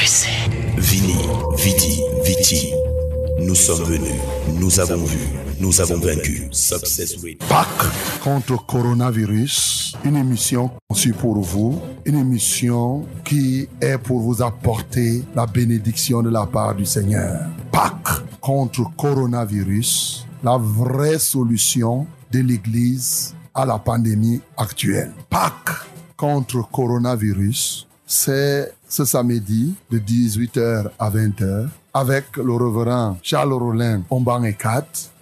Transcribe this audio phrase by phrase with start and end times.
[0.00, 1.28] Vini,
[1.58, 2.72] Vidi, Viti.
[3.38, 4.14] Nous sommes venus,
[4.58, 5.18] nous avons vu,
[5.60, 6.48] nous avons vaincu.
[6.52, 7.16] Success.
[7.46, 7.92] Pâques
[8.24, 15.44] contre coronavirus, une émission conçue pour vous, une émission qui est pour vous apporter la
[15.44, 17.38] bénédiction de la part du Seigneur.
[17.70, 25.12] Pâques contre coronavirus, la vraie solution de l'Église à la pandémie actuelle.
[25.28, 25.76] Pâques
[26.16, 34.42] contre coronavirus, c'est ce samedi de 18h à 20h avec le révérend Charles Rollin Omban
[34.42, 35.12] et 4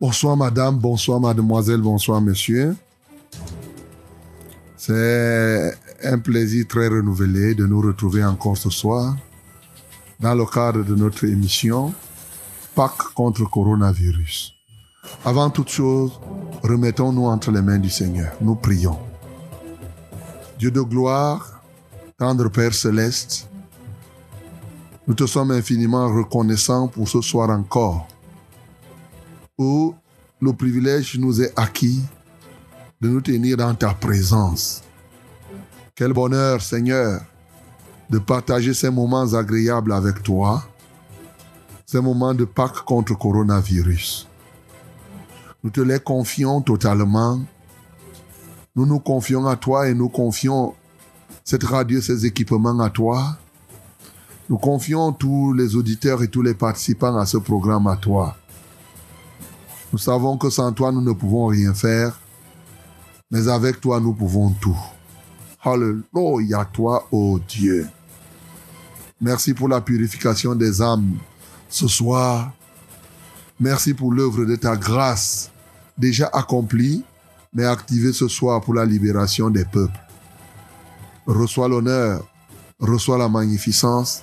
[0.00, 2.76] Bonsoir madame, bonsoir mademoiselle, bonsoir monsieur.
[4.76, 9.16] C'est un plaisir très renouvelé de nous retrouver encore ce soir
[10.20, 11.92] dans le cadre de notre émission
[12.76, 14.54] Pâques contre coronavirus.
[15.24, 16.12] Avant toute chose,
[16.62, 18.32] remettons-nous entre les mains du Seigneur.
[18.40, 19.00] Nous prions.
[20.60, 21.60] Dieu de gloire,
[22.16, 23.48] tendre Père céleste,
[25.08, 28.06] nous te sommes infiniment reconnaissants pour ce soir encore
[29.58, 29.94] où
[30.40, 32.00] le privilège nous est acquis
[33.00, 34.82] de nous tenir dans ta présence.
[35.94, 37.20] Quel bonheur, Seigneur,
[38.08, 40.62] de partager ces moments agréables avec toi,
[41.84, 44.28] ces moments de Pâques contre coronavirus.
[45.64, 47.40] Nous te les confions totalement.
[48.76, 50.74] Nous nous confions à toi et nous confions
[51.44, 53.38] cette radio, ces équipements à toi.
[54.48, 58.36] Nous confions tous les auditeurs et tous les participants à ce programme à toi.
[59.92, 62.18] Nous savons que sans toi, nous ne pouvons rien faire,
[63.30, 64.78] mais avec toi, nous pouvons tout.
[65.62, 67.88] Alléluia, toi, ô Dieu.
[69.20, 71.16] Merci pour la purification des âmes
[71.68, 72.52] ce soir.
[73.58, 75.50] Merci pour l'œuvre de ta grâce
[75.98, 77.02] déjà accomplie,
[77.52, 79.98] mais activée ce soir pour la libération des peuples.
[81.26, 82.24] Reçois l'honneur,
[82.78, 84.22] reçois la magnificence.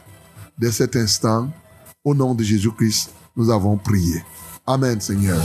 [0.57, 1.49] Dès cet instant,
[2.03, 4.23] au nom de Jésus-Christ, nous avons prié.
[4.67, 5.39] Amen, Seigneur.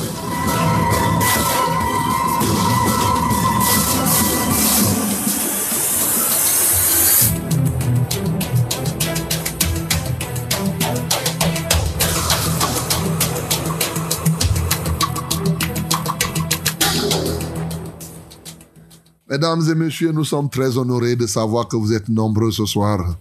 [19.29, 23.17] Mesdames et messieurs, nous sommes très honorés de savoir que vous êtes nombreux ce soir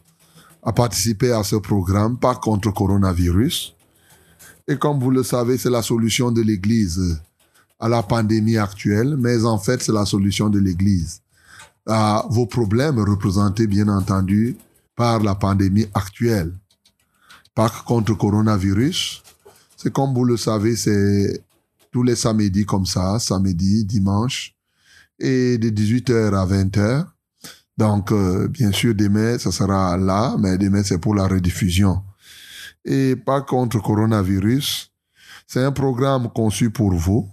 [0.64, 3.76] à participer à ce programme, pas contre coronavirus.
[4.69, 7.19] Et comme vous le savez, c'est la solution de l'Église
[7.80, 11.22] à la pandémie actuelle, mais en fait, c'est la solution de l'Église
[11.88, 14.58] à vos problèmes représentés, bien entendu,
[14.96, 16.53] par la pandémie actuelle.
[17.56, 19.24] Pâques contre coronavirus,
[19.75, 21.44] c'est comme vous le savez, c'est
[21.91, 24.53] tous les samedis comme ça, samedi, dimanche,
[25.18, 27.06] et de 18h à 20h.
[27.75, 32.03] Donc, euh, bien sûr, demain, ça sera là, mais demain, c'est pour la rediffusion.
[32.85, 34.91] Et pas contre coronavirus.
[35.47, 37.29] C'est un programme conçu pour vous,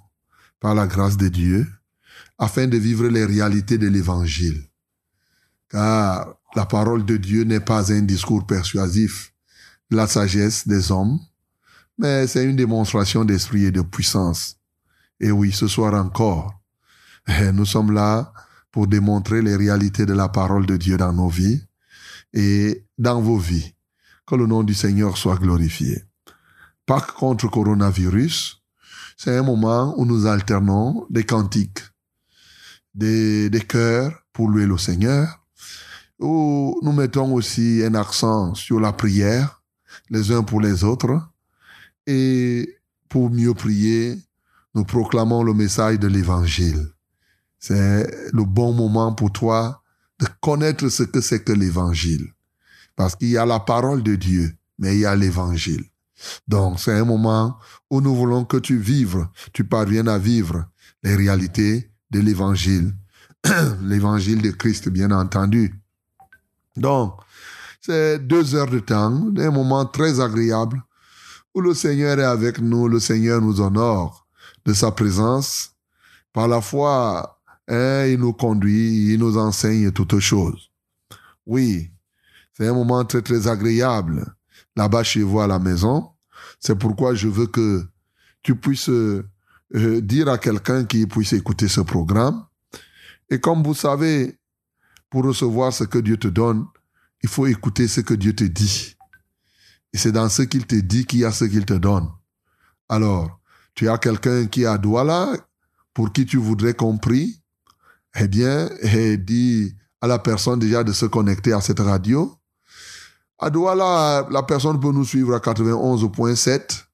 [0.60, 1.66] par la grâce de Dieu,
[2.38, 4.64] afin de vivre les réalités de l'Évangile.
[5.68, 9.32] Car la parole de Dieu n'est pas un discours persuasif
[9.90, 11.20] de la sagesse des hommes,
[11.98, 14.56] mais c'est une démonstration d'esprit et de puissance.
[15.20, 16.60] Et oui, ce soir encore,
[17.52, 18.32] nous sommes là
[18.70, 21.62] pour démontrer les réalités de la parole de Dieu dans nos vies
[22.32, 23.75] et dans vos vies.
[24.26, 26.03] Que le nom du Seigneur soit glorifié.
[26.84, 28.62] Pâques contre coronavirus,
[29.16, 31.81] c'est un moment où nous alternons des cantiques,
[32.94, 35.47] des, des chœurs pour louer le Seigneur,
[36.19, 39.62] où nous mettons aussi un accent sur la prière,
[40.10, 41.20] les uns pour les autres,
[42.06, 42.76] et
[43.08, 44.19] pour mieux prier,
[44.75, 46.88] nous proclamons le message de l'Évangile.
[47.58, 49.82] C'est le bon moment pour toi
[50.20, 52.32] de connaître ce que c'est que l'évangile.
[52.96, 55.84] Parce qu'il y a la parole de Dieu, mais il y a l'évangile.
[56.48, 57.58] Donc, c'est un moment
[57.90, 60.64] où nous voulons que tu vives, tu parviennes à vivre
[61.02, 62.94] les réalités de l'évangile.
[63.82, 65.75] l'évangile de Christ, bien entendu.
[66.76, 67.20] Donc,
[67.81, 70.82] c'est deux heures de temps, un moment très agréable
[71.54, 74.26] où le Seigneur est avec nous, le Seigneur nous honore
[74.64, 75.70] de sa présence
[76.32, 80.70] par la foi et il nous conduit, il nous enseigne toutes choses.
[81.46, 81.90] Oui,
[82.56, 84.35] c'est un moment très très agréable
[84.76, 86.11] là-bas chez vous à la maison.
[86.58, 87.85] C'est pourquoi je veux que
[88.43, 89.23] tu puisses euh,
[89.73, 92.47] dire à quelqu'un qui puisse écouter ce programme.
[93.29, 94.38] Et comme vous savez,
[95.11, 96.64] pour recevoir ce que Dieu te donne,
[97.23, 98.97] il faut écouter ce que Dieu te dit.
[99.93, 102.09] Et c'est dans ce qu'il te dit qu'il y a ce qu'il te donne.
[102.88, 103.38] Alors,
[103.75, 105.32] tu as quelqu'un qui est à Douala,
[105.93, 107.43] pour qui tu voudrais qu'on prie,
[108.19, 112.38] eh bien, et dis à la personne déjà de se connecter à cette radio.
[113.38, 116.85] À Douala, la personne peut nous suivre à 91.7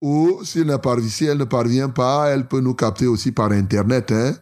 [0.00, 4.34] ou si elle, ne parvient pas, elle peut nous capter aussi par Internet, hein,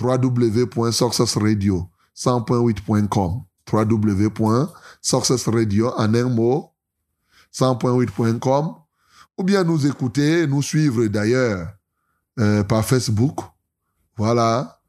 [0.00, 3.42] www.successradio 100.8.com
[3.72, 6.70] www.successradio en un mot
[7.52, 8.74] 100.8.com
[9.36, 11.66] ou bien nous écouter, nous suivre d'ailleurs
[12.38, 13.40] euh, par Facebook,
[14.16, 14.80] voilà,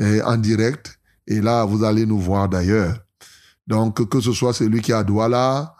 [0.00, 0.98] en direct.
[1.26, 2.98] Et là, vous allez nous voir d'ailleurs.
[3.70, 5.76] Donc, que ce soit celui qui est à Douala,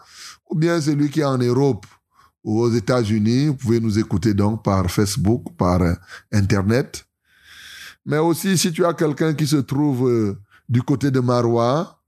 [0.49, 1.85] ou bien celui qui est en Europe
[2.41, 5.93] ou aux États-Unis, vous pouvez nous écouter donc par Facebook, par euh,
[6.31, 7.05] Internet.
[8.05, 10.39] Mais aussi, si tu as quelqu'un qui se trouve euh,
[10.69, 12.01] du côté de Marois,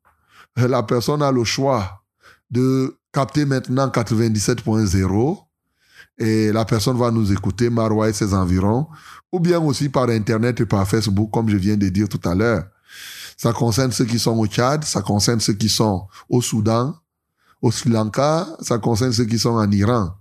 [0.56, 2.02] la personne a le choix
[2.50, 5.38] de capter maintenant 97.0
[6.18, 8.88] et la personne va nous écouter, Marois et ses environs,
[9.34, 12.34] ou bien aussi par Internet et par Facebook, comme je viens de dire tout à
[12.34, 12.64] l'heure.
[13.38, 16.96] Ça concerne ceux qui sont au Tchad, ça concerne ceux qui sont au Soudan,
[17.62, 20.12] au Sri Lanka, ça concerne ceux qui sont en Iran.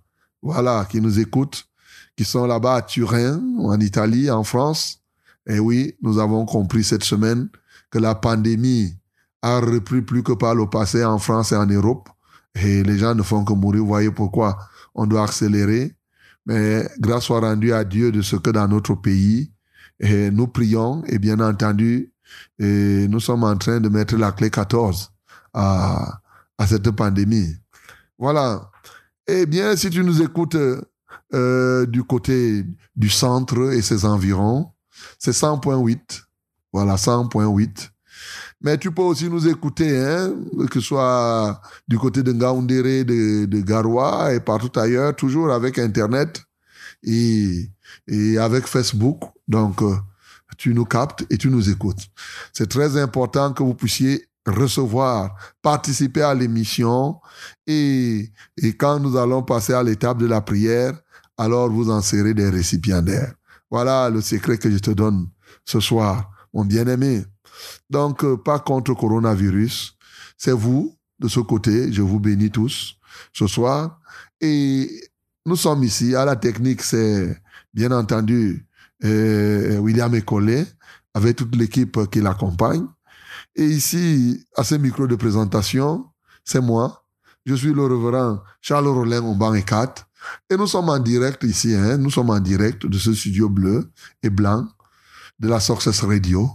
[0.43, 1.64] Voilà, qui nous écoutent,
[2.17, 5.00] qui sont là-bas à Turin, en Italie, en France.
[5.47, 7.49] Et oui, nous avons compris cette semaine
[7.91, 8.97] que la pandémie
[9.43, 12.08] a repris plus que par le passé en France et en Europe.
[12.55, 13.82] Et les gens ne font que mourir.
[13.82, 14.58] Vous voyez pourquoi
[14.94, 15.97] on doit accélérer.
[16.47, 19.53] Mais grâce soit rendue à Dieu de ce que dans notre pays,
[20.00, 22.12] et nous prions et bien entendu,
[22.58, 25.11] et nous sommes en train de mettre la clé 14
[25.55, 26.20] à,
[26.67, 27.56] cette pandémie.
[28.19, 28.70] Voilà.
[29.26, 30.56] Eh bien, si tu nous écoutes
[31.34, 32.64] euh, du côté
[32.94, 34.70] du centre et ses environs,
[35.19, 36.23] c'est 100.8.
[36.73, 37.90] Voilà, 100.8.
[38.61, 40.32] Mais tu peux aussi nous écouter, hein,
[40.70, 45.81] que ce soit du côté de Ngaoundéré, de, de Garoua et partout ailleurs, toujours avec
[45.81, 46.44] Internet
[47.02, 47.69] et,
[48.06, 49.20] et avec Facebook.
[49.49, 49.96] Donc, euh,
[50.62, 52.06] tu nous captes et tu nous écoutes.
[52.53, 57.19] C'est très important que vous puissiez recevoir, participer à l'émission
[57.67, 60.94] et, et quand nous allons passer à l'étape de la prière,
[61.37, 63.35] alors vous en serez des récipiendaires.
[63.73, 65.26] Voilà le secret que je te donne
[65.64, 67.25] ce soir, mon bien-aimé.
[67.91, 69.97] Donc, euh, pas contre coronavirus.
[70.37, 71.93] C'est vous, de ce côté.
[71.93, 72.94] Je vous bénis tous
[73.32, 73.99] ce soir.
[74.41, 75.11] Et
[75.44, 76.15] nous sommes ici.
[76.15, 77.37] À la technique, c'est
[77.75, 78.65] bien entendu
[79.05, 80.65] euh, William Ecolé,
[81.15, 82.87] avec toute l'équipe qui l'accompagne.
[83.55, 86.07] Et ici, à ce micro de présentation,
[86.45, 87.05] c'est moi.
[87.45, 90.07] Je suis le révérend Charles Rollin au et 4.
[90.51, 93.91] Et nous sommes en direct ici, hein, nous sommes en direct de ce studio bleu
[94.23, 94.69] et blanc
[95.41, 96.49] de la Success Radio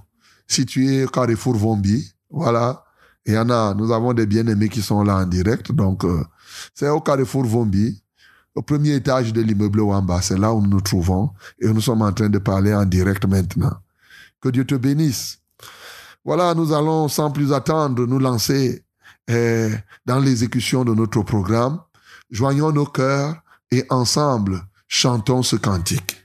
[0.48, 2.10] situé au Carrefour Vombi.
[2.30, 2.84] Voilà.
[3.26, 5.74] Et y en a, nous avons des bien-aimés qui sont là en direct.
[5.74, 6.24] Donc, euh,
[6.74, 8.02] c'est au Carrefour Vombi,
[8.58, 10.20] au premier étage de l'immeuble Wamba.
[10.20, 11.30] C'est là où nous nous trouvons.
[11.60, 13.78] Et nous sommes en train de parler en direct maintenant.
[14.42, 15.38] Que Dieu te bénisse.
[16.26, 18.84] Voilà, nous allons sans plus attendre nous lancer
[19.28, 19.70] eh,
[20.08, 21.80] dans l'exécution de notre programme.
[22.32, 23.36] Joignons nos cœurs
[23.70, 26.18] et ensemble chantons ce cantique.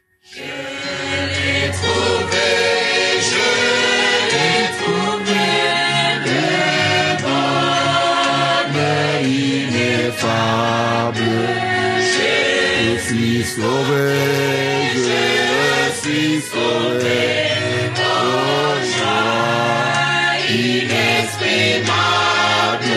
[13.45, 14.15] Suis sauvé,
[14.95, 15.01] je
[16.01, 17.27] suis sauvé.
[17.97, 17.99] Oh,
[18.93, 22.97] joie inexprimable.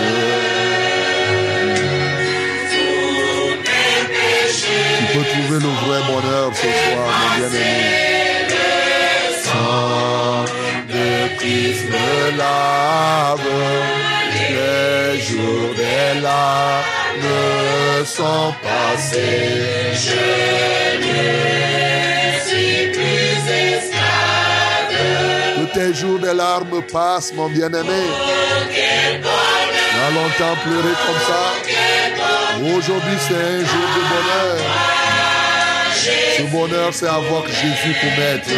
[4.98, 7.76] Tu peux trouver le vrai bonheur ce soir, mon bien-aimé.
[9.44, 10.46] Sang
[10.90, 11.06] de
[11.38, 11.86] Christ
[12.38, 13.50] lave,
[14.50, 15.12] les
[17.18, 19.94] me sont passés.
[19.94, 20.24] Je
[21.06, 21.20] ne
[22.46, 24.94] suis plus esclave.
[25.56, 28.04] Tous tes jours de larmes passent, mon bien-aimé.
[30.06, 31.42] a longtemps pleuré comme ça.
[32.78, 34.58] Aujourd'hui, c'est un jour de bonheur.
[36.38, 38.50] Ce bonheur, c'est avoir Jésus pour maître.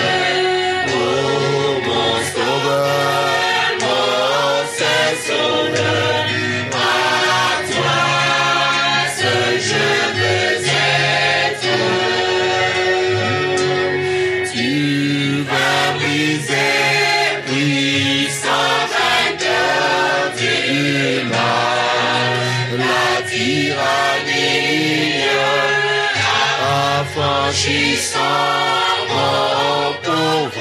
[30.04, 30.52] Pauvre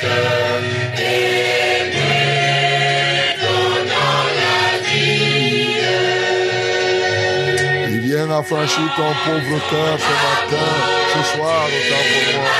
[0.00, 0.62] cœur.
[3.86, 4.06] La.
[7.88, 10.68] Il vient affranchir ton pauvre cœur ce matin,
[11.12, 12.54] ce soir, autant pour moi.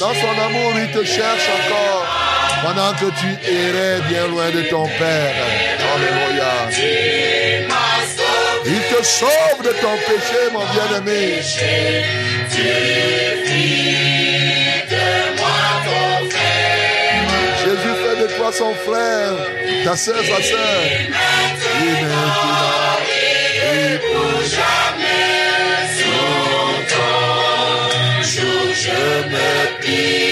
[0.00, 2.04] Dans son amour, il te cherche encore
[2.62, 5.34] pendant que tu errais bien loin de ton Père.
[5.94, 6.99] Alléluia.
[8.64, 11.40] Il te sauve de ton péché, mon bien-aimé.
[17.64, 19.32] Jésus fait de toi son frère,
[19.84, 20.82] ta soeur, sa soeur.
[24.00, 25.30] Pour jamais
[28.72, 30.29] je me.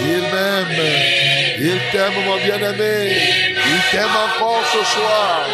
[0.00, 0.68] Il m'aime.
[1.58, 3.16] Il t'aime, mon bien-aimé.
[3.48, 5.46] Il t'aime encore ce soir.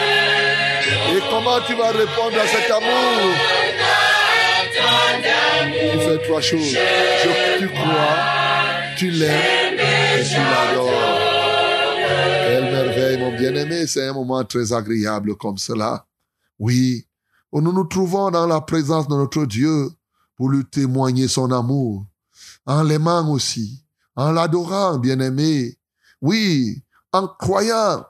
[1.15, 3.35] Et comment tu vas répondre à cet amour?
[5.93, 6.71] Tu fais trois choses.
[6.71, 8.17] Je, tu crois,
[8.97, 11.19] tu l'aimes et tu l'adores.
[12.47, 13.87] Quelle merveille, mon bien-aimé.
[13.87, 16.07] C'est un moment très agréable comme cela.
[16.59, 17.07] Oui,
[17.53, 19.91] nous nous trouvons dans la présence de notre Dieu
[20.37, 22.05] pour lui témoigner son amour,
[22.67, 23.85] en l'aimant aussi,
[24.17, 25.79] en l'adorant, bien-aimé.
[26.21, 28.05] Oui, en croyant,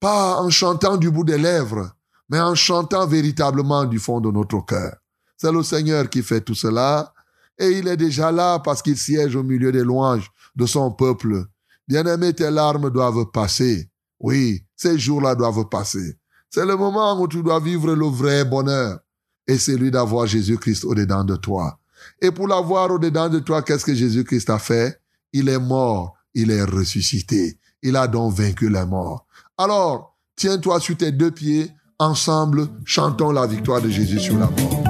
[0.00, 1.90] pas en chantant du bout des lèvres,
[2.28, 4.96] mais en chantant véritablement du fond de notre cœur.
[5.36, 7.12] C'est le Seigneur qui fait tout cela,
[7.58, 11.44] et il est déjà là parce qu'il siège au milieu des louanges de son peuple.
[11.86, 13.90] Bien-aimé, tes larmes doivent passer.
[14.20, 16.18] Oui, ces jours-là doivent passer.
[16.50, 18.98] C'est le moment où tu dois vivre le vrai bonheur.
[19.46, 21.78] Et c'est lui d'avoir Jésus-Christ au-dedans de toi.
[22.20, 25.00] Et pour l'avoir au-dedans de toi, qu'est-ce que Jésus-Christ a fait?
[25.32, 27.58] Il est mort, il est ressuscité.
[27.82, 29.26] Il a donc vaincu la mort.
[29.56, 34.87] Alors, tiens-toi sur tes deux pieds, ensemble, chantons la victoire de Jésus sur la mort.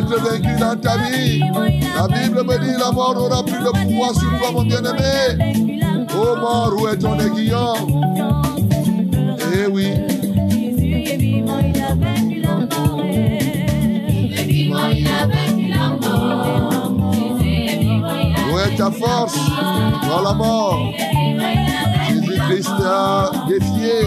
[0.00, 1.40] Être vaincue dans ta vie.
[1.94, 6.06] La Bible me dit la mort n'aura plus de pouvoir sur toi, mon bien-aimé.
[6.14, 7.74] Ô mort, où est ton aiguillon?
[9.52, 9.90] Eh oui,
[11.72, 12.46] a vaincu a
[15.26, 15.74] vaincu a
[18.52, 19.38] où est ta force
[20.08, 20.92] dans la mort?
[22.08, 23.98] Jésus-Christ t'a défié.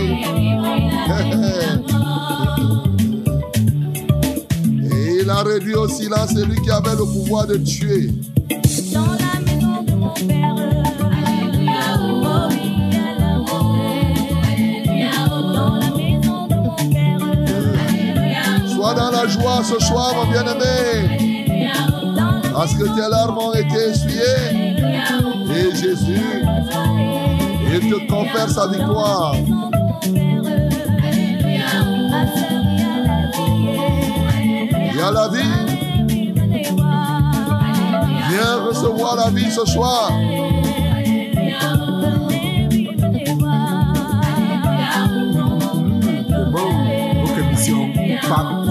[5.23, 8.09] Il a réduit au silence celui qui avait le pouvoir de tuer.
[8.93, 10.53] Dans la maison de mon père.
[18.67, 21.71] Sois dans la joie ce soir, mon bien-aimé,
[22.51, 24.75] parce que tes larmes ont été essuyées.
[25.55, 26.43] Et Jésus,
[27.71, 29.37] il te confère sa victoire
[35.03, 35.39] à la vie.
[38.29, 40.11] Viens recevoir la vie ce soir.
[45.05, 46.01] Hum,
[46.51, 46.71] bom,
[47.21, 47.89] o que é missão?
[48.29, 48.63] Pago.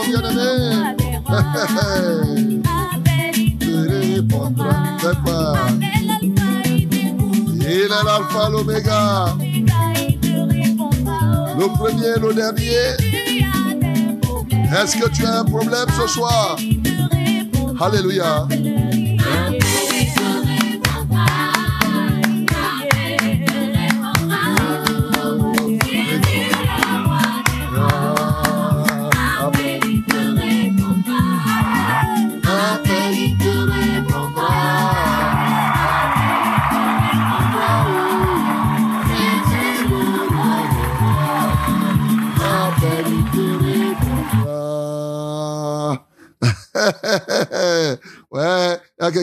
[0.00, 0.94] mon bien-aimé.
[3.60, 3.74] Tu
[4.14, 5.66] répondras.
[7.46, 9.36] Il est l'alpha, l'oméga.
[11.58, 12.96] Le premier, le dernier.
[14.72, 16.56] Est-ce que tu as un problème ce soir?
[17.80, 18.46] Alléluia.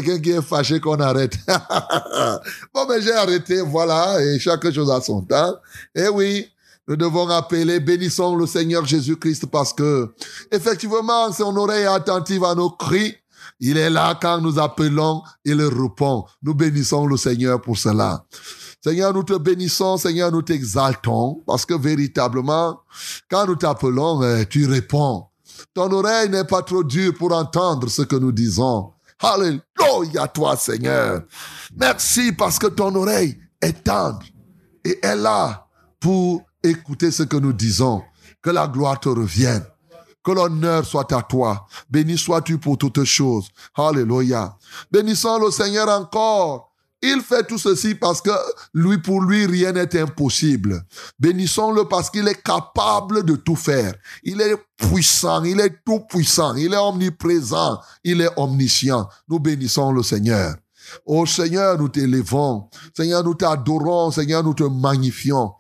[0.02, 1.38] quelqu'un qui est fâché qu'on arrête.
[2.74, 5.56] bon, mais j'ai arrêté, voilà, et chaque chose à son temps.
[5.96, 6.48] Eh oui,
[6.88, 10.14] nous devons appeler bénissons le Seigneur Jésus-Christ parce que,
[10.52, 13.16] effectivement, son oreille attentive à nos cris,
[13.60, 16.26] il est là quand nous appelons, il répond.
[16.44, 18.26] Nous bénissons le Seigneur pour cela.
[18.84, 22.80] Seigneur, nous te bénissons, Seigneur, nous t'exaltons, parce que véritablement,
[23.30, 25.26] quand nous t'appelons, eh, tu réponds.
[25.74, 28.94] Ton oreille n'est pas trop dure pour entendre ce que nous disons.
[29.20, 29.62] Hallelujah.
[29.80, 31.22] Alléluia toi, Seigneur.
[31.76, 34.24] Merci parce que ton oreille est tendre
[34.84, 35.68] et est là
[36.00, 38.04] pour écouter ce que nous disons.
[38.42, 39.64] Que la gloire te revienne.
[40.24, 41.66] Que l'honneur soit à toi.
[41.90, 43.48] Béni sois-tu pour toutes choses.
[43.76, 44.58] Alléluia.
[44.92, 46.67] Bénissons le Seigneur encore.
[47.02, 48.32] Il fait tout ceci parce que
[48.74, 50.84] lui, pour lui, rien n'est impossible.
[51.20, 53.94] Bénissons-le parce qu'il est capable de tout faire.
[54.24, 59.08] Il est puissant, il est tout puissant, il est omniprésent, il est omniscient.
[59.28, 60.56] Nous bénissons le Seigneur.
[61.06, 62.70] Oh Seigneur, nous t'élevons.
[62.96, 64.10] Seigneur, nous t'adorons.
[64.12, 65.54] Seigneur, nous te magnifions.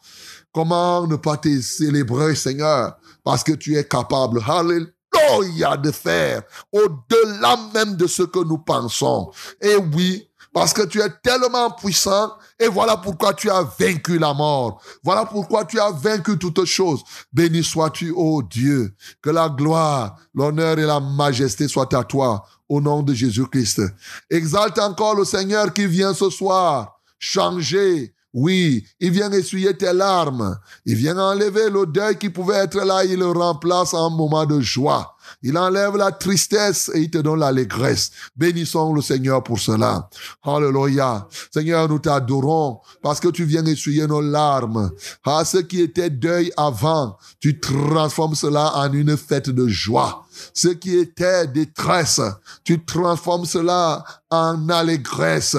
[0.51, 4.41] Comment ne pas te célébrer, Seigneur, parce que tu es capable.
[4.47, 9.31] Alléluia de faire au-delà même de ce que nous pensons.
[9.61, 14.33] Et oui, parce que tu es tellement puissant et voilà pourquoi tu as vaincu la
[14.33, 14.81] mort.
[15.03, 17.03] Voilà pourquoi tu as vaincu toutes choses.
[17.31, 18.91] Béni sois-tu, ô Dieu.
[19.21, 23.83] Que la gloire, l'honneur et la majesté soient à toi au nom de Jésus-Christ.
[24.31, 28.15] Exalte encore le Seigneur qui vient ce soir changer.
[28.33, 30.57] Oui, il vient essuyer tes larmes.
[30.87, 33.05] Il vient enlever le deuil qui pouvait être là.
[33.05, 35.16] Il le remplace en moment de joie.
[35.41, 38.11] Il enlève la tristesse et il te donne l'allégresse.
[38.35, 40.09] Bénissons le Seigneur pour cela.
[40.43, 41.27] Alléluia.
[41.51, 44.91] Seigneur, nous t'adorons parce que tu viens essuyer nos larmes.
[45.25, 50.26] À ce qui était deuil avant, tu transformes cela en une fête de joie.
[50.53, 52.21] Ce qui était détresse,
[52.63, 55.57] tu transformes cela en allégresse.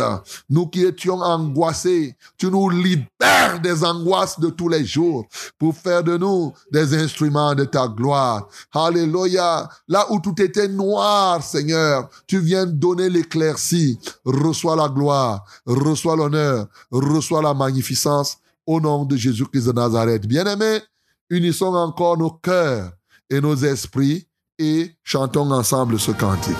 [0.51, 5.27] Nous qui étions angoissés, tu nous libères des angoisses de tous les jours
[5.59, 8.49] pour faire de nous des instruments de ta gloire.
[8.73, 9.69] Alléluia.
[9.89, 13.99] Là où tout était noir, Seigneur, tu viens donner l'éclaircie.
[14.25, 18.37] Reçois la gloire, reçois l'honneur, reçois la magnificence
[18.67, 20.27] au nom de Jésus-Christ de Nazareth.
[20.27, 20.83] Bien-aimés,
[21.31, 22.93] unissons encore nos cœurs
[23.31, 24.28] et nos esprits
[24.59, 26.57] et chantons ensemble ce cantique.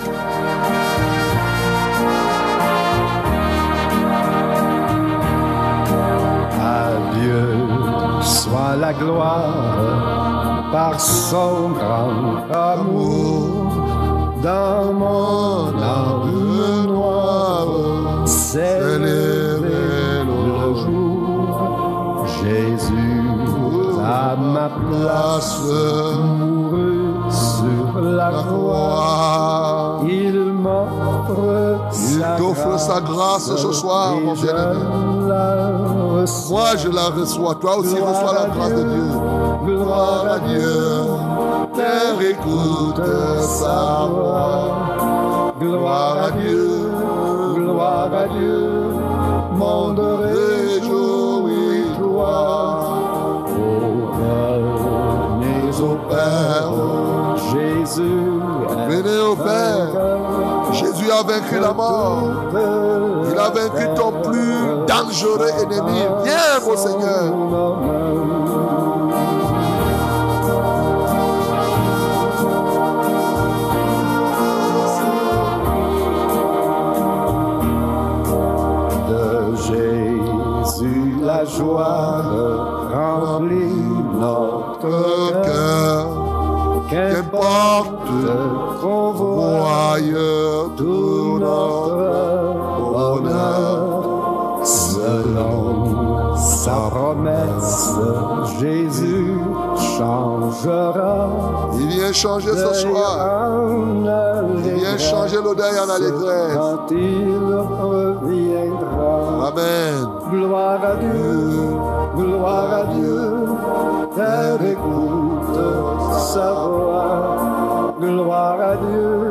[6.61, 7.57] À Dieu
[8.21, 18.25] soit la gloire par son grand amour dans mon âme noire.
[18.25, 19.59] C'est le
[20.75, 22.25] jour.
[22.41, 23.21] Jésus
[24.01, 25.61] à ma place
[28.01, 29.99] la croix.
[30.07, 31.79] Il m'offre
[32.11, 34.83] Il t'offre sa grâce ce soir, mon bien-aimé.
[36.49, 37.55] Moi, je la reçois.
[37.55, 39.09] Toi aussi, reçois la grâce de Dieu.
[39.65, 41.03] Gloire à Dieu.
[41.75, 43.01] Terre écoute
[43.41, 44.89] sa voix.
[45.59, 46.89] Gloire à Dieu,
[47.53, 48.69] gloire à Dieu,
[49.51, 51.19] monde réjouis-toi.
[53.45, 54.07] Oh,
[55.35, 56.71] venez au Père,
[57.97, 59.89] Venez au Père.
[60.73, 62.23] Jésus a vaincu la mort.
[63.31, 66.01] Il a vaincu ton plus dangereux ennemi.
[66.23, 67.33] Viens, mon Seigneur.
[79.09, 82.28] de Jésus la joie
[89.89, 97.97] voyeur, tout notre bonheur selon sa promesse.
[98.59, 99.39] Jésus
[99.97, 101.29] changera.
[101.79, 103.51] Il vient changer ce soir.
[104.63, 106.53] Il vient changer le deuil en allégresse.
[106.55, 107.37] Quand il
[107.81, 109.47] reviendra?
[109.47, 110.07] Amen.
[110.31, 111.73] Gloire à Dieu,
[112.15, 113.47] gloire à Dieu,
[114.15, 115.59] terre écoute
[116.17, 117.49] sa voix.
[117.99, 119.28] Gloire à Dieu.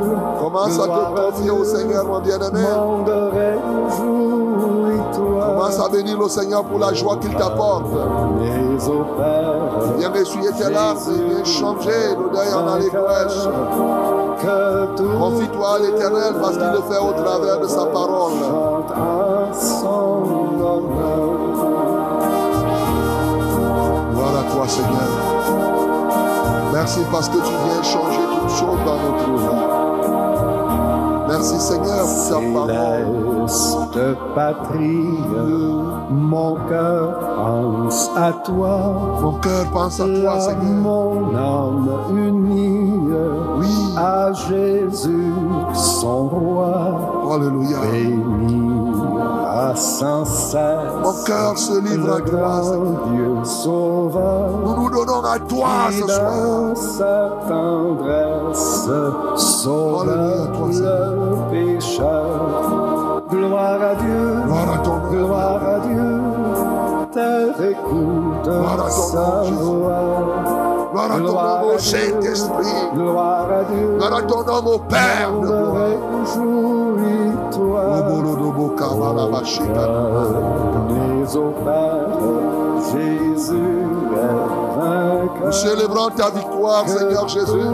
[0.68, 1.64] Commence à te confier au.
[1.64, 2.64] Seigneur, mon bien-aimé.
[5.14, 7.85] Commence à bénir le Seigneur pour la joie qu'il t'apporte.
[9.98, 13.48] Viens essuyer tes larmes et viens changer le deuil en allégresse.
[15.18, 18.33] Confie-toi à l'éternel parce qu'il le fait au travers de sa parole.
[24.14, 25.09] Gloire à toi, Seigneur.
[26.72, 29.77] Merci parce que tu viens changer toutes choses dans notre vie.
[31.28, 33.48] Merci Seigneur pour ta parole.
[33.48, 35.04] Céleste patrie,
[36.10, 39.18] mon cœur pense à toi.
[39.22, 40.82] Mon cœur pense à toi, Seigneur.
[40.82, 42.92] mon âme unie
[43.58, 43.94] Oui.
[43.96, 45.32] à Jésus,
[45.74, 46.98] son roi,
[47.34, 47.78] Alléluia.
[47.92, 48.67] béni
[49.59, 50.59] à sans cesse.
[51.03, 53.09] Mon cœur se livre à toi, Seigneur.
[53.09, 54.51] Dieu sauveur.
[54.64, 56.77] Nous nous donnons à toi ce soir.
[56.77, 58.88] sa tendresse
[59.37, 60.51] sauve le
[61.51, 63.23] pécheur.
[63.31, 66.21] Gloire à Dieu, Gloire à ton gloire à Dieu.
[67.12, 68.51] Terre écoute
[68.90, 70.77] sa voix.
[70.92, 71.79] Gloire à ton nom, au.
[71.79, 72.90] Saint-Esprit.
[72.94, 73.96] Gloire à Dieu.
[73.98, 75.88] Gloire à ton nom, au Père de gloire.
[82.92, 85.46] Jésus est vainqueur.
[85.46, 87.68] Nous célébrons ta victoire, Seigneur Jésus.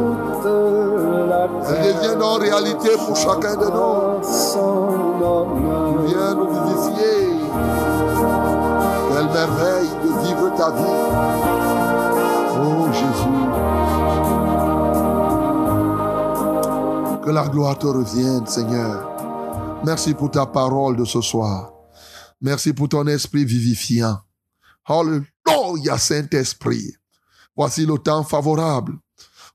[1.69, 4.21] Elle devient en réalité pour chacun de nous.
[6.07, 7.49] Viens nous vivifier.
[9.09, 11.64] Quelle merveille de vivre ta vie.
[17.25, 19.83] Que la gloire te revienne, Seigneur.
[19.83, 21.73] Merci pour ta parole de ce soir.
[22.43, 24.19] Merci pour ton esprit vivifiant.
[24.85, 26.95] Alléluia, Saint-Esprit.
[27.57, 28.99] Voici le temps favorable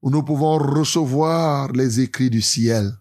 [0.02, 2.92] où nous pouvons recevoir les écrits du ciel.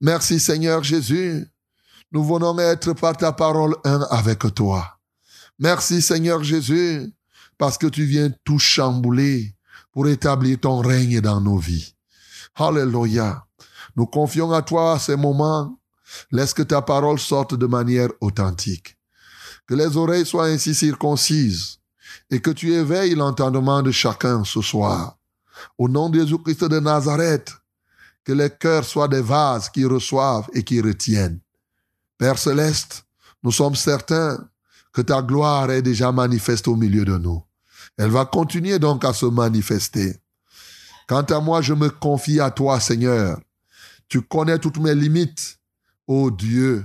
[0.00, 1.46] Merci Seigneur Jésus.
[2.10, 4.98] Nous venons être par ta parole un avec toi.
[5.58, 7.12] Merci Seigneur Jésus
[7.58, 9.54] parce que tu viens tout chambouler
[9.92, 11.94] pour établir ton règne dans nos vies.
[12.54, 13.44] Alléluia.
[13.96, 15.78] Nous confions à toi ces moments.
[16.30, 18.96] Laisse que ta parole sorte de manière authentique.
[19.66, 21.78] Que les oreilles soient ainsi circoncises
[22.30, 25.16] et que tu éveilles l'entendement de chacun ce soir.
[25.78, 27.52] Au nom de Jésus-Christ de Nazareth,
[28.24, 31.40] que les cœurs soient des vases qui reçoivent et qui retiennent.
[32.18, 33.04] Père céleste,
[33.42, 34.38] nous sommes certains
[34.92, 37.42] que ta gloire est déjà manifeste au milieu de nous.
[37.96, 40.16] Elle va continuer donc à se manifester.
[41.06, 43.38] Quant à moi, je me confie à toi, Seigneur.
[44.08, 45.58] Tu connais toutes mes limites,
[46.06, 46.84] ô Dieu,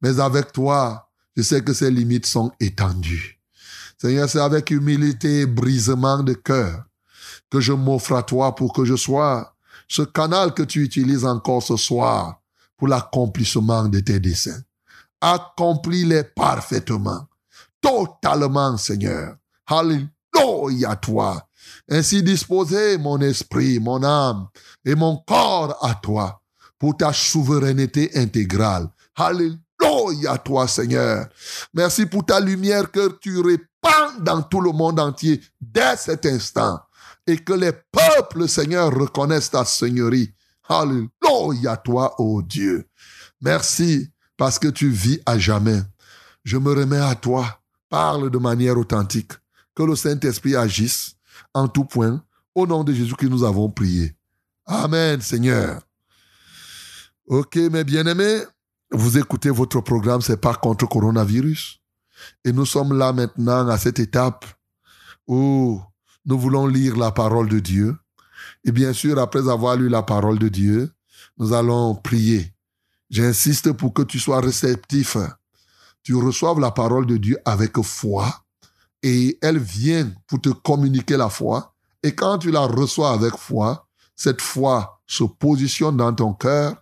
[0.00, 3.40] mais avec toi, je sais que ces limites sont étendues.
[4.00, 6.84] Seigneur, c'est avec humilité et brisement de cœur
[7.50, 9.56] que je m'offre à toi pour que je sois
[9.88, 12.40] ce canal que tu utilises encore ce soir
[12.76, 14.62] pour l'accomplissement de tes desseins.
[15.20, 17.26] Accomplis-les parfaitement,
[17.80, 19.36] totalement, Seigneur.
[19.66, 21.48] Alléluia, toi.
[21.88, 24.46] Ainsi disposer mon esprit, mon âme
[24.84, 26.37] et mon corps à toi
[26.78, 28.88] pour ta souveraineté intégrale.
[29.16, 31.26] Alléluia, toi, Seigneur.
[31.74, 36.80] Merci pour ta lumière que tu répands dans tout le monde entier dès cet instant
[37.26, 40.32] et que les peuples, Seigneur, reconnaissent ta Seigneurie.
[40.68, 42.88] Alléluia, toi, ô Dieu.
[43.40, 45.82] Merci parce que tu vis à jamais.
[46.44, 47.60] Je me remets à toi.
[47.88, 49.32] Parle de manière authentique.
[49.74, 51.14] Que le Saint-Esprit agisse
[51.54, 52.22] en tout point.
[52.54, 54.14] Au nom de Jésus que nous avons prié.
[54.66, 55.80] Amen, Seigneur.
[57.30, 58.40] Ok, mes bien-aimés,
[58.90, 61.78] vous écoutez votre programme, c'est pas contre coronavirus.
[62.42, 64.46] Et nous sommes là maintenant à cette étape
[65.26, 65.78] où
[66.24, 67.94] nous voulons lire la parole de Dieu.
[68.64, 70.90] Et bien sûr, après avoir lu la parole de Dieu,
[71.36, 72.54] nous allons prier.
[73.10, 75.18] J'insiste pour que tu sois réceptif.
[76.02, 78.42] Tu reçoives la parole de Dieu avec foi
[79.02, 81.74] et elle vient pour te communiquer la foi.
[82.02, 83.86] Et quand tu la reçois avec foi,
[84.16, 86.74] cette foi se positionne dans ton cœur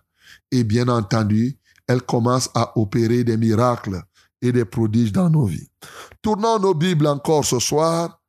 [0.51, 4.03] et bien entendu, elle commence à opérer des miracles
[4.41, 5.69] et des prodiges dans nos vies.
[6.21, 8.21] Tournons nos Bibles encore ce soir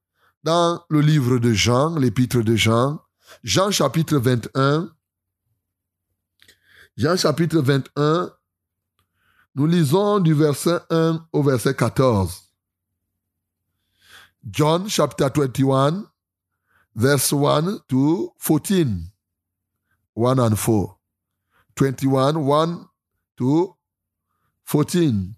[0.42, 3.00] dans le livre de Jean, l'épître de Jean,
[3.42, 4.90] Jean chapitre 21.
[6.96, 8.33] Jean chapitre 21,
[9.54, 12.44] nous lisons du verset 1 au verset 14.
[14.50, 16.04] John chapter 21,
[16.94, 19.12] verse 1 to 14.
[20.16, 20.98] 1 and 4.
[21.79, 22.88] 21, 1
[23.37, 23.77] to
[24.64, 25.35] 14.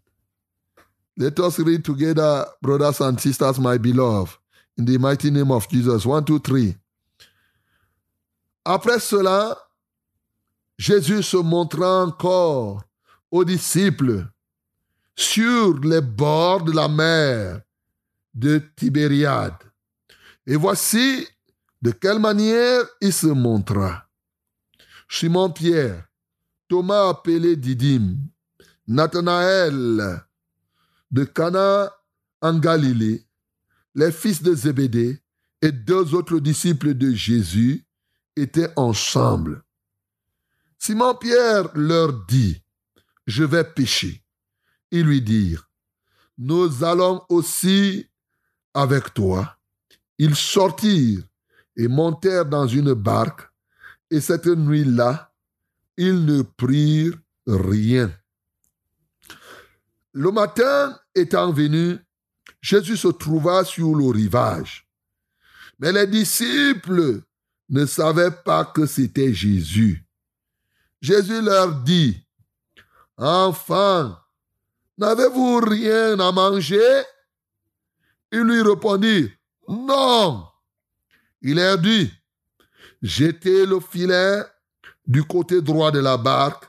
[1.18, 4.38] Let us read together, brothers and sisters, my beloved,
[4.78, 6.06] in the mighty name of Jesus.
[6.06, 6.74] 1, 2, 3.
[8.64, 9.54] Après cela,
[10.78, 12.82] Jésus se montra encore
[13.30, 14.26] aux disciples
[15.14, 17.60] sur les bords de la mer
[18.32, 19.58] de Tibériade.
[20.46, 21.26] Et voici
[21.82, 24.06] de quelle manière il se montra.
[25.06, 26.09] Simon Pierre,
[26.70, 28.16] Thomas appelé Didyme,
[28.86, 30.22] Nathanaël
[31.10, 31.92] de Cana
[32.40, 33.26] en Galilée,
[33.96, 35.20] les fils de Zébédée
[35.62, 37.84] et deux autres disciples de Jésus
[38.36, 39.64] étaient ensemble.
[40.78, 42.62] Simon-Pierre leur dit,
[43.26, 44.22] je vais pêcher.
[44.92, 45.68] Ils lui dirent,
[46.38, 48.06] nous allons aussi
[48.74, 49.58] avec toi.
[50.18, 51.24] Ils sortirent
[51.74, 53.50] et montèrent dans une barque,
[54.08, 55.29] et cette nuit-là,
[56.00, 58.10] ils ne prirent rien.
[60.14, 61.98] Le matin étant venu,
[62.62, 64.88] Jésus se trouva sur le rivage.
[65.78, 67.20] Mais les disciples
[67.68, 70.06] ne savaient pas que c'était Jésus.
[71.02, 72.26] Jésus leur dit,
[73.18, 74.16] Enfants,
[74.96, 77.02] n'avez-vous rien à manger?
[78.32, 79.28] Ils lui répondirent,
[79.68, 80.46] Non.
[81.42, 82.10] Il leur dit,
[83.02, 84.42] Jetez le filet
[85.06, 86.64] du côté droit de la barque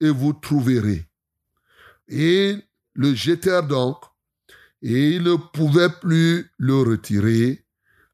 [0.00, 1.06] et vous trouverez.
[2.08, 2.62] Ils
[2.94, 3.98] le jetèrent donc
[4.82, 7.64] et ils ne pouvaient plus le retirer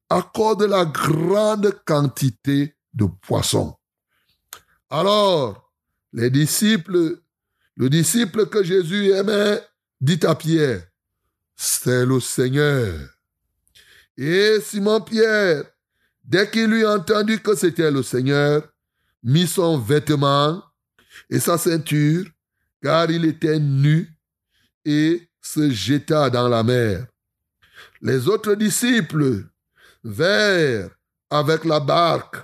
[0.09, 3.77] à cause de la grande quantité de poissons.
[4.89, 5.73] Alors,
[6.13, 7.21] les disciples,
[7.77, 9.63] le disciple que Jésus aimait,
[10.01, 10.83] dit à Pierre,
[11.55, 12.99] c'est le Seigneur.
[14.17, 15.65] Et Simon-Pierre,
[16.25, 18.69] dès qu'il lui entendu que c'était le Seigneur,
[19.23, 20.63] mit son vêtement
[21.29, 22.25] et sa ceinture,
[22.83, 24.09] car il était nu,
[24.85, 27.07] et se jeta dans la mer.
[28.01, 29.45] Les autres disciples
[30.03, 30.91] vinrent
[31.29, 32.37] avec la barque,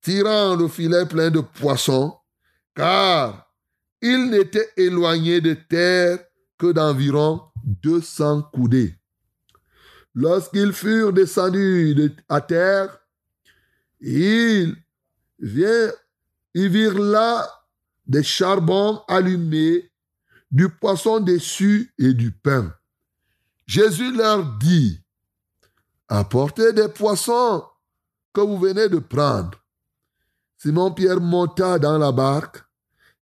[0.00, 2.16] tirant le filet plein de poissons,
[2.74, 3.48] car
[4.00, 6.18] ils n'étaient éloignés de terre
[6.58, 8.96] que d'environ 200 coudées.
[10.14, 12.98] Lorsqu'ils furent descendus de- à terre,
[14.00, 14.76] ils
[15.38, 15.92] virent,
[16.54, 17.48] ils virent là
[18.06, 19.90] des charbons allumés,
[20.50, 22.74] du poisson dessus et du pain.
[23.66, 25.00] Jésus leur dit,
[26.08, 27.64] apportez des poissons
[28.34, 29.58] que vous venez de prendre.
[30.58, 32.62] Simon-Pierre monta dans la barque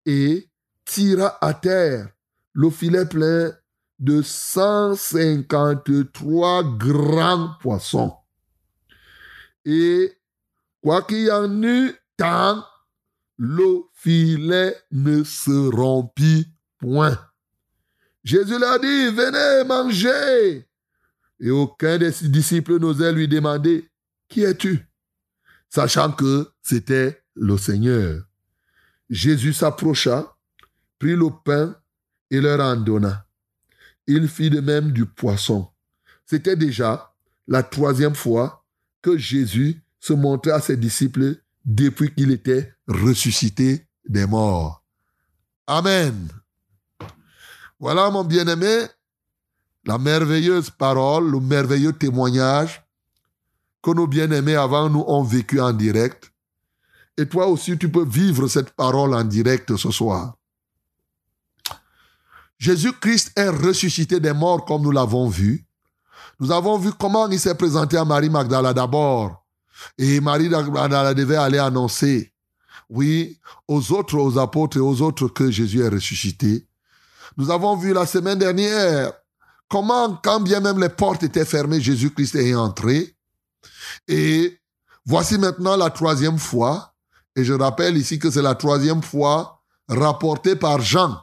[0.06, 0.50] et
[0.86, 2.08] tira à terre
[2.54, 3.52] le filet plein
[4.00, 8.16] de 153 grands poissons.
[9.66, 10.18] Et
[10.82, 12.64] quoi qu'il y en eût tant,
[13.38, 16.48] le filet ne se rompit
[16.80, 17.18] point.
[18.24, 20.68] Jésus leur dit, venez manger.
[21.40, 23.90] Et aucun des disciples n'osait lui demander,
[24.28, 24.88] qui es-tu?
[25.70, 28.24] Sachant que c'était le Seigneur.
[29.10, 30.36] Jésus s'approcha,
[31.00, 31.76] prit le pain
[32.32, 33.26] et leur en donna.
[34.08, 35.70] Il fit de même du poisson.
[36.26, 37.14] C'était déjà
[37.48, 38.66] la troisième fois
[39.02, 44.84] que Jésus se montrait à ses disciples depuis qu'il était ressuscité des morts.
[45.68, 46.30] Amen.
[47.80, 48.88] Voilà, mon bien-aimé,
[49.86, 52.84] la merveilleuse parole, le merveilleux témoignage
[53.82, 56.32] que nos bien-aimés avant nous ont vécu en direct.
[57.18, 60.36] Et toi aussi, tu peux vivre cette parole en direct ce soir.
[62.58, 65.66] Jésus-Christ est ressuscité des morts comme nous l'avons vu.
[66.40, 69.46] Nous avons vu comment il s'est présenté à Marie Magdala d'abord.
[69.98, 72.34] Et Marie Magdala devait aller annoncer,
[72.90, 76.68] oui, aux autres, aux apôtres et aux autres que Jésus est ressuscité.
[77.38, 79.12] Nous avons vu la semaine dernière
[79.70, 83.16] comment, quand bien même les portes étaient fermées, Jésus-Christ est entré.
[84.08, 84.58] Et
[85.06, 86.94] voici maintenant la troisième fois.
[87.36, 91.20] Et je rappelle ici que c'est la troisième fois rapportée par Jean.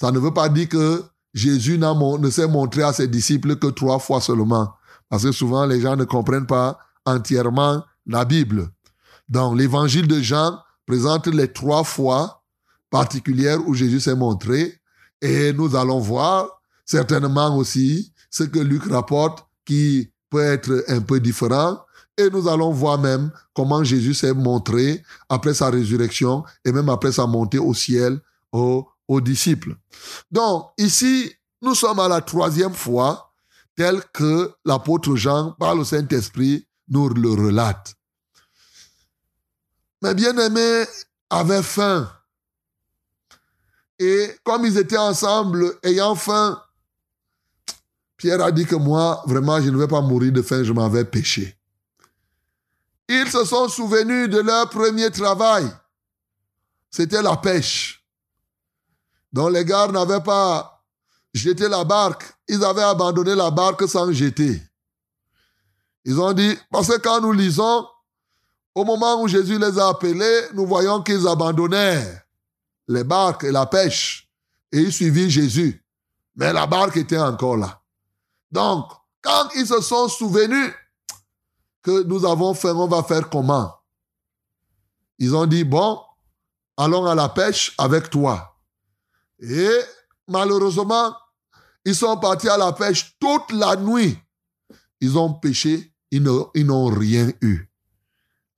[0.00, 3.98] Ça ne veut pas dire que Jésus ne s'est montré à ses disciples que trois
[3.98, 4.74] fois seulement.
[5.08, 8.70] Parce que souvent, les gens ne comprennent pas entièrement la Bible.
[9.28, 12.42] Donc, l'évangile de Jean présente les trois fois
[12.90, 14.80] particulières où Jésus s'est montré.
[15.20, 16.48] Et nous allons voir
[16.84, 21.80] certainement aussi ce que Luc rapporte qui peut être un peu différent.
[22.16, 27.12] Et nous allons voir même comment Jésus s'est montré après sa résurrection et même après
[27.12, 28.20] sa montée au ciel
[28.52, 28.86] aux,
[29.20, 29.74] disciples.
[30.30, 33.32] Donc, ici, nous sommes à la troisième fois,
[33.74, 37.94] tel que l'apôtre Jean, par le Saint-Esprit, nous le relate.
[40.02, 40.84] Mes bien-aimés
[41.30, 42.10] avaient faim.
[43.98, 46.62] Et comme ils étaient ensemble, ayant faim,
[48.16, 50.88] Pierre a dit que moi, vraiment, je ne vais pas mourir de faim, je m'en
[50.88, 51.08] vais.
[53.08, 55.68] Ils se sont souvenus de leur premier travail.
[56.90, 58.04] C'était la pêche.
[59.32, 60.84] Donc les gars n'avaient pas
[61.32, 62.24] jeté la barque.
[62.48, 64.62] Ils avaient abandonné la barque sans jeter.
[66.04, 67.86] Ils ont dit, parce que quand nous lisons,
[68.78, 72.22] au moment où Jésus les a appelés, nous voyons qu'ils abandonnèrent
[72.86, 74.30] les barques et la pêche.
[74.70, 75.84] Et ils suivirent Jésus.
[76.36, 77.82] Mais la barque était encore là.
[78.52, 78.88] Donc,
[79.20, 80.72] quand ils se sont souvenus
[81.82, 83.74] que nous avons fait, on va faire comment?
[85.18, 86.00] Ils ont dit, bon,
[86.76, 88.60] allons à la pêche avec toi.
[89.40, 89.76] Et
[90.28, 91.16] malheureusement,
[91.84, 94.16] ils sont partis à la pêche toute la nuit.
[95.00, 97.67] Ils ont pêché, ils n'ont rien eu.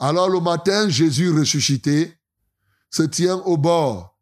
[0.00, 2.18] Alors le matin, Jésus ressuscité
[2.90, 4.18] se tient au bord.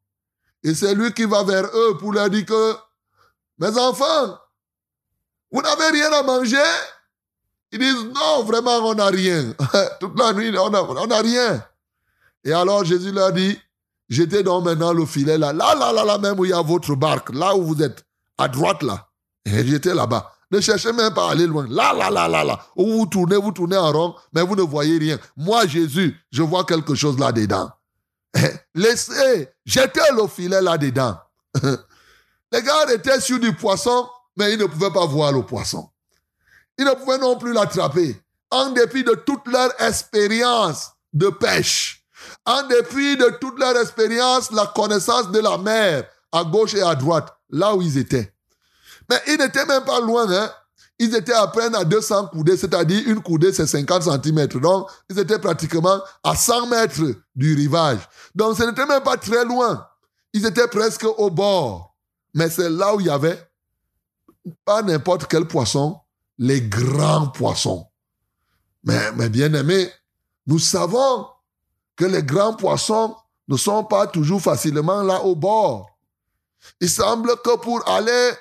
[0.64, 2.74] Et c'est lui qui va vers eux pour leur dire que,
[3.58, 4.38] mes enfants,
[5.52, 6.56] vous n'avez rien à manger
[7.72, 9.54] Ils disent, non, vraiment, on n'a rien.
[10.00, 11.64] Toute la nuit, on n'a rien.
[12.44, 13.58] Et alors Jésus leur dit,
[14.08, 16.62] jetez donc maintenant le filet là, là, là, là, là, même où il y a
[16.62, 18.04] votre barque, là où vous êtes,
[18.36, 19.08] à droite là.
[19.44, 20.32] Et jetez là-bas.
[20.50, 21.66] Ne cherchez même pas à aller loin.
[21.68, 22.58] Là, là, là, là, là.
[22.76, 25.18] Où vous tournez, vous tournez en rond, mais vous ne voyez rien.
[25.36, 27.70] Moi, Jésus, je vois quelque chose là-dedans.
[28.74, 31.18] Laissez, jetez le filet là-dedans.
[32.52, 35.90] Les gars étaient sur du poisson, mais ils ne pouvaient pas voir le poisson.
[36.78, 38.22] Ils ne pouvaient non plus l'attraper.
[38.50, 42.06] En dépit de toute leur expérience de pêche,
[42.46, 46.94] en dépit de toute leur expérience, la connaissance de la mer, à gauche et à
[46.94, 48.32] droite, là où ils étaient.
[49.08, 50.50] Mais ils n'étaient même pas loin, hein.
[51.00, 54.48] Ils étaient à peine à 200 coudées, c'est-à-dire une coudée, c'est 50 cm.
[54.60, 57.02] Donc, ils étaient pratiquement à 100 mètres
[57.36, 58.00] du rivage.
[58.34, 59.86] Donc, ce n'était même pas très loin.
[60.32, 61.94] Ils étaient presque au bord.
[62.34, 63.38] Mais c'est là où il y avait
[64.64, 66.00] pas n'importe quel poisson,
[66.36, 67.86] les grands poissons.
[68.82, 69.90] Mais, mais bien aimés,
[70.46, 71.28] nous savons
[71.94, 73.14] que les grands poissons
[73.46, 75.90] ne sont pas toujours facilement là au bord.
[76.80, 78.32] Il semble que pour aller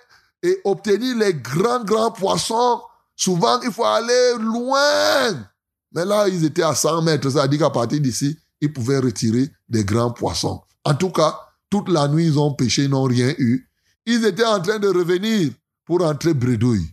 [0.44, 2.82] et obtenir les grands, grands poissons,
[3.16, 5.50] souvent il faut aller loin.
[5.92, 9.00] Mais là, ils étaient à 100 mètres, ça veut dire qu'à partir d'ici, ils pouvaient
[9.00, 10.62] retirer des grands poissons.
[10.84, 13.70] En tout cas, toute la nuit, ils ont pêché, n'ont rien eu.
[14.06, 15.52] Ils étaient en train de revenir
[15.86, 16.88] pour entrer bredouille.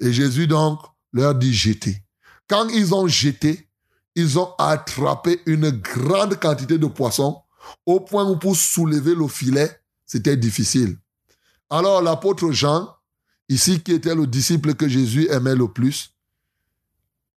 [0.00, 0.80] Et Jésus donc
[1.12, 2.02] leur dit jeter.
[2.48, 3.68] Quand ils ont jeté,
[4.14, 7.40] ils ont attrapé une grande quantité de poissons
[7.86, 9.70] au point où pour soulever le filet,
[10.04, 10.96] c'était difficile.
[11.72, 12.94] Alors l'apôtre Jean,
[13.48, 16.10] ici qui était le disciple que Jésus aimait le plus,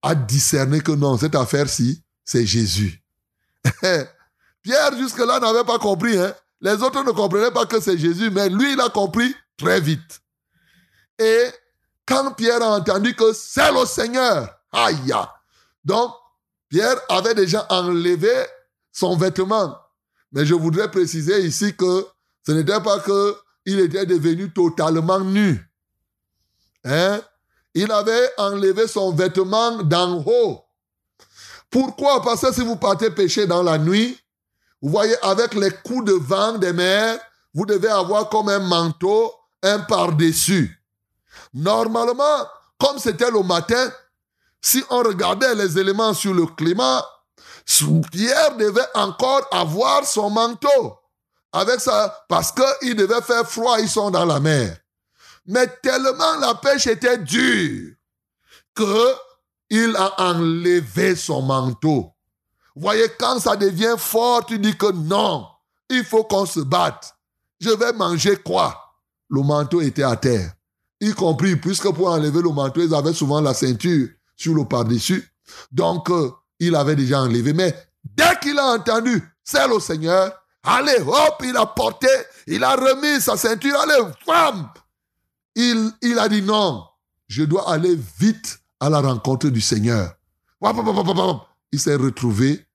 [0.02, 3.02] a discerné que non, cette affaire-ci, c'est Jésus.
[4.62, 6.18] Pierre jusque-là n'avait pas compris.
[6.18, 6.36] Hein?
[6.60, 10.22] Les autres ne comprenaient pas que c'est Jésus, mais lui, il a compris très vite.
[11.18, 11.46] Et
[12.06, 15.14] quand Pierre a entendu que c'est le Seigneur, aïe,
[15.86, 16.12] donc
[16.68, 18.34] Pierre avait déjà enlevé
[18.92, 19.78] son vêtement.
[20.34, 22.06] Mais je voudrais préciser ici que
[22.46, 25.60] ce n'était pas que il était devenu totalement nu.
[26.84, 27.22] Hein?
[27.74, 30.62] Il avait enlevé son vêtement d'en haut.
[31.70, 32.22] Pourquoi?
[32.22, 34.18] Parce que si vous partez pêcher dans la nuit,
[34.82, 37.20] vous voyez, avec les coups de vent des mers,
[37.54, 40.80] vous devez avoir comme un manteau, un par-dessus.
[41.54, 42.48] Normalement,
[42.78, 43.92] comme c'était le matin,
[44.62, 47.04] si on regardait les éléments sur le climat,
[48.12, 51.00] Pierre devait encore avoir son manteau.
[51.56, 54.78] Avec ça, parce qu'il devait faire froid, ils sont dans la mer.
[55.48, 57.94] Mais tellement la pêche était dure
[58.74, 59.14] que
[59.70, 62.12] il a enlevé son manteau.
[62.76, 65.48] Voyez, quand ça devient fort, tu dis que non,
[65.90, 67.16] il faut qu'on se batte.
[67.62, 68.76] Je vais manger quoi?
[69.30, 70.52] Le manteau était à terre.
[71.00, 75.32] Y compris, puisque pour enlever le manteau, ils avaient souvent la ceinture sur le par-dessus.
[75.72, 77.54] Donc, euh, il avait déjà enlevé.
[77.54, 80.34] Mais dès qu'il a entendu, c'est le Seigneur,
[80.66, 82.08] allez, hop, il a porté,
[82.48, 84.70] il a remis sa ceinture, allez, femme.
[85.56, 86.84] Il, a dit non,
[87.28, 90.14] je dois aller vite à la rencontre du Seigneur.
[91.72, 92.66] Il s'est retrouvé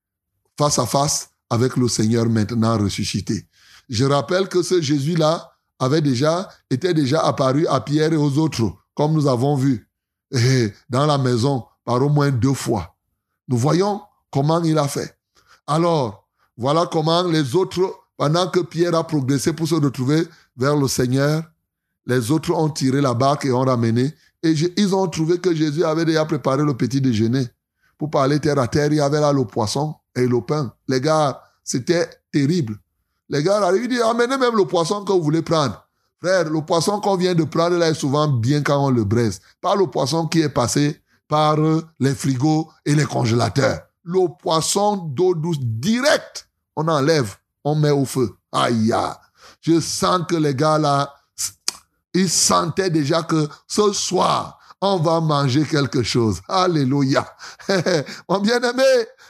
[0.57, 3.45] face à face avec le Seigneur maintenant ressuscité.
[3.89, 8.71] Je rappelle que ce Jésus-là avait déjà, était déjà apparu à Pierre et aux autres,
[8.95, 9.89] comme nous avons vu,
[10.31, 12.95] et dans la maison par au moins deux fois.
[13.47, 15.17] Nous voyons comment il a fait.
[15.67, 16.27] Alors,
[16.57, 17.81] voilà comment les autres,
[18.17, 20.23] pendant que Pierre a progressé pour se retrouver
[20.55, 21.43] vers le Seigneur,
[22.05, 24.13] les autres ont tiré la barque et ont ramené.
[24.43, 27.47] Et ils ont trouvé que Jésus avait déjà préparé le petit déjeuner.
[27.97, 30.73] Pour parler terre à terre, il y avait là le poisson et le pain.
[30.87, 32.77] Les gars, c'était terrible.
[33.29, 35.87] Les gars arrivent, ils disent, amenez même le poisson que vous voulez prendre.
[36.21, 39.41] Frère, le poisson qu'on vient de prendre là est souvent bien quand on le braise.
[39.61, 41.57] Pas le poisson qui est passé par
[41.99, 43.79] les frigos et les congélateurs.
[44.03, 48.35] Le poisson d'eau douce direct, on enlève, on met au feu.
[48.51, 48.93] Aïe.
[49.61, 51.13] Je sens que les gars là,
[52.13, 56.41] ils sentaient déjà que ce soir, on va manger quelque chose.
[56.47, 57.25] Alléluia.
[58.29, 58.83] Mon bien-aimé,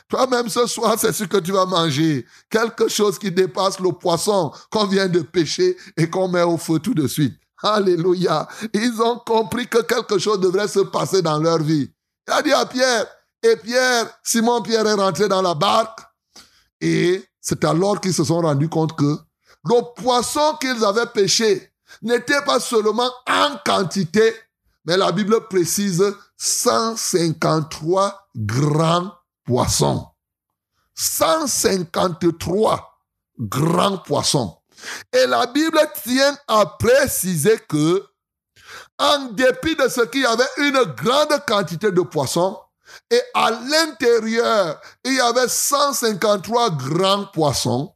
[0.07, 2.25] toi-même ce soir, c'est ce que tu vas manger.
[2.49, 6.79] Quelque chose qui dépasse le poisson qu'on vient de pêcher et qu'on met au feu
[6.79, 7.37] tout de suite.
[7.61, 8.47] Alléluia.
[8.73, 11.91] Ils ont compris que quelque chose devrait se passer dans leur vie.
[12.27, 13.05] Il a dit à Pierre,
[13.43, 15.99] et Pierre, Simon Pierre est rentré dans la barque
[16.79, 19.17] et c'est alors qu'ils se sont rendus compte que
[19.65, 21.71] le poisson qu'ils avaient pêché
[22.01, 24.33] n'était pas seulement en quantité,
[24.85, 26.03] mais la Bible précise
[26.37, 29.13] 153 grands
[29.45, 30.07] poissons.
[30.95, 32.97] 153
[33.39, 34.57] grands poissons.
[35.13, 38.03] Et la Bible tient à préciser que,
[38.97, 42.57] en dépit de ce qu'il y avait une grande quantité de poissons,
[43.11, 47.93] et à l'intérieur, il y avait 153 grands poissons,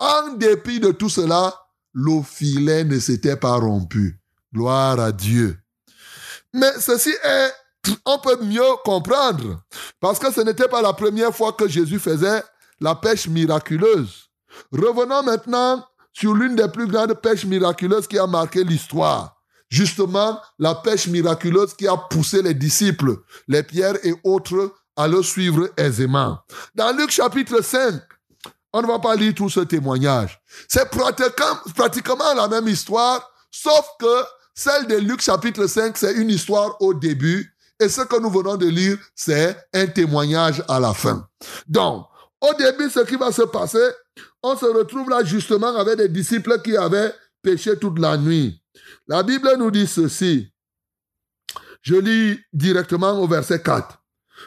[0.00, 1.54] en dépit de tout cela,
[1.94, 4.20] le filet ne s'était pas rompu.
[4.52, 5.58] Gloire à Dieu.
[6.52, 7.52] Mais ceci est,
[8.04, 9.62] on peut mieux comprendre,
[10.00, 12.42] parce que ce n'était pas la première fois que Jésus faisait
[12.80, 14.28] la pêche miraculeuse.
[14.72, 19.37] Revenons maintenant sur l'une des plus grandes pêches miraculeuses qui a marqué l'histoire.
[19.70, 23.16] Justement, la pêche miraculeuse qui a poussé les disciples,
[23.48, 26.38] les pierres et autres, à le suivre aisément.
[26.74, 28.02] Dans Luc chapitre 5,
[28.72, 30.40] on ne va pas lire tout ce témoignage.
[30.68, 36.80] C'est pratiquement, la même histoire, sauf que celle de Luc chapitre 5, c'est une histoire
[36.80, 41.28] au début, et ce que nous venons de lire, c'est un témoignage à la fin.
[41.68, 42.06] Donc,
[42.40, 43.86] au début, ce qui va se passer,
[44.42, 48.57] on se retrouve là justement avec des disciples qui avaient péché toute la nuit.
[49.08, 50.52] La Bible nous dit ceci.
[51.80, 54.02] Je lis directement au verset 4.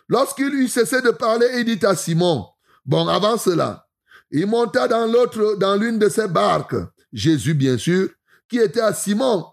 [0.08, 2.46] Lorsqu'il eut cessé de parler, il dit à Simon,
[2.86, 3.88] bon, avant cela,
[4.30, 6.76] il monta dans l'autre, dans l'une de ses barques,
[7.12, 8.10] Jésus bien sûr,
[8.48, 9.48] qui était à Simon,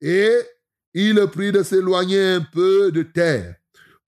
[0.00, 0.36] et
[0.92, 3.54] il prit de s'éloigner un peu de terre.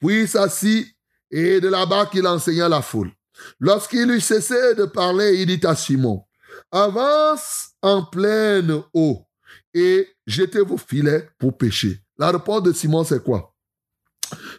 [0.00, 0.88] Puis il s'assit,
[1.30, 3.12] et de la barque il enseigna la foule.
[3.60, 6.24] Lorsqu'il eut cessé de parler, il dit à Simon,
[6.72, 9.29] avance en pleine eau
[9.74, 12.00] et jetez vos filets pour pêcher.
[12.18, 13.54] La réponse de Simon, c'est quoi?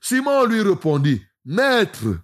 [0.02, 2.18] Simon lui répondit, Maître,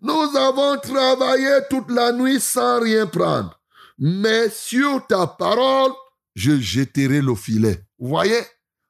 [0.00, 3.60] nous avons travaillé toute la nuit sans rien prendre,
[3.98, 5.92] mais sur ta parole,
[6.34, 7.82] je jetterai le filet.
[7.98, 8.40] Vous voyez?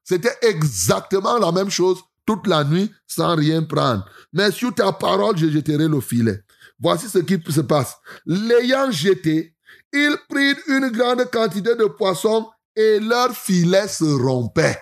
[0.05, 4.05] C'était exactement la même chose toute la nuit sans rien prendre.
[4.33, 6.43] Mais sur ta parole, je jetterai le filet.
[6.79, 7.97] Voici ce qui se passe.
[8.27, 9.55] L'ayant jeté,
[9.93, 14.81] ils prirent une grande quantité de poissons et leur filet se rompait.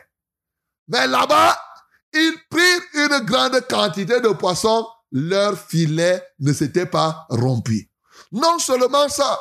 [0.88, 1.58] Mais là-bas,
[2.12, 7.90] ils prirent une grande quantité de poissons, leur filet ne s'était pas rompu.
[8.32, 9.38] Non seulement ça,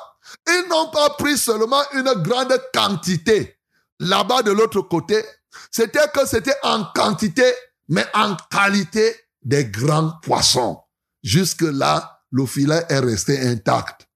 [0.48, 3.60] ils n'ont pas pris seulement une grande quantité.
[4.00, 5.24] Là-bas de l'autre côté,
[5.72, 7.52] c'était que c'était en quantité,
[7.90, 10.80] mais en qualité des grands poissons.
[11.22, 14.08] Jusque-là, le filet est resté intact.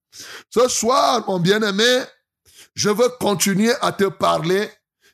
[0.49, 2.03] Ce soir, mon bien-aimé,
[2.77, 4.69] je veux continuer à te parler,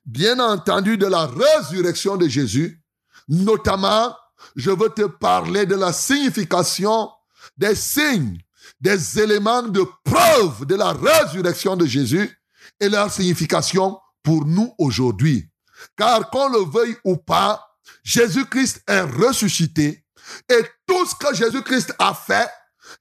[0.05, 2.83] bien entendu, de la résurrection de Jésus.
[3.29, 4.13] Notamment,
[4.57, 7.09] je veux te parler de la signification
[7.55, 8.37] des signes,
[8.81, 12.37] des éléments de preuve de la résurrection de Jésus
[12.81, 15.49] et leur signification pour nous aujourd'hui.
[15.95, 17.65] Car qu'on le veuille ou pas,
[18.03, 20.05] Jésus-Christ est ressuscité
[20.49, 22.49] et tout ce que Jésus-Christ a fait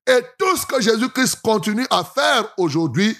[0.06, 3.16] et tout ce que Jésus-Christ continue à faire aujourd'hui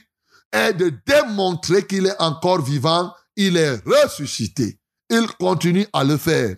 [0.52, 4.78] est de démontrer qu'il est encore vivant, il est ressuscité.
[5.10, 6.56] Il continue à le faire.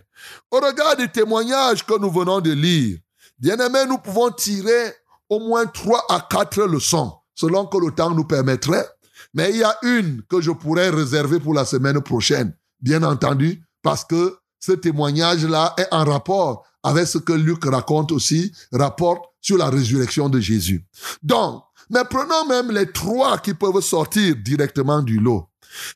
[0.51, 2.99] Au regard du témoignage que nous venons de lire,
[3.39, 4.95] bien aimé, nous pouvons tirer
[5.29, 8.87] au moins trois à quatre leçons, selon que le temps nous permettrait.
[9.33, 13.63] Mais il y a une que je pourrais réserver pour la semaine prochaine, bien entendu,
[13.83, 19.59] parce que ce témoignage-là est en rapport avec ce que Luc raconte aussi, rapporte sur
[19.59, 20.87] la résurrection de Jésus.
[21.23, 25.49] Donc, mais prenons même les trois qui peuvent sortir directement du lot.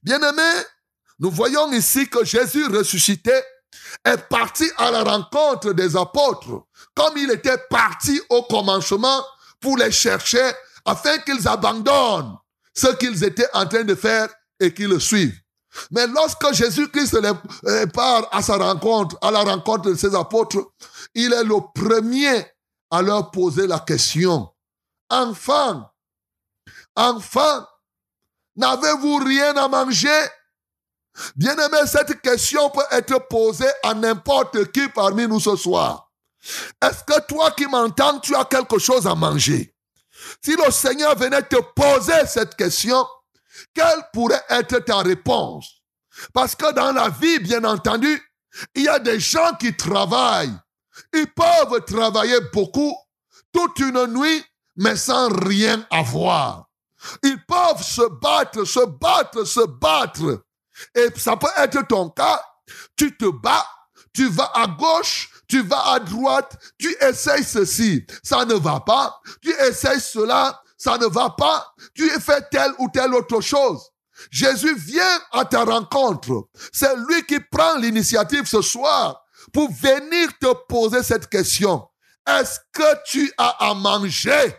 [0.03, 0.63] Bien-aimés,
[1.19, 3.33] nous voyons ici que Jésus ressuscité
[4.05, 9.25] est parti à la rencontre des apôtres, comme il était parti au commencement
[9.61, 10.51] pour les chercher
[10.85, 12.37] afin qu'ils abandonnent
[12.75, 14.29] ce qu'ils étaient en train de faire
[14.61, 15.39] et qu'ils le suivent.
[15.91, 17.15] Mais lorsque Jésus-Christ
[17.67, 20.59] euh, part à sa rencontre, à la rencontre de ses apôtres,
[21.15, 22.47] il est le premier
[22.91, 24.49] à leur poser la question.
[25.11, 25.91] Enfant,
[26.95, 27.67] enfant,
[28.57, 30.29] n'avez-vous rien à manger?
[31.35, 36.11] Bien-aimé, cette question peut être posée à n'importe qui parmi nous ce soir.
[36.83, 39.75] Est-ce que toi qui m'entends, tu as quelque chose à manger?
[40.45, 43.07] Si le Seigneur venait te poser cette question,
[43.75, 45.83] quelle pourrait être ta réponse?
[46.33, 48.21] Parce que dans la vie, bien entendu,
[48.75, 50.57] il y a des gens qui travaillent.
[51.13, 52.95] Ils peuvent travailler beaucoup,
[53.53, 54.45] toute une nuit,
[54.79, 56.69] mais sans rien avoir.
[57.23, 60.43] Ils peuvent se battre, se battre, se battre.
[60.95, 62.43] Et ça peut être ton cas.
[62.97, 63.67] Tu te bats,
[64.15, 69.21] tu vas à gauche, tu vas à droite, tu essayes ceci, ça ne va pas.
[69.43, 73.91] Tu essayes cela, ça ne va pas, tu fais telle ou telle autre chose.
[74.31, 76.49] Jésus vient à ta rencontre.
[76.73, 81.87] C'est lui qui prend l'initiative ce soir pour venir te poser cette question.
[82.27, 84.55] Est-ce que tu as à manger,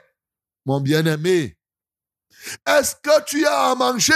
[0.66, 1.58] mon bien-aimé?
[2.66, 4.14] Est-ce que tu as à manger?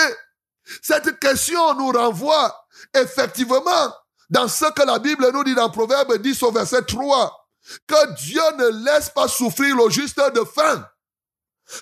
[0.81, 3.93] Cette question nous renvoie effectivement
[4.29, 7.47] dans ce que la Bible nous dit dans Proverbe 10 au verset 3,
[7.87, 10.87] que Dieu ne laisse pas souffrir le juste de faim.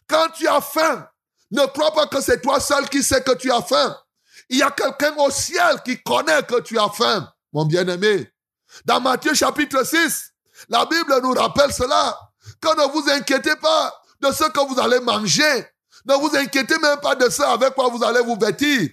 [0.08, 1.08] Quand tu as faim,
[1.52, 3.98] ne crois pas que c'est toi seul qui sais que tu as faim.
[4.50, 8.30] Il y a quelqu'un au ciel qui connaît que tu as faim, mon bien-aimé.
[8.86, 10.34] Dans Matthieu chapitre 6,
[10.70, 12.20] la Bible nous rappelle cela,
[12.62, 15.66] que ne vous inquiétez pas de ce que vous allez manger.
[16.06, 18.90] Ne vous inquiétez même pas de ça avec quoi vous allez vous vêtir.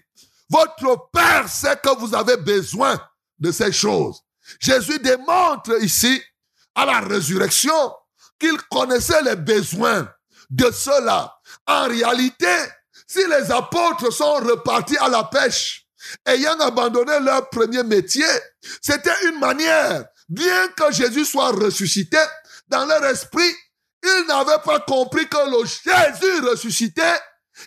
[0.50, 2.98] Votre Père sait que vous avez besoin
[3.38, 4.22] de ces choses.
[4.58, 6.22] Jésus démontre ici,
[6.74, 7.92] à la résurrection,
[8.38, 10.08] qu'il connaissait les besoins
[10.48, 11.34] de cela.
[11.66, 12.54] En réalité,
[13.06, 15.86] si les apôtres sont repartis à la pêche,
[16.26, 18.26] ayant abandonné leur premier métier,
[18.80, 22.18] c'était une manière, bien que Jésus soit ressuscité,
[22.68, 23.52] dans leur esprit,
[24.02, 27.02] ils n'avaient pas compris que le Jésus ressuscité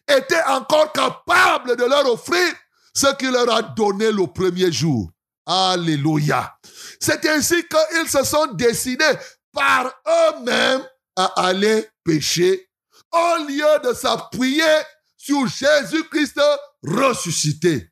[0.07, 2.53] était encore capable de leur offrir
[2.93, 5.09] ce qu'il leur a donné le premier jour.
[5.45, 6.55] Alléluia.
[6.99, 9.13] C'est ainsi qu'ils se sont décidés
[9.51, 12.69] par eux-mêmes à aller pécher
[13.11, 14.63] au lieu de s'appuyer
[15.17, 16.39] sur Jésus-Christ
[16.83, 17.91] ressuscité.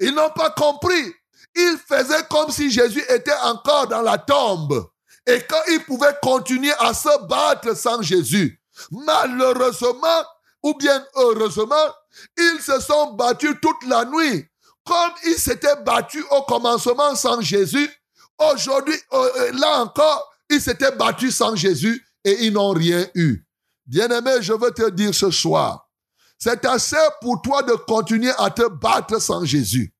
[0.00, 1.14] Ils n'ont pas compris.
[1.54, 4.88] Ils faisaient comme si Jésus était encore dans la tombe
[5.28, 8.60] et qu'ils pouvaient continuer à se battre sans Jésus.
[8.90, 10.24] Malheureusement,
[10.62, 11.74] ou bien heureusement,
[12.36, 14.46] ils se sont battus toute la nuit.
[14.84, 17.90] Comme ils s'étaient battus au commencement sans Jésus,
[18.38, 23.44] aujourd'hui, euh, là encore, ils s'étaient battus sans Jésus et ils n'ont rien eu.
[23.84, 25.88] Bien-aimé, je veux te dire ce soir,
[26.38, 29.92] c'est assez pour toi de continuer à te battre sans Jésus.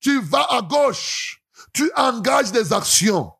[0.00, 1.42] Tu vas à gauche,
[1.72, 3.32] tu engages des actions,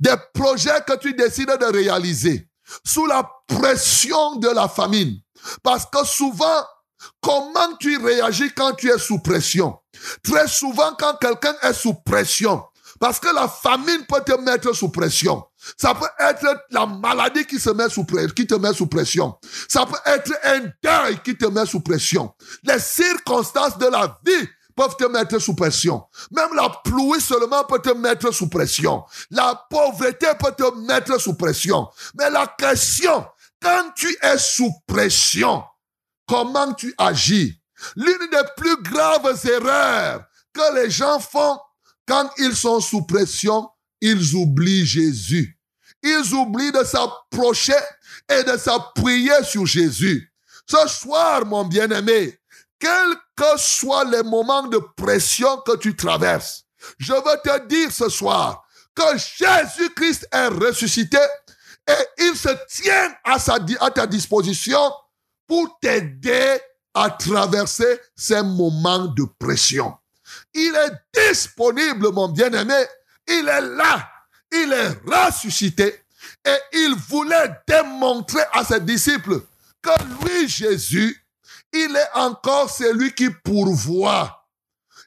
[0.00, 2.48] des projets que tu décides de réaliser
[2.84, 5.16] sous la pression de la famine.
[5.62, 6.64] Parce que souvent,
[7.20, 9.78] comment tu réagis quand tu es sous pression?
[10.22, 12.62] Très souvent, quand quelqu'un est sous pression,
[13.00, 15.44] parce que la famine peut te mettre sous pression.
[15.76, 19.36] Ça peut être la maladie qui se met sous qui te met sous pression.
[19.68, 22.32] Ça peut être un deuil qui te met sous pression.
[22.64, 26.04] Les circonstances de la vie peuvent te mettre sous pression.
[26.30, 29.04] Même la pluie seulement peut te mettre sous pression.
[29.28, 31.88] La pauvreté peut te mettre sous pression.
[32.16, 33.26] Mais la question,
[33.60, 35.64] quand tu es sous pression,
[36.28, 37.60] comment tu agis?
[37.96, 40.22] L'une des plus graves erreurs
[40.52, 41.58] que les gens font
[42.06, 43.68] quand ils sont sous pression,
[44.00, 45.58] ils oublient Jésus.
[46.04, 47.74] Ils oublient de s'approcher
[48.30, 50.32] et de s'appuyer sur Jésus.
[50.70, 52.38] Ce soir, mon bien-aimé,
[52.78, 56.64] quels que soient les moments de pression que tu traverses,
[56.98, 58.64] je veux te dire ce soir
[58.96, 61.18] que Jésus-Christ est ressuscité
[61.88, 64.92] et il se tient à, ta disposition
[65.46, 66.58] pour t'aider
[66.92, 69.96] à traverser ces moments de pression.
[70.52, 72.84] Il est disponible, mon bien-aimé.
[73.28, 74.10] Il est là.
[74.50, 76.02] Il est ressuscité.
[76.44, 79.40] Et il voulait démontrer à ses disciples
[79.80, 81.24] que lui, Jésus,
[81.84, 84.46] il est encore celui qui pourvoit.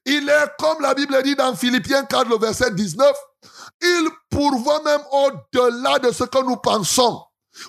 [0.05, 3.15] Il est, comme la Bible dit dans Philippiens 4, le verset 19,
[3.81, 7.21] il pourvoit même au-delà de ce que nous pensons.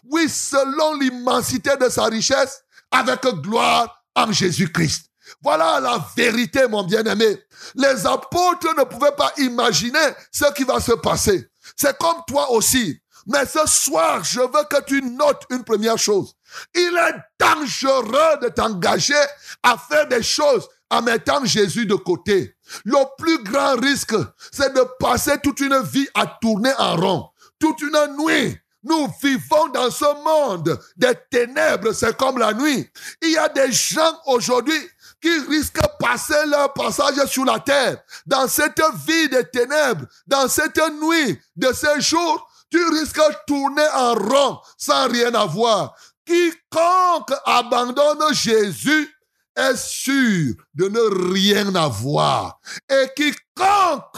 [0.05, 5.07] Oui, selon l'immensité de sa richesse, avec gloire en Jésus-Christ.
[5.43, 7.39] Voilà la vérité, mon bien-aimé.
[7.75, 9.99] Les apôtres ne pouvaient pas imaginer
[10.31, 11.49] ce qui va se passer.
[11.77, 12.99] C'est comme toi aussi.
[13.27, 16.35] Mais ce soir, je veux que tu notes une première chose.
[16.75, 19.15] Il est dangereux de t'engager
[19.63, 22.55] à faire des choses en mettant Jésus de côté.
[22.85, 24.15] Le plus grand risque,
[24.51, 27.29] c'est de passer toute une vie à tourner en rond.
[27.59, 28.59] Toute une nuit.
[28.85, 32.91] Nous vivons dans ce monde des ténèbres, c'est comme la nuit.
[33.23, 34.79] Il y a des gens aujourd'hui
[35.21, 38.03] qui risquent de passer leur passage sur la terre.
[38.27, 43.87] Dans cette vie des ténèbres, dans cette nuit de ces jours, tu risques de tourner
[43.95, 45.95] en rond sans rien avoir.
[46.25, 49.09] Quiconque abandonne Jésus
[49.57, 52.61] est sûr de ne rien avoir.
[52.89, 54.17] Et quiconque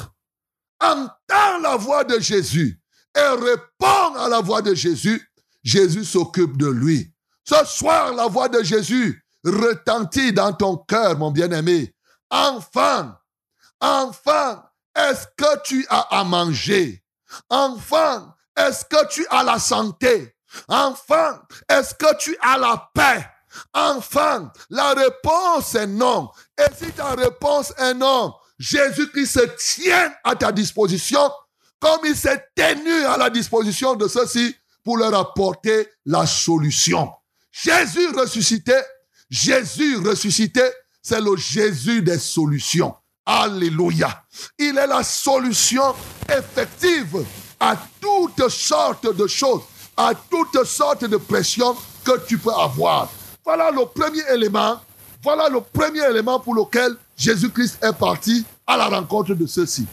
[0.80, 2.80] entend la voix de Jésus
[3.16, 5.30] et répond à la voix de Jésus,
[5.62, 7.12] Jésus s'occupe de lui.
[7.44, 11.94] Ce soir, la voix de Jésus retentit dans ton cœur, mon bien-aimé.
[12.30, 13.14] Enfant,
[13.80, 14.62] enfant,
[14.96, 17.02] est-ce que tu as à manger?
[17.48, 20.33] Enfant, est-ce que tu as la santé?
[20.68, 21.38] Enfant,
[21.68, 23.26] est-ce que tu as la paix?
[23.72, 26.30] Enfin, la réponse est non.
[26.58, 31.30] Et si ta réponse est non, Jésus-Christ se tient à ta disposition
[31.84, 37.12] comme il s'est tenu à la disposition de ceux-ci pour leur apporter la solution.
[37.52, 38.74] Jésus ressuscité,
[39.28, 40.62] Jésus ressuscité,
[41.02, 42.94] c'est le Jésus des solutions.
[43.26, 44.24] Alléluia.
[44.58, 45.94] Il est la solution
[46.28, 47.24] effective
[47.60, 49.62] à toutes sortes de choses,
[49.96, 53.08] à toutes sortes de pressions que tu peux avoir.
[53.44, 54.80] Voilà le premier élément.
[55.22, 59.86] Voilà le premier élément pour lequel Jésus-Christ est parti à la rencontre de ceux-ci.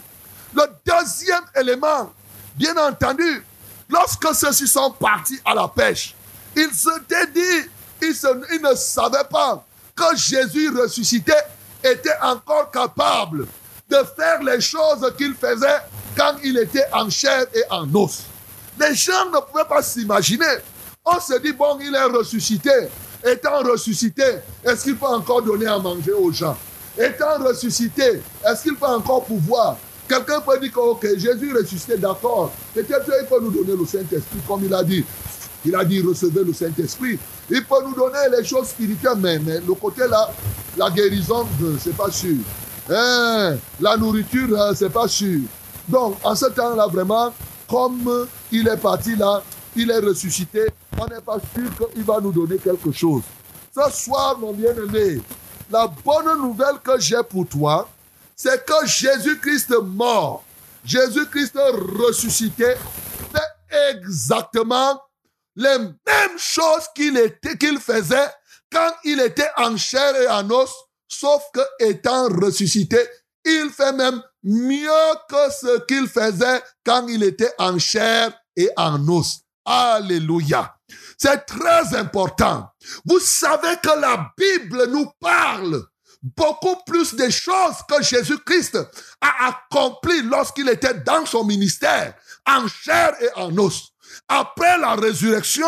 [0.54, 2.12] Le deuxième élément,
[2.56, 3.44] bien entendu,
[3.88, 6.14] lorsque ceux-ci sont partis à la pêche,
[6.54, 6.88] ils se-
[8.00, 11.32] ils ne savaient pas que Jésus ressuscité
[11.82, 13.46] était encore capable
[13.88, 15.80] de faire les choses qu'il faisait
[16.16, 18.22] quand il était en chair et en os.
[18.82, 20.44] Les gens ne pouvaient pas s'imaginer.
[21.04, 22.70] On se dit, bon, il est ressuscité.
[23.24, 24.24] Étant ressuscité,
[24.64, 26.56] est-ce qu'il peut encore donner à manger aux gens?
[26.98, 29.76] Étant ressuscité, est-ce qu'il peut encore pouvoir?
[30.08, 32.52] Quelqu'un peut dire que, ok, Jésus ressuscité, d'accord.
[32.74, 35.04] Peut-être qu'il peut nous donner le Saint-Esprit, comme il a dit.
[35.64, 37.18] Il a dit, recevez le Saint-Esprit.
[37.50, 40.28] Il peut nous donner les choses spirituelles, mais, le côté là,
[40.76, 41.46] la guérison,
[41.78, 42.36] c'est pas sûr.
[42.90, 45.40] Hein, la nourriture, euh, c'est pas sûr.
[45.88, 47.32] Donc, en ce temps-là, vraiment,
[47.68, 49.42] comme il est parti là,
[49.74, 50.66] il est ressuscité,
[50.98, 53.22] on n'est pas sûr qu'il va nous donner quelque chose.
[53.74, 55.20] Ce soir, mon bien-aimé,
[55.70, 57.88] la bonne nouvelle que j'ai pour toi,
[58.36, 60.44] c'est que Jésus-Christ mort,
[60.84, 61.58] Jésus-Christ
[61.98, 62.74] ressuscité,
[63.32, 65.00] fait exactement
[65.56, 67.18] les mêmes choses qu'il
[67.58, 68.30] qu'il faisait
[68.70, 70.72] quand il était en chair et en os,
[71.08, 72.98] sauf que étant ressuscité,
[73.44, 74.88] il fait même mieux
[75.28, 79.40] que ce qu'il faisait quand il était en chair et en os.
[79.64, 80.74] Alléluia.
[81.16, 82.68] C'est très important.
[83.04, 85.84] Vous savez que la Bible nous parle
[86.22, 88.78] beaucoup plus des choses que Jésus-Christ
[89.20, 92.14] a accompli lorsqu'il était dans son ministère,
[92.46, 93.92] en chair et en os.
[94.28, 95.66] Après la résurrection,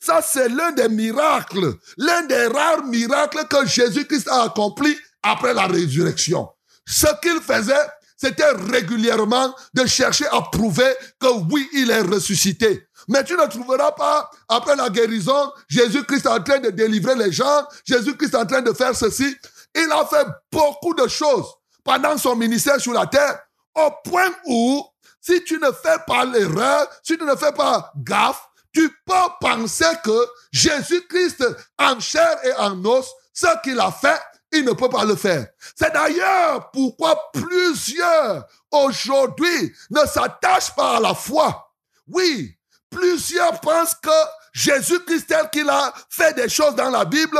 [0.00, 5.66] ça c'est l'un des miracles, l'un des rares miracles que Jésus-Christ a accompli après la
[5.66, 6.48] résurrection.
[6.86, 7.86] Ce qu'il faisait,
[8.24, 12.88] c'était régulièrement de chercher à prouver que oui, il est ressuscité.
[13.08, 17.66] Mais tu ne trouveras pas, après la guérison, Jésus-Christ en train de délivrer les gens,
[17.84, 19.36] Jésus-Christ en train de faire ceci.
[19.74, 21.46] Il a fait beaucoup de choses
[21.84, 23.40] pendant son ministère sur la terre,
[23.74, 24.82] au point où,
[25.20, 29.84] si tu ne fais pas l'erreur, si tu ne fais pas gaffe, tu peux penser
[30.02, 31.44] que Jésus-Christ,
[31.78, 34.20] en chair et en os, ce qu'il a fait,
[34.54, 35.46] il ne peut pas le faire.
[35.76, 41.72] C'est d'ailleurs pourquoi plusieurs aujourd'hui ne s'attachent pas à la foi.
[42.08, 42.56] Oui,
[42.90, 44.10] plusieurs pensent que
[44.52, 47.38] Jésus-Christ tel qu'il a fait des choses dans la Bible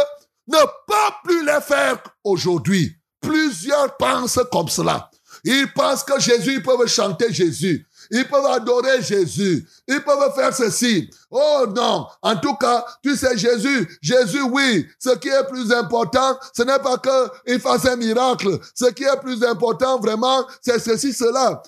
[0.48, 2.96] ne peut plus les faire aujourd'hui.
[3.20, 5.10] Plusieurs pensent comme cela.
[5.44, 7.86] Ils pensent que Jésus, ils peuvent chanter Jésus.
[8.10, 9.66] Ils peuvent adorer Jésus.
[9.86, 11.10] Ils peuvent faire ceci.
[11.30, 12.06] Oh non.
[12.22, 14.86] En tout cas, tu sais, Jésus, Jésus, oui.
[14.98, 18.58] Ce qui est plus important, ce n'est pas qu'il fasse un miracle.
[18.74, 21.62] Ce qui est plus important, vraiment, c'est ceci, cela.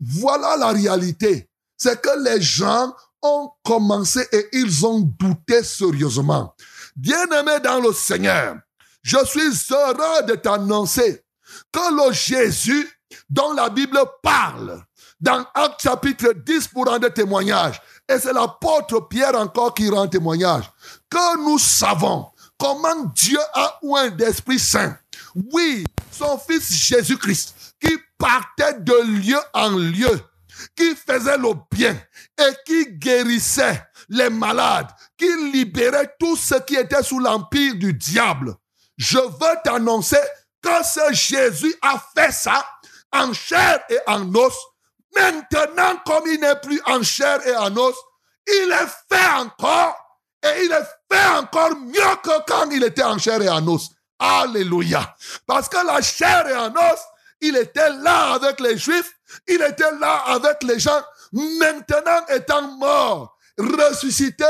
[0.00, 1.48] Voilà la réalité.
[1.76, 6.54] C'est que les gens ont commencé et ils ont douté sérieusement.
[6.96, 8.56] Bien-aimé dans le Seigneur,
[9.02, 11.24] je suis heureux de t'annoncer
[11.72, 12.88] que le Jésus
[13.28, 14.84] dont la Bible parle
[15.20, 20.70] dans Acte chapitre 10 pour rendre témoignage, et c'est l'apôtre Pierre encore qui rend témoignage,
[21.10, 22.26] que nous savons
[22.58, 24.96] comment Dieu a oint d'Esprit Saint.
[25.52, 30.20] Oui, son Fils Jésus-Christ, qui partait de lieu en lieu,
[30.76, 31.96] qui faisait le bien
[32.38, 38.54] et qui guérissait les malades, qui libérait tout ce qui était sous l'empire du diable.
[38.96, 40.20] Je veux t'annoncer
[40.62, 42.66] que ce Jésus a fait ça
[43.12, 44.54] en chair et en os.
[45.14, 47.96] Maintenant, comme il n'est plus en chair et en os,
[48.46, 49.96] il est fait encore
[50.42, 53.90] et il est fait encore mieux que quand il était en chair et en os.
[54.18, 55.14] Alléluia.
[55.46, 57.00] Parce que la chair et en os,
[57.40, 59.12] il était là avec les Juifs,
[59.48, 61.02] il était là avec les gens.
[61.32, 64.44] Maintenant, étant mort, ressuscité,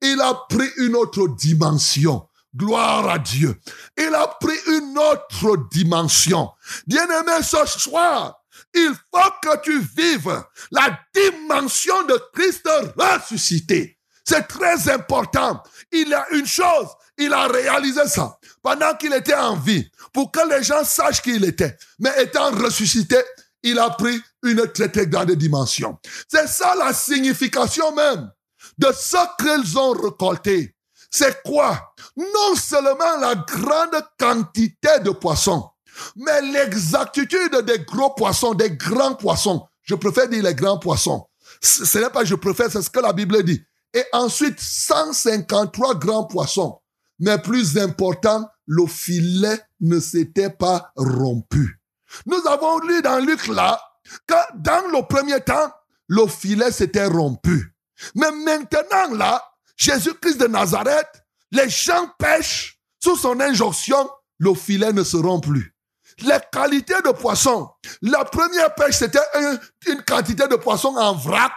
[0.00, 2.26] il a pris une autre dimension.
[2.56, 3.60] Gloire à Dieu.
[3.96, 6.50] Il a pris une autre dimension.
[6.86, 8.39] Bien-aimé, ce soir,
[8.74, 13.98] il faut que tu vives la dimension de Christ ressuscité.
[14.24, 15.62] C'est très important.
[15.90, 20.48] Il a une chose, il a réalisé ça pendant qu'il était en vie, pour que
[20.48, 21.76] les gens sachent qui il était.
[21.98, 23.16] Mais étant ressuscité,
[23.62, 25.98] il a pris une très très grande dimension.
[26.28, 28.30] C'est ça la signification même
[28.78, 30.74] de ce qu'ils ont récolté.
[31.10, 31.92] c'est quoi?
[32.16, 35.68] Non seulement la grande quantité de poissons,
[36.16, 39.66] mais l'exactitude des gros poissons, des grands poissons.
[39.82, 41.26] Je préfère dire les grands poissons.
[41.60, 43.62] Ce n'est pas je préfère, c'est ce que la Bible dit.
[43.92, 46.80] Et ensuite, 153 grands poissons.
[47.18, 51.80] Mais plus important, le filet ne s'était pas rompu.
[52.26, 53.80] Nous avons lu dans Luc là
[54.26, 55.72] que dans le premier temps,
[56.08, 57.74] le filet s'était rompu.
[58.14, 59.42] Mais maintenant là,
[59.76, 65.74] Jésus-Christ de Nazareth, les gens pêchent sous son injonction, le filet ne se rompt plus.
[66.22, 67.68] Les qualités de poissons.
[68.02, 71.52] La première pêche, c'était un- une quantité de poissons en vrac.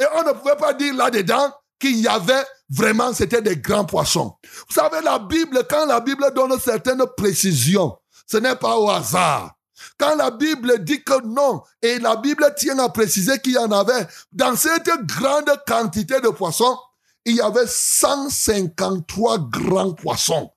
[0.00, 4.34] Et on ne pouvait pas dire là-dedans qu'il y avait vraiment, c'était des grands poissons.
[4.68, 7.96] Vous savez, la Bible, quand la Bible donne certaines précisions,
[8.30, 9.52] ce n'est pas au hasard.
[9.98, 13.72] Quand la Bible dit que non, et la Bible tient à préciser qu'il y en
[13.72, 16.78] avait, dans cette grande quantité de poissons,
[17.24, 20.50] il y avait 153 grands poissons.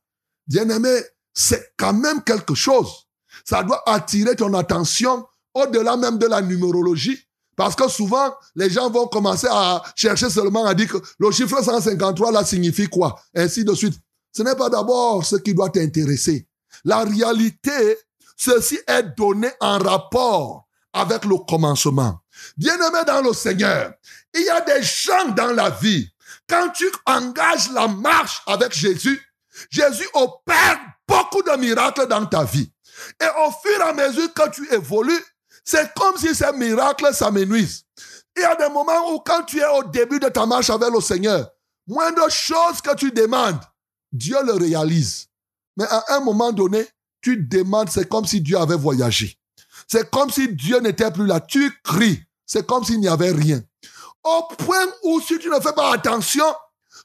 [0.47, 1.01] Bien-aimé,
[1.33, 3.02] c'est quand même quelque chose.
[3.43, 7.19] Ça doit attirer ton attention au-delà même de la numérologie.
[7.55, 11.61] Parce que souvent, les gens vont commencer à chercher seulement à dire que le chiffre
[11.61, 13.19] 153 là signifie quoi?
[13.35, 13.95] Ainsi de suite.
[14.31, 16.47] Ce n'est pas d'abord ce qui doit t'intéresser.
[16.83, 17.97] La réalité,
[18.35, 22.19] ceci est donné en rapport avec le commencement.
[22.57, 23.93] Bien-aimé dans le Seigneur,
[24.33, 26.09] il y a des gens dans la vie,
[26.49, 29.21] quand tu engages la marche avec Jésus,
[29.69, 32.71] Jésus opère beaucoup de miracles dans ta vie.
[33.21, 35.23] Et au fur et à mesure que tu évolues,
[35.63, 37.83] c'est comme si ces miracles s'amenuisent.
[38.35, 40.89] Il y a des moments où quand tu es au début de ta marche avec
[40.91, 41.49] le Seigneur,
[41.87, 43.59] moindre chose que tu demandes,
[44.11, 45.27] Dieu le réalise.
[45.77, 46.87] Mais à un moment donné,
[47.21, 49.37] tu demandes, c'est comme si Dieu avait voyagé.
[49.87, 51.39] C'est comme si Dieu n'était plus là.
[51.39, 52.23] Tu cries.
[52.45, 53.61] C'est comme s'il n'y avait rien.
[54.23, 56.45] Au point où si tu ne fais pas attention,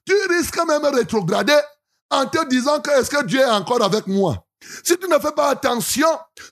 [0.04, 1.58] tu risques même de rétrograder
[2.10, 4.44] en te disant que est-ce que Dieu est encore avec moi?
[4.84, 6.08] Si tu ne fais pas attention,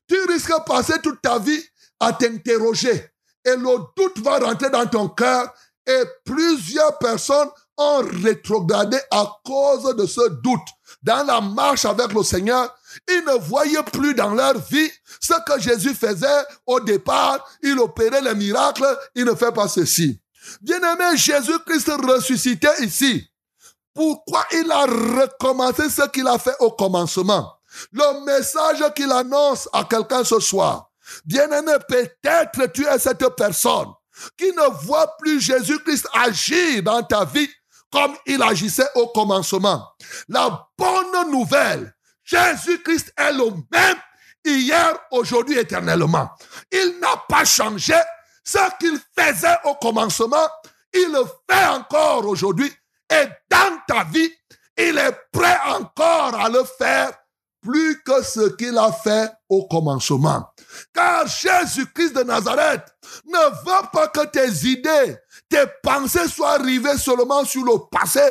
[0.09, 1.63] tu risques de passer toute ta vie
[2.01, 3.11] à t'interroger.
[3.45, 5.53] Et le doute va rentrer dans ton cœur
[5.87, 7.49] et plusieurs personnes
[7.79, 10.67] ont rétrogradé à cause de ce doute.
[11.03, 12.75] Dans la marche avec le Seigneur,
[13.09, 14.91] ils ne voyaient plus dans leur vie
[15.21, 17.47] ce que Jésus faisait au départ.
[17.63, 20.21] Il opérait les miracles, il ne fait pas ceci.
[20.61, 23.29] Bien-aimé, Jésus-Christ ressuscité ici.
[23.95, 27.56] Pourquoi il a recommencé ce qu'il a fait au commencement?
[27.93, 30.91] Le message qu'il annonce à quelqu'un ce soir.
[31.25, 33.89] Bien-aimé, peut-être tu es cette personne
[34.37, 37.49] qui ne voit plus Jésus-Christ agir dans ta vie
[37.93, 39.87] comme il agissait au commencement.
[40.29, 43.97] La bonne nouvelle, Jésus-Christ est le même
[44.45, 46.31] hier, aujourd'hui, éternellement.
[46.71, 47.95] Il n'a pas changé.
[48.45, 50.49] Ce qu'il faisait au commencement,
[50.93, 52.73] il le fait encore aujourd'hui.
[53.11, 54.31] Et dans ta vie,
[54.77, 57.13] il est prêt encore à le faire
[57.67, 60.47] plus que ce qu'il a fait au commencement.
[60.95, 62.85] Car Jésus-Christ de Nazareth
[63.27, 65.17] ne veut pas que tes idées,
[65.49, 68.23] tes pensées soient arrivées seulement sur le passé.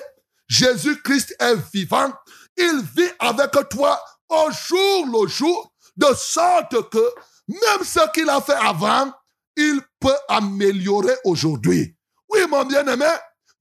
[0.48, 2.14] Jésus-Christ est vivant.
[2.56, 7.14] Il vit avec toi au jour le jour, de sorte que
[7.48, 9.12] même ce qu'il a fait avant,
[9.58, 11.94] il peut améliorer aujourd'hui.
[12.30, 13.12] Oui, mon bien-aimé,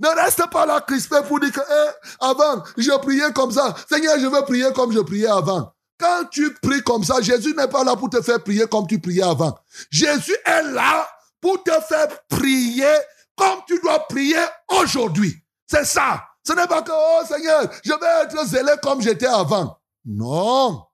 [0.01, 1.91] ne reste pas là crispé pour dire que eh,
[2.21, 3.75] avant, je priais comme ça.
[3.89, 5.73] Seigneur, je veux prier comme je priais avant.
[5.99, 8.99] Quand tu pries comme ça, Jésus n'est pas là pour te faire prier comme tu
[8.99, 9.57] priais avant.
[9.91, 11.09] Jésus est là
[11.41, 12.93] pour te faire prier
[13.37, 14.45] comme tu dois prier
[14.81, 15.35] aujourd'hui.
[15.67, 16.25] C'est ça.
[16.47, 19.79] Ce n'est pas que, oh Seigneur, je vais être zélé comme j'étais avant.
[20.05, 20.85] Non.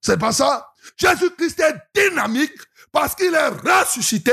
[0.00, 0.68] C'est pas ça.
[0.96, 2.52] Jésus-Christ est dynamique
[2.92, 4.32] parce qu'il est ressuscité.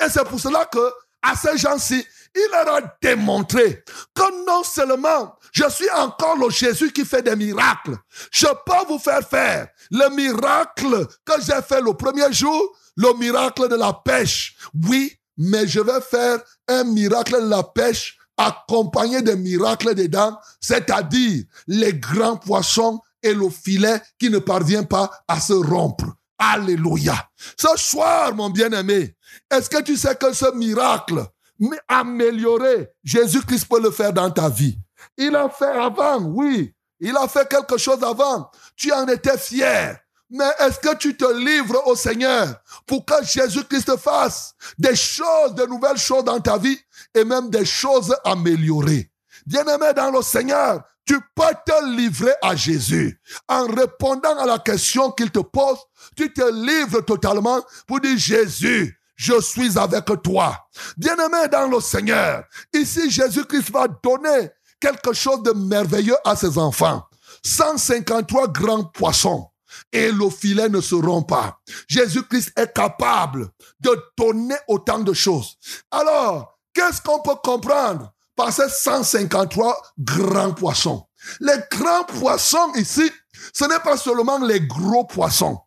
[0.00, 2.04] Et c'est pour cela que, à ces gens-ci,
[2.36, 3.82] il leur a démontré
[4.14, 7.96] que non seulement je suis encore le Jésus qui fait des miracles,
[8.30, 13.68] je peux vous faire faire le miracle que j'ai fait le premier jour, le miracle
[13.68, 14.56] de la pêche.
[14.86, 21.44] Oui, mais je vais faire un miracle de la pêche accompagné de miracles dedans, c'est-à-dire
[21.66, 26.04] les grands poissons et le filet qui ne parvient pas à se rompre.
[26.38, 27.30] Alléluia.
[27.58, 29.16] Ce soir, mon bien-aimé,
[29.50, 31.24] est-ce que tu sais que ce miracle,
[31.58, 34.78] mais amélioré, Jésus-Christ peut le faire dans ta vie.
[35.16, 36.74] Il a fait avant, oui.
[37.00, 38.50] Il a fait quelque chose avant.
[38.76, 39.98] Tu en étais fier.
[40.30, 45.66] Mais est-ce que tu te livres au Seigneur pour que Jésus-Christ fasse des choses, de
[45.66, 46.78] nouvelles choses dans ta vie
[47.14, 49.10] et même des choses améliorées?
[49.46, 53.20] Bien-aimé dans le Seigneur, tu peux te livrer à Jésus.
[53.48, 55.78] En répondant à la question qu'il te pose,
[56.16, 60.68] tu te livres totalement pour dire Jésus, je suis avec toi.
[60.96, 64.50] Bien-aimé dans le Seigneur, ici Jésus-Christ va donner
[64.80, 67.02] quelque chose de merveilleux à ses enfants.
[67.42, 69.50] 153 grands poissons
[69.92, 71.58] et le filet ne se rompt pas.
[71.88, 73.48] Jésus-Christ est capable
[73.80, 75.56] de donner autant de choses.
[75.90, 81.06] Alors, qu'est-ce qu'on peut comprendre par ces 153 grands poissons?
[81.40, 83.10] Les grands poissons ici,
[83.52, 85.58] ce n'est pas seulement les gros poissons,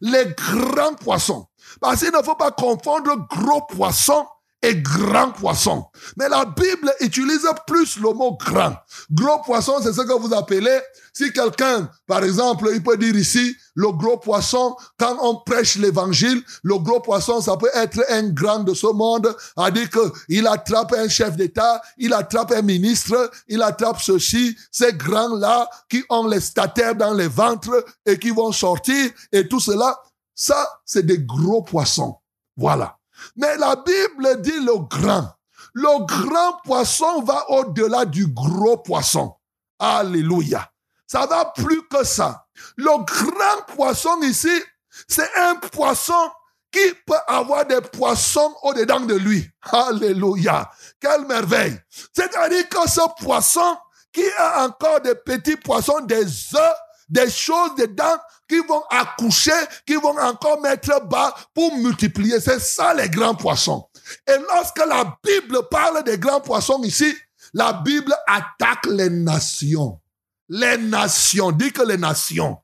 [0.00, 1.47] les grands poissons.
[1.80, 4.26] Parce qu'il ne faut pas confondre gros poissons
[4.62, 5.84] et grand poisson.
[6.16, 8.74] Mais la Bible utilise plus le mot grand.
[9.10, 10.80] Gros poisson, c'est ce que vous appelez,
[11.12, 16.42] si quelqu'un, par exemple, il peut dire ici, le gros poisson, quand on prêche l'évangile,
[16.64, 20.46] le gros poisson, ça peut être un grand de ce monde, à dire que il
[20.46, 26.26] attrape un chef d'État, il attrape un ministre, il attrape ceci, ces grands-là qui ont
[26.26, 30.00] les statères dans les ventres et qui vont sortir et tout cela,
[30.38, 32.16] ça, c'est des gros poissons.
[32.56, 32.96] Voilà.
[33.34, 35.34] Mais la Bible dit le grand.
[35.74, 39.34] Le grand poisson va au-delà du gros poisson.
[39.80, 40.70] Alléluia.
[41.08, 42.46] Ça va plus que ça.
[42.76, 44.62] Le grand poisson ici,
[45.08, 46.30] c'est un poisson
[46.70, 49.44] qui peut avoir des poissons au-dedans de lui.
[49.72, 50.70] Alléluia.
[51.00, 51.76] Quelle merveille.
[52.14, 53.76] C'est-à-dire que ce poisson
[54.12, 56.24] qui a encore des petits poissons, des
[56.54, 56.76] œufs,
[57.08, 59.52] des choses dedans qui vont accoucher,
[59.86, 62.40] qui vont encore mettre bas pour multiplier.
[62.40, 63.88] C'est ça les grands poissons.
[64.26, 67.14] Et lorsque la Bible parle des grands poissons ici,
[67.54, 70.00] la Bible attaque les nations.
[70.48, 72.58] Les nations, dit que les nations.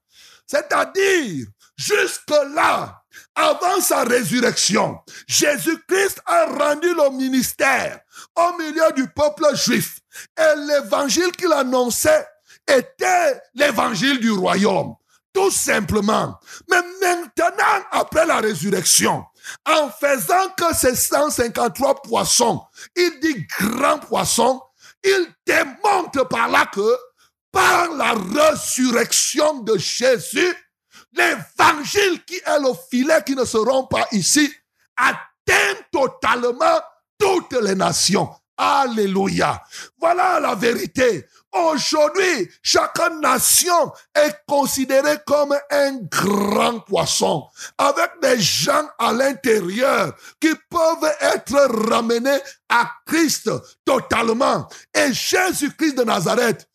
[0.46, 3.02] C'est-à-dire, jusque-là,
[3.34, 8.00] avant sa résurrection, Jésus-Christ a rendu le ministère
[8.36, 10.00] au milieu du peuple juif.
[10.38, 12.26] Et l'évangile qu'il annonçait
[12.68, 14.94] était l'évangile du royaume.
[15.32, 16.38] Tout simplement.
[16.70, 19.24] Mais maintenant, après la résurrection,
[19.66, 22.62] en faisant que ces 153 poissons,
[22.94, 24.62] il dit grands poissons,
[25.02, 26.96] il démontre par là que
[27.50, 30.54] par la résurrection de Jésus,
[31.12, 34.52] l'évangile qui est le filet qui ne se rompt pas ici,
[34.96, 36.80] atteint totalement
[37.18, 38.30] toutes les nations.
[38.56, 39.62] Alléluia.
[39.98, 41.26] Voilà la vérité.
[41.54, 47.44] Aujourd'hui, chaque nation est considérée comme un grand poisson,
[47.78, 53.50] avec des gens à l'intérieur qui peuvent être ramenés à Christ
[53.84, 54.68] totalement.
[54.92, 56.68] Et Jésus-Christ de Nazareth,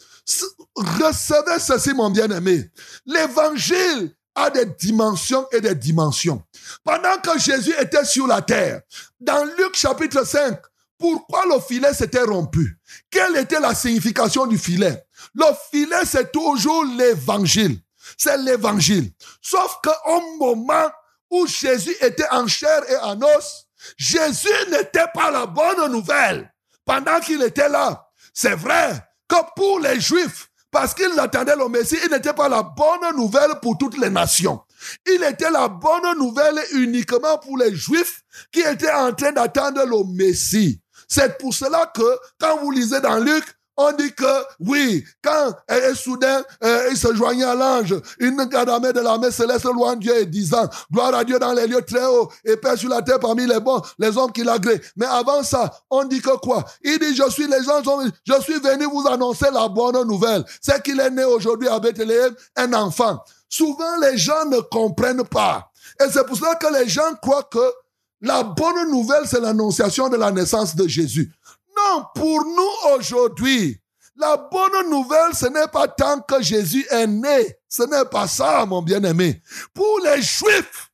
[0.75, 2.71] recevez ceci, mon bien-aimé.
[3.05, 6.41] L'évangile a des dimensions et des dimensions.
[6.83, 8.81] Pendant que Jésus était sur la terre,
[9.19, 10.57] dans Luc chapitre 5,
[10.99, 12.77] pourquoi le filet s'était rompu?
[13.09, 15.03] Quelle était la signification du filet?
[15.33, 17.79] Le filet, c'est toujours l'évangile.
[18.17, 19.11] C'est l'évangile.
[19.41, 20.89] Sauf qu'au moment
[21.31, 26.53] où Jésus était en chair et en os, Jésus n'était pas la bonne nouvelle
[26.85, 28.07] pendant qu'il était là.
[28.33, 32.61] C'est vrai que pour les Juifs, parce qu'ils attendaient le Messie, il n'était pas la
[32.61, 34.61] bonne nouvelle pour toutes les nations.
[35.07, 38.21] Il était la bonne nouvelle uniquement pour les Juifs
[38.51, 40.81] qui étaient en train d'attendre le Messie.
[41.09, 43.43] C'est pour cela que quand vous lisez dans Luc,
[43.81, 44.25] on dit que
[44.59, 46.43] oui, quand et, soudain
[46.91, 50.25] il se joignait à l'ange, une gadamée de la main céleste loin de Dieu et
[50.25, 53.47] disant gloire à Dieu dans les lieux très hauts et paix sur la terre parmi
[53.47, 54.79] les bons, les hommes qui l'agréent.
[54.97, 56.65] Mais avant ça, on dit que quoi?
[56.83, 60.83] Il dit je suis les gens je suis venu vous annoncer la bonne nouvelle, c'est
[60.83, 63.23] qu'il est né aujourd'hui à Bethléem un enfant.
[63.47, 67.73] Souvent les gens ne comprennent pas et c'est pour cela que les gens croient que
[68.21, 71.31] la bonne nouvelle, c'est l'annonciation de la naissance de Jésus.
[71.75, 73.79] Non, pour nous aujourd'hui,
[74.17, 77.55] la bonne nouvelle, ce n'est pas tant que Jésus est né.
[77.69, 79.41] Ce n'est pas ça, mon bien-aimé.
[79.73, 80.91] Pour les Juifs,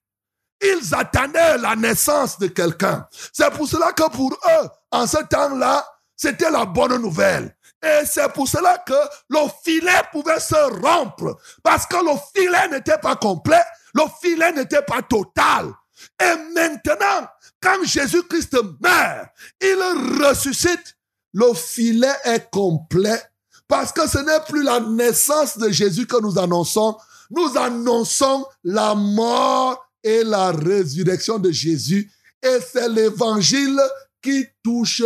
[0.61, 3.07] ils attendaient la naissance de quelqu'un.
[3.33, 7.55] C'est pour cela que pour eux, en ce temps-là, c'était la bonne nouvelle.
[7.83, 8.93] Et c'est pour cela que
[9.29, 11.37] le filet pouvait se rompre.
[11.63, 13.61] Parce que le filet n'était pas complet,
[13.93, 15.73] le filet n'était pas total.
[16.21, 17.27] Et maintenant,
[17.61, 19.29] quand Jésus-Christ meurt,
[19.61, 20.97] il ressuscite,
[21.33, 23.21] le filet est complet
[23.67, 26.97] parce que ce n'est plus la naissance de Jésus que nous annonçons,
[27.31, 32.11] nous annonçons la mort et la résurrection de Jésus.
[32.43, 33.79] Et c'est l'évangile
[34.21, 35.03] qui touche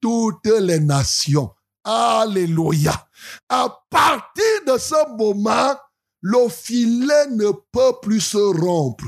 [0.00, 1.50] toutes les nations.
[1.84, 3.08] Alléluia.
[3.48, 5.74] À partir de ce moment,
[6.20, 9.04] le filet ne peut plus se rompre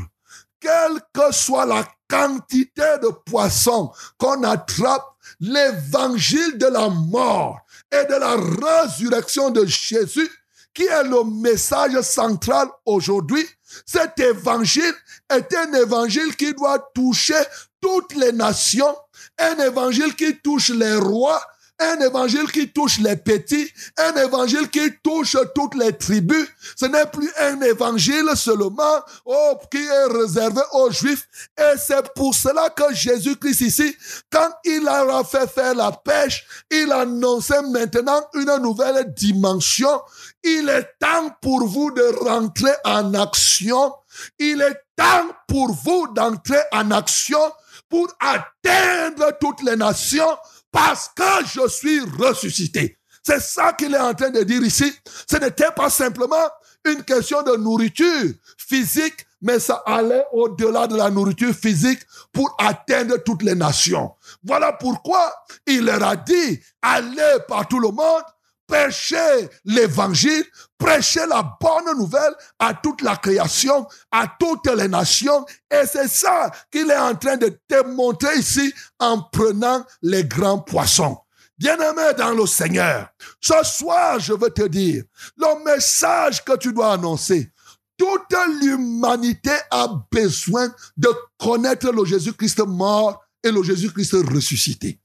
[0.65, 5.05] quelle que soit la quantité de poissons qu'on attrape,
[5.41, 7.61] l'évangile de la mort
[7.93, 10.31] et de la résurrection de Jésus,
[10.73, 13.47] qui est le message central aujourd'hui,
[13.85, 14.95] cet évangile
[15.31, 17.41] est un évangile qui doit toucher
[17.81, 18.97] toutes les nations,
[19.39, 21.43] un évangile qui touche les rois,
[21.85, 26.47] un évangile qui touche les petits, un évangile qui touche toutes les tribus.
[26.77, 31.27] Ce n'est plus un évangile seulement oh, qui est réservé aux Juifs.
[31.59, 33.97] Et c'est pour cela que Jésus-Christ ici,
[34.31, 40.01] quand il a fait faire la pêche, il annonçait maintenant une nouvelle dimension.
[40.43, 43.95] Il est temps pour vous de rentrer en action.
[44.39, 47.41] Il est temps pour vous d'entrer en action
[47.89, 50.37] pour atteindre toutes les nations
[50.75, 52.99] parce que je suis ressuscité.
[53.23, 54.93] C'est ça qu'il est en train de dire ici.
[55.31, 56.49] Ce n'était pas simplement
[56.85, 62.01] une question de nourriture physique, mais ça allait au-delà de la nourriture physique
[62.33, 64.11] pour atteindre toutes les nations.
[64.43, 65.33] Voilà pourquoi
[65.65, 68.25] il leur a dit, allez par tout le monde,
[68.67, 70.45] prêchez l'évangile,
[70.79, 75.45] prêchez la bonne nouvelle à toute la création, à toutes les nations.
[75.71, 81.19] Et c'est ça qu'il est en train de démontrer ici en prenant les grands poissons.
[81.57, 83.09] Bien-aimé dans le Seigneur,
[83.41, 85.05] ce soir, je veux te dire,
[85.37, 87.53] le message que tu dois annoncer,
[87.97, 91.09] toute l'humanité a besoin de
[91.39, 94.99] connaître le Jésus-Christ mort et le Jésus-Christ ressuscité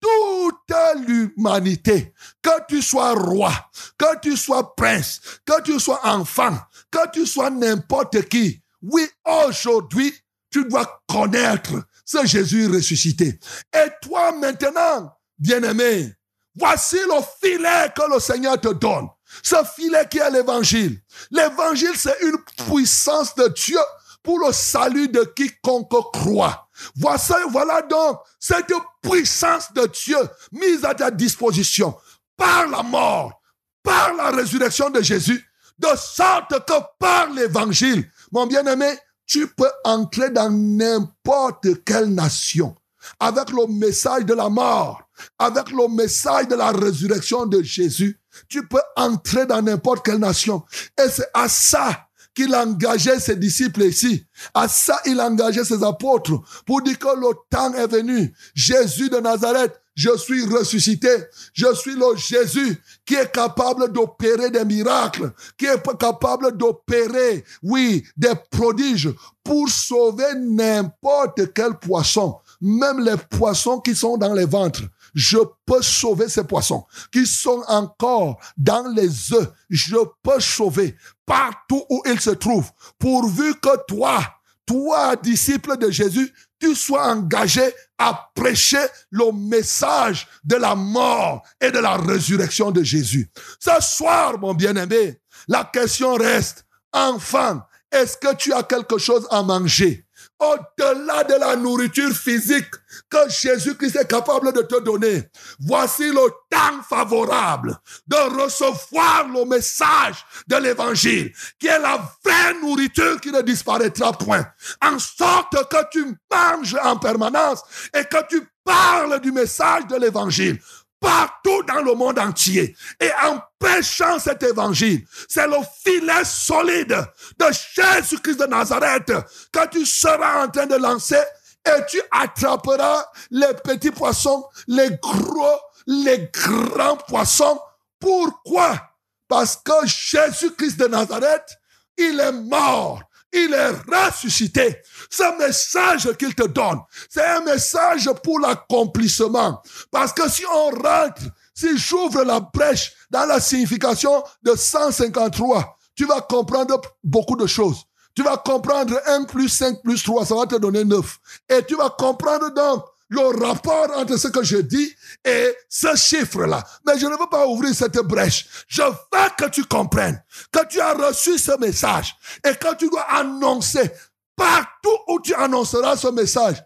[0.00, 0.76] toute
[1.06, 3.52] l'humanité, que tu sois roi,
[3.98, 6.56] que tu sois prince, que tu sois enfant,
[6.90, 10.12] que tu sois n'importe qui, oui, aujourd'hui,
[10.50, 13.38] tu dois connaître ce Jésus ressuscité.
[13.72, 16.14] Et toi maintenant, bien-aimé,
[16.56, 19.08] voici le filet que le Seigneur te donne.
[19.42, 21.00] Ce filet qui est l'évangile.
[21.30, 23.78] L'évangile, c'est une puissance de Dieu
[24.22, 26.68] pour le salut de quiconque croit.
[26.96, 28.72] Voici, voilà donc cette
[29.02, 30.18] puissance de Dieu
[30.52, 31.96] mise à ta disposition
[32.36, 33.40] par la mort,
[33.82, 35.44] par la résurrection de Jésus,
[35.78, 42.74] de sorte que par l'évangile, mon bien-aimé, tu peux entrer dans n'importe quelle nation
[43.18, 45.02] avec le message de la mort,
[45.38, 48.18] avec le message de la résurrection de Jésus.
[48.48, 50.64] Tu peux entrer dans n'importe quelle nation.
[50.98, 54.24] Et c'est à ça qu'il engageait ses disciples ici.
[54.54, 58.32] À ça, il engageait ses apôtres pour dire que le temps est venu.
[58.54, 61.10] Jésus de Nazareth, je suis ressuscité.
[61.52, 68.04] Je suis le Jésus qui est capable d'opérer des miracles, qui est capable d'opérer, oui,
[68.16, 69.10] des prodiges
[69.44, 74.82] pour sauver n'importe quel poisson, même les poissons qui sont dans les ventres
[75.14, 79.48] je peux sauver ces poissons qui sont encore dans les œufs.
[79.68, 80.96] Je peux sauver
[81.26, 84.20] partout où ils se trouvent, pourvu que toi,
[84.66, 87.62] toi, disciple de Jésus, tu sois engagé
[87.98, 93.30] à prêcher le message de la mort et de la résurrection de Jésus.
[93.58, 99.42] Ce soir, mon bien-aimé, la question reste, enfant, est-ce que tu as quelque chose à
[99.42, 100.06] manger?
[100.40, 102.70] au-delà de la nourriture physique
[103.08, 105.28] que Jésus-Christ est capable de te donner.
[105.58, 107.76] Voici le temps favorable
[108.06, 114.46] de recevoir le message de l'évangile, qui est la vraie nourriture qui ne disparaîtra point,
[114.82, 117.62] en sorte que tu manges en permanence
[117.94, 120.58] et que tu parles du message de l'évangile
[121.00, 122.76] partout dans le monde entier.
[123.00, 127.06] Et en prêchant cet évangile, c'est le filet solide
[127.38, 129.12] de Jésus-Christ de Nazareth
[129.50, 131.20] que tu seras en train de lancer
[131.66, 137.60] et tu attraperas les petits poissons, les gros, les grands poissons.
[137.98, 138.80] Pourquoi?
[139.28, 141.56] Parce que Jésus-Christ de Nazareth,
[141.96, 144.82] il est mort il est ressuscité.
[145.08, 149.62] Ce message qu'il te donne, c'est un message pour l'accomplissement.
[149.90, 151.22] Parce que si on rentre,
[151.54, 157.84] si j'ouvre la brèche dans la signification de 153, tu vas comprendre beaucoup de choses.
[158.20, 161.18] Tu vas comprendre 1 plus 5 plus 3, ça va te donner 9.
[161.48, 164.94] Et tu vas comprendre donc le rapport entre ce que je dis
[165.24, 166.62] et ce chiffre-là.
[166.86, 168.66] Mais je ne veux pas ouvrir cette brèche.
[168.68, 170.22] Je veux que tu comprennes
[170.52, 172.14] que tu as reçu ce message
[172.44, 173.90] et que tu dois annoncer
[174.36, 176.62] partout où tu annonceras ce message.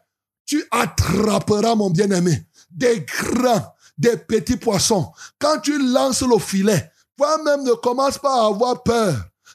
[0.46, 5.12] Tu attraperas, mon bien-aimé, des grands, des petits poissons.
[5.38, 9.14] Quand tu lances le filet, toi-même ne commence pas à avoir peur.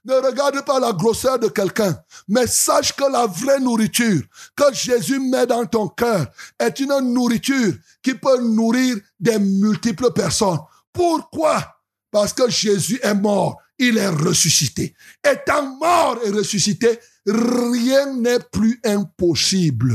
[0.10, 1.95] Ne regarde pas la grosseur de quelqu'un,
[2.27, 4.23] mais sache que la vraie nourriture
[4.56, 6.26] que Jésus met dans ton cœur
[6.57, 10.57] est une nourriture qui peut nourrir des multiples personnes.
[10.91, 11.76] Pourquoi?
[12.10, 14.95] Parce que Jésus est mort, il est ressuscité.
[15.23, 19.94] Étant mort et ressuscité, rien n'est plus impossible.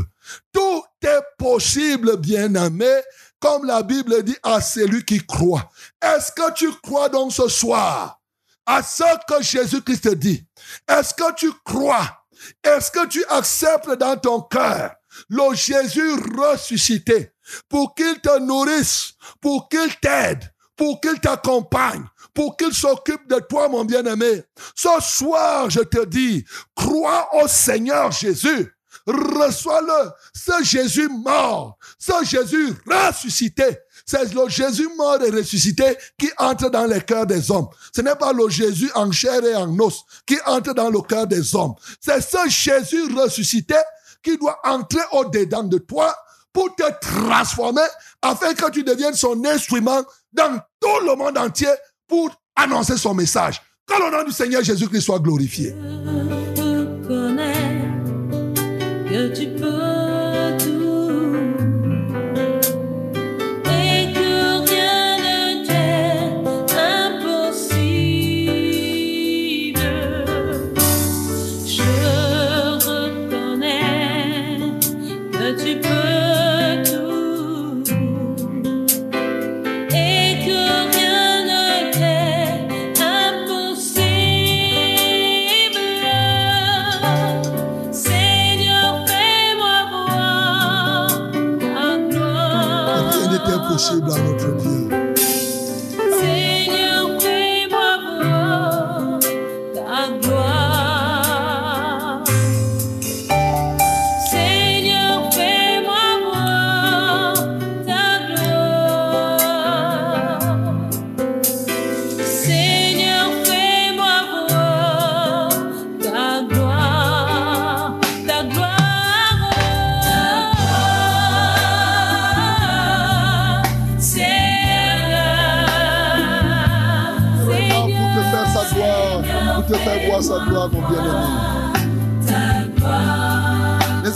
[0.53, 3.01] Tout est possible, bien-aimé,
[3.41, 5.69] comme la Bible dit à celui qui croit.
[6.01, 8.21] Est-ce que tu crois donc ce soir
[8.67, 10.47] à ce que Jésus-Christ dit.
[10.89, 12.25] Est-ce que tu crois?
[12.63, 14.95] Est-ce que tu acceptes dans ton cœur
[15.29, 17.33] le Jésus ressuscité
[17.69, 22.05] pour qu'il te nourrisse, pour qu'il t'aide, pour qu'il t'accompagne,
[22.35, 24.43] pour qu'il s'occupe de toi, mon bien-aimé?
[24.75, 28.71] Ce soir, je te dis, crois au Seigneur Jésus.
[29.07, 30.11] Reçois-le.
[30.35, 33.79] Ce Jésus mort, ce Jésus ressuscité.
[34.07, 37.69] C'est le Jésus mort et ressuscité qui entre dans les cœurs des hommes.
[37.95, 41.27] Ce n'est pas le Jésus en chair et en os qui entre dans le cœur
[41.27, 41.75] des hommes.
[42.01, 43.77] C'est ce Jésus ressuscité
[44.23, 46.15] qui doit entrer au-dedans de toi
[46.53, 47.83] pour te transformer
[48.23, 50.03] afin que tu deviennes son instrument
[50.33, 51.69] dans tout le monde entier
[52.07, 53.61] pour annoncer son message.
[53.87, 55.75] Que le nom du Seigneur Jésus-Christ soit glorifié.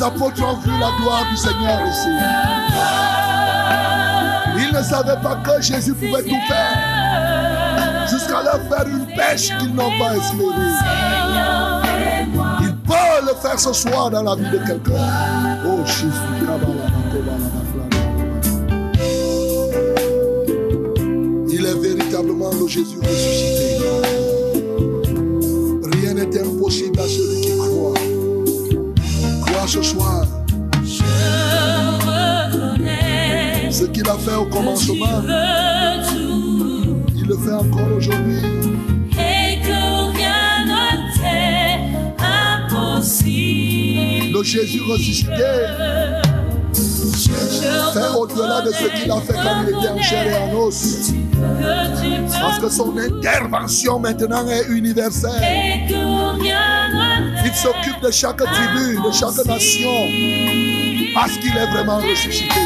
[0.09, 2.09] Apôtres ont vu la gloire du Seigneur ici.
[4.57, 8.07] Ils ne savaient pas que Jésus pouvait tout faire.
[8.09, 10.77] Jusqu'à leur faire une pêche qu'ils n'ont pas espérée.
[12.63, 14.93] Il peut le faire ce soir dans la vie de quelqu'un.
[15.67, 16.09] Oh, Jésus.
[21.51, 23.79] Il est véritablement le Jésus ressuscité.
[26.01, 27.78] Rien n'est impossible à celui qui croit.
[29.67, 29.79] Je
[32.07, 35.23] reconnais ce qu'il a fait au commencement.
[37.15, 38.39] Il le fait encore aujourd'hui.
[39.13, 40.83] et que rien ne
[41.19, 41.81] t'est
[42.73, 44.33] impossible.
[44.39, 45.45] Le Jésus ressuscité
[47.93, 51.13] fait au-delà de ce qu'il a fait quand il était en chair et en os.
[52.41, 55.31] Parce que son intervention maintenant est universelle.
[57.51, 59.91] Il s'occupe de chaque tribu, de chaque nation.
[61.15, 62.61] Parce qu'il est vraiment ressuscité.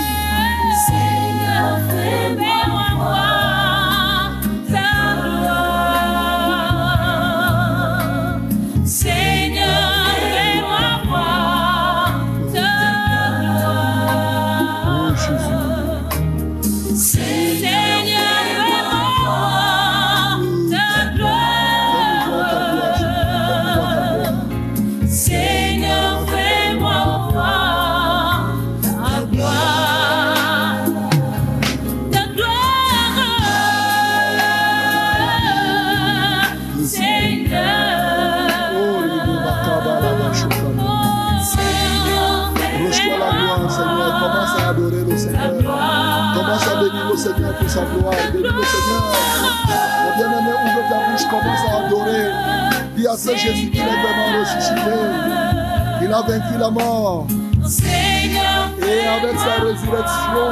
[53.23, 54.81] Dis à ce Jésus qu'il est vraiment ressuscité.
[56.03, 57.27] Il a vaincu la mort.
[58.81, 60.49] Et avec sa résurrection,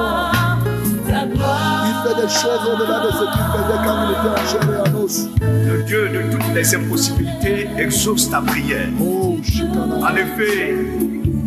[1.09, 4.89] il fait des choses au-delà de ce qu'il faisait quand il était en chair et
[4.89, 5.29] en os.
[5.41, 8.89] Le Dieu de toutes les impossibilités exauce ta prière.
[9.01, 9.37] Oh.
[10.03, 10.77] En effet,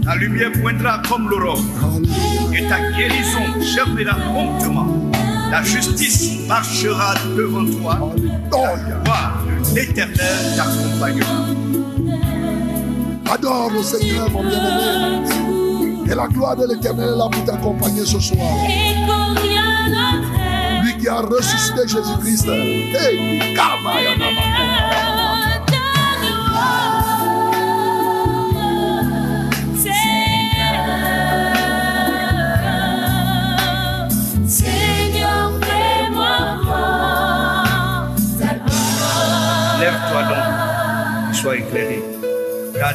[0.04, 1.62] ta lumière poindra comme l'aurore
[2.54, 4.88] et ta guérison germera promptement.
[5.52, 8.12] La justice marchera devant toi.
[8.52, 9.53] Alléluia.
[9.74, 11.46] L'éternel t'accompagnera.
[13.32, 15.28] Adore le Seigneur, mon bien-aimé.
[16.06, 18.48] Et la gloire de l'éternel est là pour t'accompagner ce soir.
[20.84, 22.48] Lui qui a ressuscité Jésus-Christ.
[22.48, 23.56] Hey,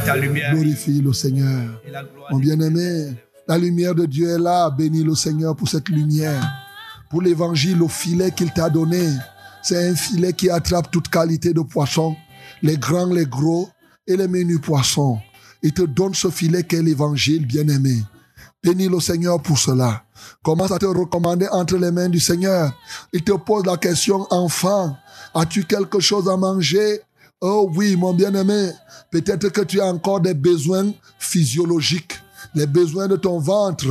[0.09, 1.82] ta lumière Glorifie le Seigneur.
[2.30, 3.14] Mon bien-aimé,
[3.47, 4.70] La lumière de Dieu est là.
[4.70, 6.43] Bénis le Seigneur pour cette lumière.
[7.10, 9.09] Pour l'évangile, au filet qu'il t'a donné.
[9.62, 12.14] C'est un filet qui attrape toute qualité de poisson.
[12.62, 13.68] Les grands, les gros
[14.06, 15.18] et les menus poissons.
[15.62, 18.02] Il te donne ce filet qu'est l'évangile, bien-aimé.
[18.62, 20.05] Bénis le Seigneur pour cela.
[20.43, 22.72] Commence à te recommander entre les mains du Seigneur.
[23.12, 24.97] Il te pose la question, enfant,
[25.35, 27.01] as-tu quelque chose à manger?
[27.40, 28.70] Oh oui, mon bien-aimé,
[29.12, 32.19] peut-être que tu as encore des besoins physiologiques,
[32.55, 33.87] les besoins de ton ventre,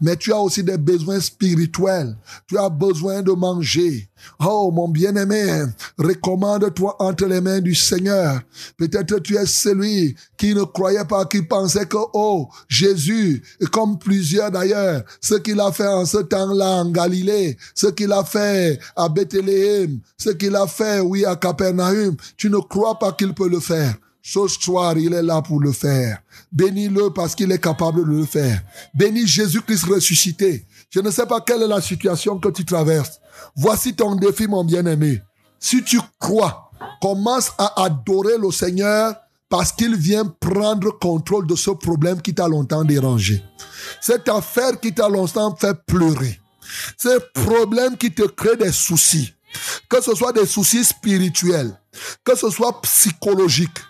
[0.00, 2.16] mais tu as aussi des besoins spirituels.
[2.46, 4.08] Tu as besoin de manger.
[4.44, 5.64] Oh, mon bien-aimé,
[5.98, 8.40] recommande-toi entre les mains du Seigneur.
[8.76, 14.50] Peut-être tu es celui qui ne croyait pas, qui pensait que, oh, Jésus, comme plusieurs
[14.50, 19.08] d'ailleurs, ce qu'il a fait en ce temps-là en Galilée, ce qu'il a fait à
[19.08, 23.60] Bethléem, ce qu'il a fait, oui, à Capernaum, tu ne crois pas qu'il peut le
[23.60, 23.94] faire.
[24.22, 26.22] Ce soir, il est là pour le faire.
[26.52, 28.62] Bénis-le parce qu'il est capable de le faire.
[28.94, 30.64] Bénis Jésus-Christ ressuscité.
[30.90, 33.20] Je ne sais pas quelle est la situation que tu traverses.
[33.56, 35.20] Voici ton défi, mon bien-aimé.
[35.58, 36.70] Si tu crois,
[37.00, 39.16] commence à adorer le Seigneur
[39.48, 43.42] parce qu'il vient prendre contrôle de ce problème qui t'a longtemps dérangé.
[44.00, 46.38] Cette affaire qui t'a longtemps fait pleurer.
[46.96, 49.34] Ce problème qui te crée des soucis.
[49.90, 51.78] Que ce soit des soucis spirituels,
[52.24, 53.80] que ce soit psychologiques,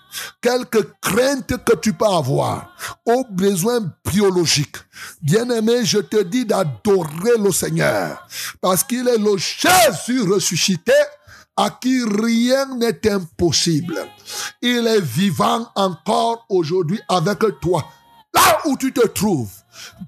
[0.40, 2.74] quelques craintes que tu peux avoir,
[3.06, 3.80] aux besoins
[4.10, 4.76] biologiques.
[5.22, 8.26] Bien-aimé, je te dis d'adorer le Seigneur,
[8.60, 10.92] parce qu'il est le Jésus ressuscité
[11.56, 14.06] à qui rien n'est impossible.
[14.60, 17.86] Il est vivant encore aujourd'hui avec toi,
[18.34, 19.50] là où tu te trouves.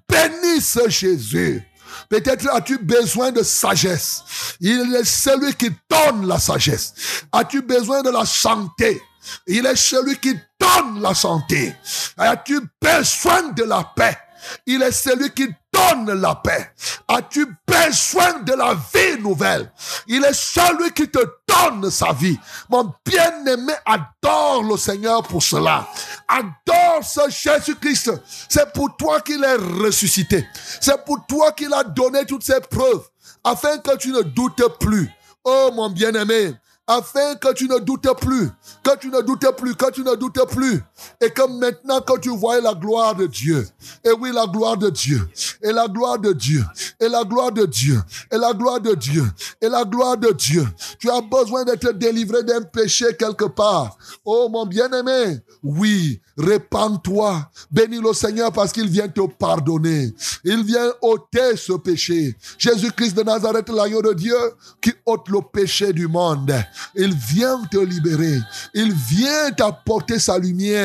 [0.08, 1.62] Bénis ce Jésus.
[2.08, 4.22] Peut-être as-tu besoin de sagesse.
[4.60, 6.94] Il est celui qui donne la sagesse.
[7.32, 9.00] As-tu besoin de la santé?
[9.46, 11.74] Il est celui qui donne la santé.
[12.16, 14.16] As-tu besoin de la paix?
[14.66, 16.70] Il est celui qui donne la paix.
[17.08, 19.72] As-tu besoin de la vie nouvelle?
[20.06, 21.18] Il est celui qui te
[21.48, 22.38] donne sa vie.
[22.68, 25.88] Mon bien-aimé adore le Seigneur pour cela.
[26.28, 28.12] Adore ce Jésus-Christ.
[28.48, 30.46] C'est pour toi qu'il est ressuscité.
[30.80, 33.08] C'est pour toi qu'il a donné toutes ces preuves
[33.42, 35.10] afin que tu ne doutes plus.
[35.44, 36.54] Oh mon bien-aimé,
[36.86, 38.50] afin que tu ne doutes plus,
[38.82, 40.82] que tu ne doutes plus, que tu ne doutes plus,
[41.20, 43.66] et que maintenant que tu vois la gloire de Dieu,
[44.04, 45.20] et oui, la gloire de Dieu,
[45.62, 46.64] et la gloire de Dieu,
[47.00, 48.00] et la gloire de Dieu,
[48.30, 49.24] et la gloire de Dieu,
[49.60, 50.66] et la gloire de Dieu,
[50.98, 53.96] tu as besoin d'être délivré d'un péché quelque part.
[54.24, 60.14] Oh mon bien-aimé, oui, répands-toi, bénis le Seigneur parce qu'il vient te pardonner,
[60.44, 62.36] il vient ôter ce péché.
[62.58, 64.36] Jésus-Christ de Nazareth, l'agneau de Dieu,
[64.80, 66.52] qui ôte le péché du monde.
[66.94, 68.38] Il vient te libérer.
[68.74, 70.83] Il vient t'apporter sa lumière.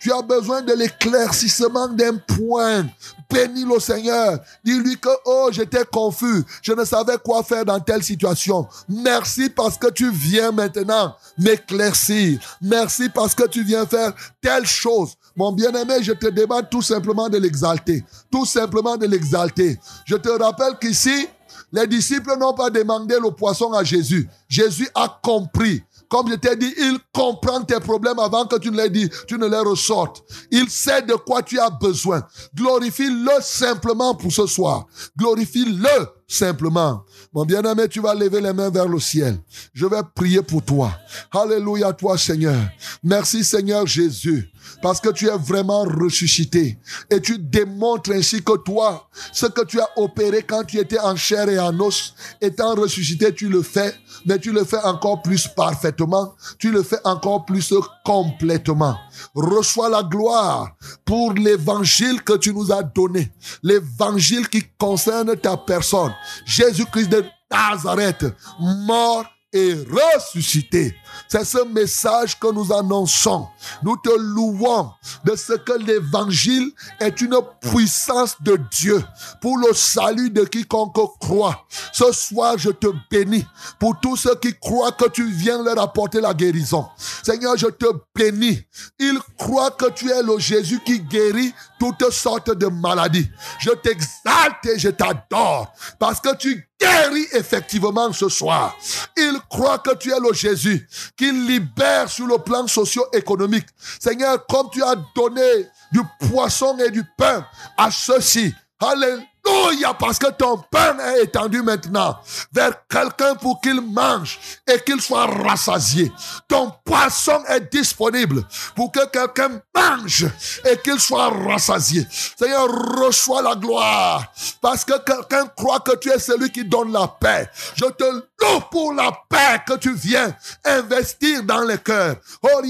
[0.00, 2.86] Tu as besoin de l'éclaircissement d'un point.
[3.30, 4.38] Bénis le Seigneur.
[4.64, 6.44] Dis-lui que, oh, j'étais confus.
[6.62, 8.66] Je ne savais quoi faire dans telle situation.
[8.88, 12.40] Merci parce que tu viens maintenant m'éclaircir.
[12.62, 15.14] Merci parce que tu viens faire telle chose.
[15.36, 18.04] Mon bien-aimé, je te demande tout simplement de l'exalter.
[18.30, 19.78] Tout simplement de l'exalter.
[20.04, 21.28] Je te rappelle qu'ici,
[21.72, 24.28] les disciples n'ont pas demandé le poisson à Jésus.
[24.48, 25.82] Jésus a compris.
[26.08, 29.38] Comme je t'ai dit, il comprend tes problèmes avant que tu ne les dis, tu
[29.38, 30.22] ne les ressortes.
[30.50, 32.22] Il sait de quoi tu as besoin.
[32.54, 34.86] Glorifie-le simplement pour ce soir.
[35.18, 37.04] Glorifie-le simplement.
[37.32, 39.38] Mon bien-aimé, tu vas lever les mains vers le ciel.
[39.72, 40.92] Je vais prier pour toi.
[41.32, 42.60] Alléluia toi, Seigneur.
[43.02, 44.50] Merci, Seigneur Jésus,
[44.82, 46.78] parce que tu es vraiment ressuscité.
[47.10, 51.16] Et tu démontres ainsi que toi, ce que tu as opéré quand tu étais en
[51.16, 53.94] chair et en os, étant ressuscité, tu le fais,
[54.26, 56.34] mais tu le fais encore plus parfaitement.
[56.58, 57.72] Tu le fais encore plus
[58.04, 58.96] complètement.
[59.34, 63.30] Reçois la gloire pour l'évangile que tu nous as donné.
[63.62, 66.14] L'évangile qui concerne ta personne.
[66.44, 68.26] Jésus-Christ de Nazareth,
[68.58, 70.94] mort et ressuscité.
[71.26, 73.48] C'est ce message que nous annonçons.
[73.82, 74.90] Nous te louons
[75.24, 76.70] de ce que l'évangile
[77.00, 79.02] est une puissance de Dieu
[79.40, 81.66] pour le salut de quiconque croit.
[81.92, 83.46] Ce soir, je te bénis
[83.78, 86.86] pour tous ceux qui croient que tu viens leur apporter la guérison.
[87.22, 88.62] Seigneur, je te bénis.
[88.98, 93.28] Ils croient que tu es le Jésus qui guérit toutes sortes de maladies.
[93.60, 98.76] Je t'exalte et je t'adore parce que tu guéris effectivement ce soir.
[99.16, 103.66] Ils croient que tu es le Jésus qui libère sur le plan socio-économique.
[104.00, 108.54] Seigneur, comme tu as donné du poisson et du pain à ceux-ci.
[108.80, 109.24] Alléluia.
[109.48, 112.18] Alléluia, parce que ton pain est étendu maintenant
[112.52, 116.12] vers quelqu'un pour qu'il mange et qu'il soit rassasié.
[116.48, 118.42] Ton poisson est disponible
[118.74, 120.26] pour que quelqu'un mange
[120.64, 122.06] et qu'il soit rassasié.
[122.38, 122.68] Seigneur,
[122.98, 124.24] reçois la gloire
[124.60, 127.48] parce que quelqu'un croit que tu es celui qui donne la paix.
[127.76, 130.34] Je te loue pour la paix que tu viens
[130.64, 132.16] investir dans les cœurs.
[132.42, 132.60] Oh,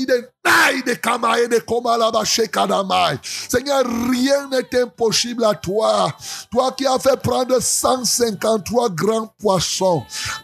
[3.48, 6.12] Seigneur, rien n'est impossible à toi.
[6.50, 10.02] Toi qui as fait prendre 153 grands poissons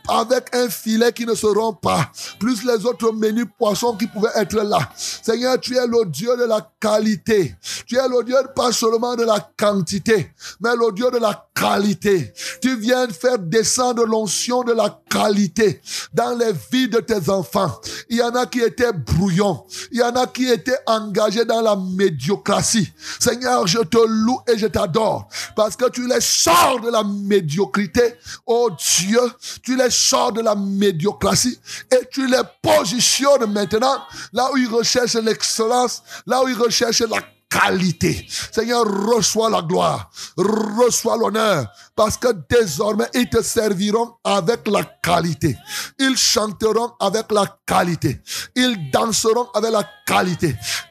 [0.09, 4.31] avec un filet qui ne se rompt pas, plus les autres menus poissons qui pouvaient
[4.37, 4.91] être là.
[4.97, 7.55] Seigneur, tu es le Dieu de la qualité.
[7.87, 12.33] Tu es le Dieu pas seulement de la quantité, mais le Dieu de la qualité.
[12.61, 15.81] Tu viens faire descendre l'onction de la qualité
[16.13, 17.81] dans les vies de tes enfants.
[18.09, 19.65] Il y en a qui étaient brouillons.
[19.95, 22.93] Il y en a qui étaient engagés dans la médiocratie.
[23.21, 28.17] Seigneur, je te loue et je t'adore parce que tu les sors de la médiocrité.
[28.45, 29.21] Oh Dieu,
[29.63, 31.61] tu les sors de la médiocratie
[31.93, 34.03] et tu les positionnes maintenant
[34.33, 37.21] là où ils recherchent l'excellence, là où ils recherchent la
[38.53, 45.57] Seigneur, reçois la gloire, reçois l'honneur, parce que désormais, ils te serviront avec la qualité.
[45.99, 48.21] Ils chanteront avec la qualité.
[48.57, 50.04] Ils danseront avec la qualité.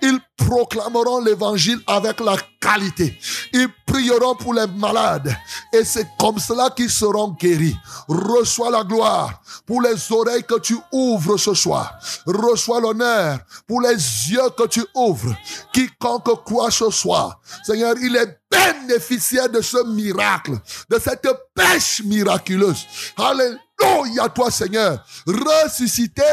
[0.02, 3.18] Ils proclameront l'évangile avec la qualité.
[3.54, 5.36] Ils prieront pour les malades.
[5.72, 7.76] Et c'est comme cela qu'ils seront guéris.
[8.08, 11.94] Reçois la gloire pour les oreilles que tu ouvres ce soir.
[12.26, 15.36] Reçois l'honneur pour les yeux que tu ouvres.
[15.72, 17.40] Quiconque croit ce soir.
[17.64, 20.60] Seigneur, il est bénéficiaire de ce miracle,
[20.90, 22.86] de cette pêche miraculeuse.
[23.18, 25.04] Alléluia, toi Seigneur.
[25.28, 26.24] Ressuscité,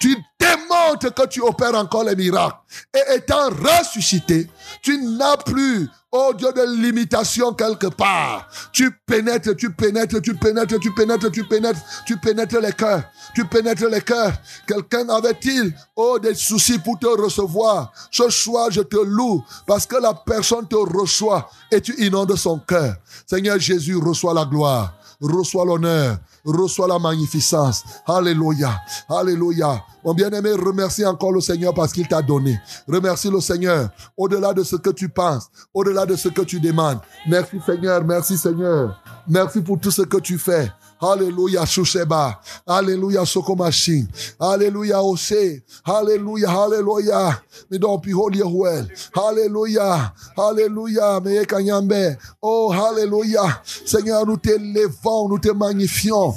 [0.00, 2.56] tu démontres que tu opères encore les miracles.
[2.94, 4.48] Et étant ressuscité,
[4.82, 8.48] tu n'as plus, oh Dieu, de limitation quelque part.
[8.72, 13.02] Tu pénètres, tu pénètres, tu pénètres, tu pénètres, tu pénètres, tu pénètres les cœurs.
[13.34, 14.32] Tu pénètres les cœurs.
[14.66, 17.92] Quelqu'un avait-il, oh, des soucis pour te recevoir?
[18.10, 22.58] Ce soir, je te loue parce que la personne te reçoit et tu inondes son
[22.58, 22.96] cœur.
[23.26, 27.84] Seigneur Jésus, reçois la gloire, reçois l'honneur, reçois la magnificence.
[28.06, 28.80] Alléluia.
[29.08, 29.82] Alléluia.
[30.04, 32.58] Mon bien-aimé, remercie encore le Seigneur parce qu'il t'a donné.
[32.86, 37.00] Remercie le Seigneur au-delà de ce que tu penses, au-delà de ce que tu demandes.
[37.26, 39.00] Merci Seigneur, merci Seigneur.
[39.28, 40.70] Merci pour tout ce que tu fais.
[41.00, 42.40] Alléluia, Shusheba.
[42.66, 44.06] Alléluia, Sokomashin.
[44.40, 45.62] Alléluia, Ose.
[45.84, 47.42] Alléluia, Alléluia.
[47.70, 48.88] Me don piholi well.
[49.14, 50.12] Alléluia.
[50.36, 52.16] Alléluia, kanyambe.
[52.42, 53.60] Oh, Alléluia.
[53.84, 56.34] Seigneur, nous t'élevons, nous te magnifions.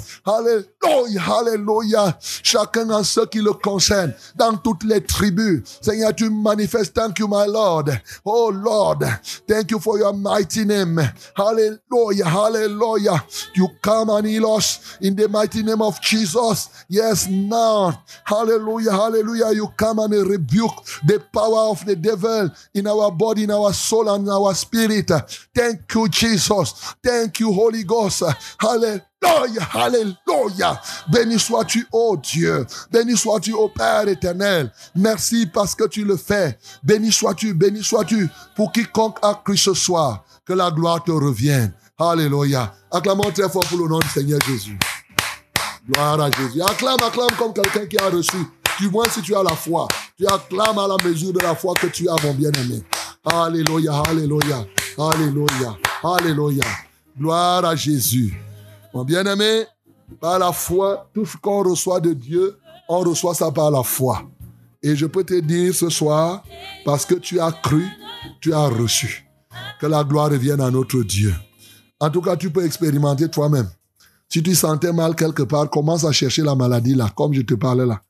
[0.84, 2.18] Oh, Alléluia.
[2.42, 5.62] Chacun en ce qui le concerne, dans toutes les tribus.
[5.80, 6.94] Seigneur, tu manifestes.
[6.94, 7.90] Thank you, my Lord.
[8.24, 9.04] Oh, Lord.
[9.46, 11.00] Thank you for your mighty name.
[11.36, 13.24] Hallelujah, hallelujah.
[13.54, 16.68] You come and heal us in the mighty name of Jesus.
[16.88, 18.02] Yes, now.
[18.24, 19.52] Hallelujah, hallelujah.
[19.54, 24.08] You come and rebuke the power of the devil in our body, in our soul,
[24.10, 25.10] and in our spirit.
[25.54, 26.94] Thank you, Jesus.
[27.02, 28.22] Thank you, Holy Ghost.
[28.60, 29.06] Hallelujah.
[29.22, 30.80] Alléluia, Alléluia.
[31.08, 32.66] Béni sois-tu, ô Dieu.
[32.90, 34.72] Béni sois-tu, ô Père éternel.
[34.94, 36.58] Merci parce que tu le fais.
[36.82, 40.24] Béni sois-tu, béni sois-tu pour quiconque a cru ce soir.
[40.44, 41.72] Que la gloire te revienne.
[41.98, 42.74] Alléluia.
[42.90, 44.78] Acclamons très fort pour le nom du Seigneur Jésus.
[45.88, 46.60] Gloire à Jésus.
[46.62, 48.36] Acclame, acclame comme quelqu'un qui a reçu.
[48.80, 49.86] Du moins si tu as la foi.
[50.18, 52.82] Tu acclames à la mesure de la foi que tu as, mon bien-aimé.
[53.24, 54.66] Alléluia, alléluia,
[54.98, 56.64] alléluia, alléluia.
[57.16, 58.34] Gloire à Jésus.
[58.94, 59.64] Mon bien-aimé,
[60.20, 62.58] par la foi, tout ce qu'on reçoit de Dieu,
[62.88, 64.22] on reçoit ça par la foi.
[64.82, 66.42] Et je peux te dire ce soir,
[66.84, 67.86] parce que tu as cru,
[68.40, 69.26] tu as reçu.
[69.80, 71.34] Que la gloire revienne à notre Dieu.
[72.00, 73.68] En tout cas, tu peux expérimenter toi-même.
[74.28, 77.54] Si tu sentais mal quelque part, commence à chercher la maladie là, comme je te
[77.54, 78.00] parlais là.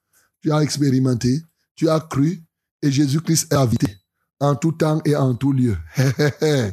[0.40, 1.42] Tu as expérimenté,
[1.74, 2.42] tu as cru,
[2.82, 3.98] et Jésus-Christ est invité
[4.42, 5.76] en tout temps et en tout lieu.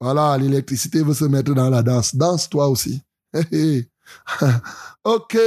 [0.00, 2.14] voilà, l'électricité veut se mettre dans la danse.
[2.14, 3.02] Danse toi aussi.
[5.04, 5.38] ok,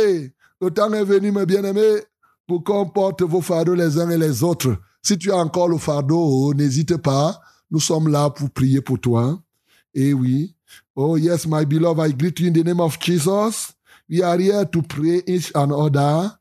[0.62, 2.02] le temps est venu, mes bien-aimés,
[2.48, 4.76] pour qu'on porte vos fardeaux les uns et les autres.
[5.02, 7.40] Si tu as encore le fardeau, n'hésite pas.
[7.70, 9.40] Nous sommes là pour prier pour toi.
[9.94, 10.56] Et oui.
[10.96, 13.74] Oh, yes, my beloved, I greet you in the name of Jesus.
[14.10, 16.32] We are here to pray each and other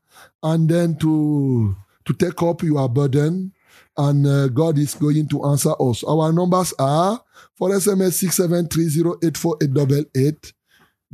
[0.41, 3.51] and then to, to take up your burden.
[3.97, 6.03] And uh, God is going to answer us.
[6.03, 7.21] Our numbers are
[7.55, 10.51] for SMS 673084888.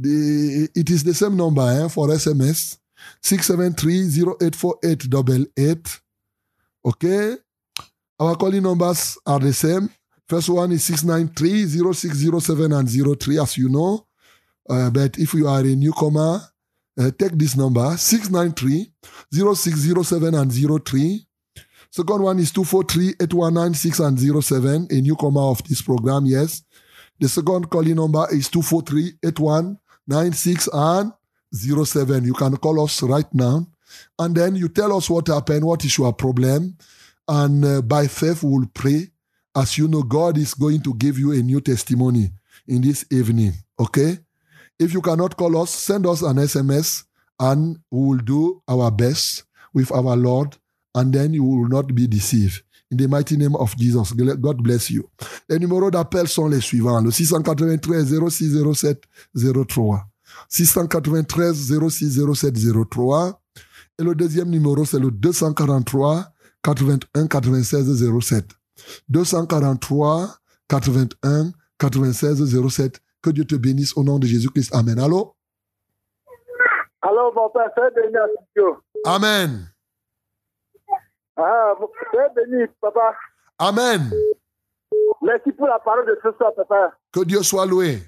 [0.02, 2.80] The, it is the same number eh, for SMS
[3.24, 6.00] 673084888.
[6.86, 7.36] Okay?
[8.20, 9.90] Our calling numbers are the same
[10.32, 14.08] First one is 693 0607 and 03, as you know.
[14.70, 16.40] Uh, but if you are a newcomer,
[16.98, 18.94] uh, take this number 693
[19.34, 21.28] 0607 and 03.
[21.92, 26.64] Second one is 243 8196 and 07, a newcomer of this program, yes.
[27.20, 29.16] The second calling number is 243
[30.10, 31.14] 8196 and
[31.54, 32.26] 07.
[32.26, 33.68] You can call us right now.
[34.18, 36.78] And then you tell us what happened, what is your problem.
[37.28, 39.08] And uh, by faith, we will pray.
[39.56, 42.32] As you know, God is going to give you a new testimony
[42.68, 43.54] in this evening.
[43.80, 44.20] Okay?
[44.80, 47.04] If you cannot call us, send us an SMS
[47.40, 50.58] and we will do our best with our Lord
[50.96, 52.64] and then you will not be deceived.
[52.92, 55.08] In the mighty name of Jesus, God bless you.
[55.48, 57.00] Les numéros d'appel sont les suivants.
[57.02, 59.04] Le 693 0607
[59.34, 60.06] 03.
[60.50, 62.54] 693 0607
[62.90, 63.42] 03.
[63.98, 66.26] Et le deuxième numéro, c'est le 243
[66.64, 68.46] 81 96 07.
[69.08, 70.36] 243
[70.68, 73.02] 81 96 07.
[73.22, 74.76] Que Dieu te bénisse au nom de Jésus-Christ.
[74.76, 75.00] Amen.
[75.00, 75.34] Allô?
[77.02, 79.10] Alors, mon père, c'est.
[79.10, 79.71] Amen.
[81.38, 81.74] Ah,
[82.36, 83.16] béni, papa.
[83.60, 84.02] Amen.
[85.22, 86.94] Merci pour la parole de ce soir, papa.
[87.14, 88.00] Que Dieu soit loué.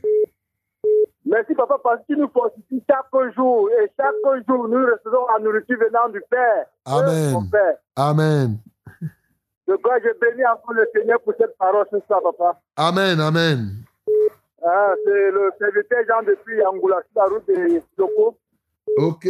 [1.26, 3.70] Merci, papa, parce que tu nous fortifies chaque jour.
[3.72, 6.66] Et chaque jour, nous recevons la nourriture venant du Père.
[6.86, 7.32] Amen.
[7.34, 7.78] Mon Père.
[7.96, 8.58] Amen.
[9.68, 12.60] Je crois que je bénis encore le Seigneur pour cette parole ce soir, papa.
[12.76, 13.20] Amen.
[13.20, 13.70] Amen.
[14.66, 18.38] Ah, c'est le serviteur Jean depuis Angoula, sur la route de Yoko.
[18.98, 19.28] Ok.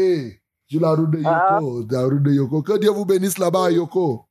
[0.73, 1.29] Sur la route de Yoko.
[1.29, 1.59] Ah.
[1.91, 2.63] La route de Yoko.
[2.63, 4.25] Que Dieu vous bénisse là-bas Yoko.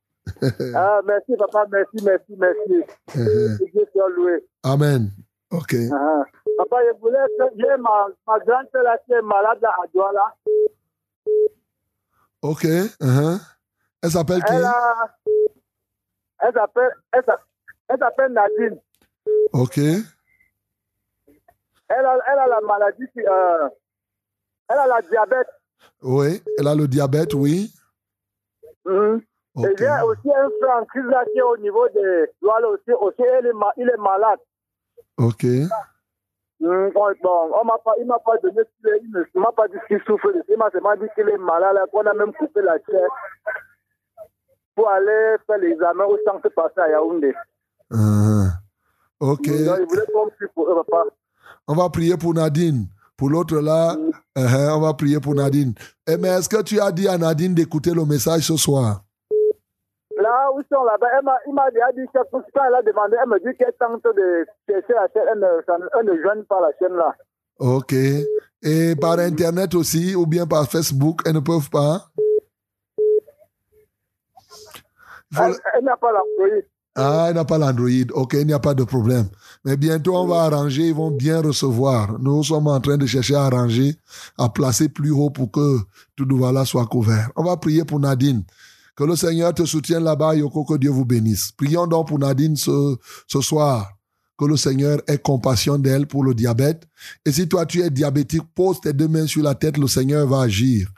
[0.75, 2.83] Ah, merci, papa, merci, merci, merci.
[3.07, 4.45] Que Dieu soit loué.
[4.65, 5.11] Amen.
[5.53, 5.77] Ok.
[5.93, 6.25] Ah.
[6.59, 10.35] Papa, je voulais que j'ai ma, ma grande là qui est malade à Douala.
[12.43, 12.65] Ok.
[12.65, 13.39] uh-huh.
[14.03, 14.53] Elle s'appelle qui?
[14.53, 15.17] Elle a.
[16.41, 16.91] Elle s'appelle.
[17.13, 17.25] Elle
[18.19, 18.81] elle Nadine.
[19.53, 19.79] Ok.
[19.79, 20.05] Elle
[21.89, 23.09] a, elle a la maladie.
[23.29, 23.69] euh,
[24.69, 25.47] elle a la diabète.
[26.03, 26.43] Oui.
[26.59, 27.73] Elle a le diabète, oui.
[28.85, 29.23] Mhm.
[29.55, 29.67] Ok.
[29.67, 32.31] Et j'ai aussi un frère qui est au niveau de
[32.67, 32.93] aussi.
[32.93, 34.41] aussi est il est malade.
[35.19, 35.45] Ok.
[35.45, 36.93] Mhm.
[36.93, 40.33] Bon, on m'a pas, il m'a pas donné, il ne m'a pas dit qu'il souffre.
[40.49, 43.09] Il m'a seulement dit qu'il est malade, qu'on a même coupé la chair
[44.75, 47.35] pour aller faire l'examen au centre passé à Yaoundé.
[49.23, 49.47] Ok.
[49.47, 51.05] Donc, il voulait qu'on prie pour eux, papa.
[51.69, 52.87] On va prier pour Nadine.
[53.23, 53.95] Pour l'autre là,
[54.37, 55.75] uh-huh, on va prier pour Nadine.
[56.09, 59.05] Eh, mais est-ce que tu as dit à Nadine d'écouter le message ce soir?
[60.17, 62.83] Là où ils sont là-bas, elle m'a- il m'a déjà dit que quand elle a
[62.83, 66.73] demandé, elle me dit qu'elle tente de chercher la chaîne, elle ne, joigne pas la
[66.81, 67.15] chaîne là.
[67.61, 67.93] Ok.
[68.65, 72.09] Et par Internet aussi, ou bien par Facebook, elles ne peuvent pas?
[75.39, 76.67] Elle n'a pas l'employé.
[76.95, 77.89] Ah, il n'a pas l'Android.
[78.13, 79.29] Ok, il n'y a pas de problème.
[79.65, 82.19] Mais bientôt, on va arranger, ils vont bien recevoir.
[82.19, 83.97] Nous sommes en train de chercher à arranger,
[84.37, 85.79] à placer plus haut pour que
[86.17, 87.31] tout voilà soit couvert.
[87.37, 88.45] On va prier pour Nadine.
[88.95, 91.53] Que le Seigneur te soutienne là-bas, Yoko, que Dieu vous bénisse.
[91.53, 92.97] Prions donc pour Nadine ce,
[93.27, 93.91] ce soir.
[94.37, 96.87] Que le Seigneur ait compassion d'elle pour le diabète.
[97.25, 100.27] Et si toi tu es diabétique, pose tes deux mains sur la tête, le Seigneur
[100.27, 100.89] va agir.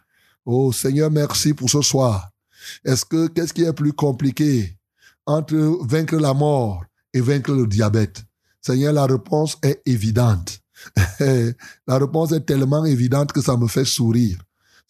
[0.45, 2.31] Oh Seigneur, merci pour ce soir.
[2.85, 4.77] Est-ce que, qu'est-ce qui est plus compliqué?
[5.27, 5.57] Entre
[5.87, 8.25] vaincre la mort et vaincre le diabète
[8.61, 10.61] Seigneur, la réponse est évidente.
[11.21, 14.39] la réponse est tellement évidente que ça me fait sourire.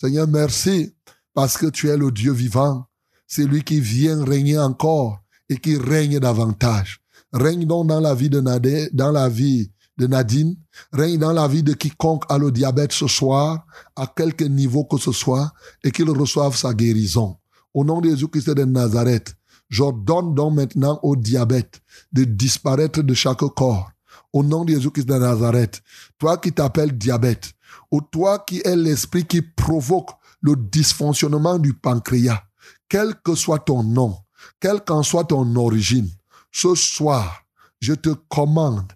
[0.00, 0.94] Seigneur, merci
[1.34, 2.86] parce que tu es le Dieu vivant.
[3.26, 7.00] C'est lui qui vient régner encore et qui règne davantage.
[7.32, 10.56] Règne donc dans la vie de Nadine, dans la vie de Nadine,
[10.92, 13.66] règne dans la vie de quiconque a le diabète ce soir,
[13.96, 15.52] à quelque niveau que ce soit,
[15.82, 17.36] et qu'il reçoive sa guérison.
[17.72, 19.34] Au nom de Jésus-Christ de Nazareth,
[19.74, 21.80] j'ordonne donc maintenant au diabète
[22.12, 23.90] de disparaître de chaque corps.
[24.32, 25.82] Au nom de Jésus-Christ de Nazareth,
[26.16, 27.52] toi qui t'appelles diabète,
[27.90, 30.10] ou toi qui es l'esprit qui provoque
[30.40, 32.40] le dysfonctionnement du pancréas,
[32.88, 34.16] quel que soit ton nom,
[34.60, 36.08] quelle qu'en soit ton origine,
[36.52, 37.42] ce soir,
[37.80, 38.92] je te commande,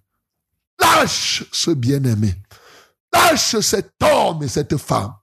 [0.80, 2.36] lâche ce bien-aimé,
[3.12, 5.14] lâche cet homme et cette femme,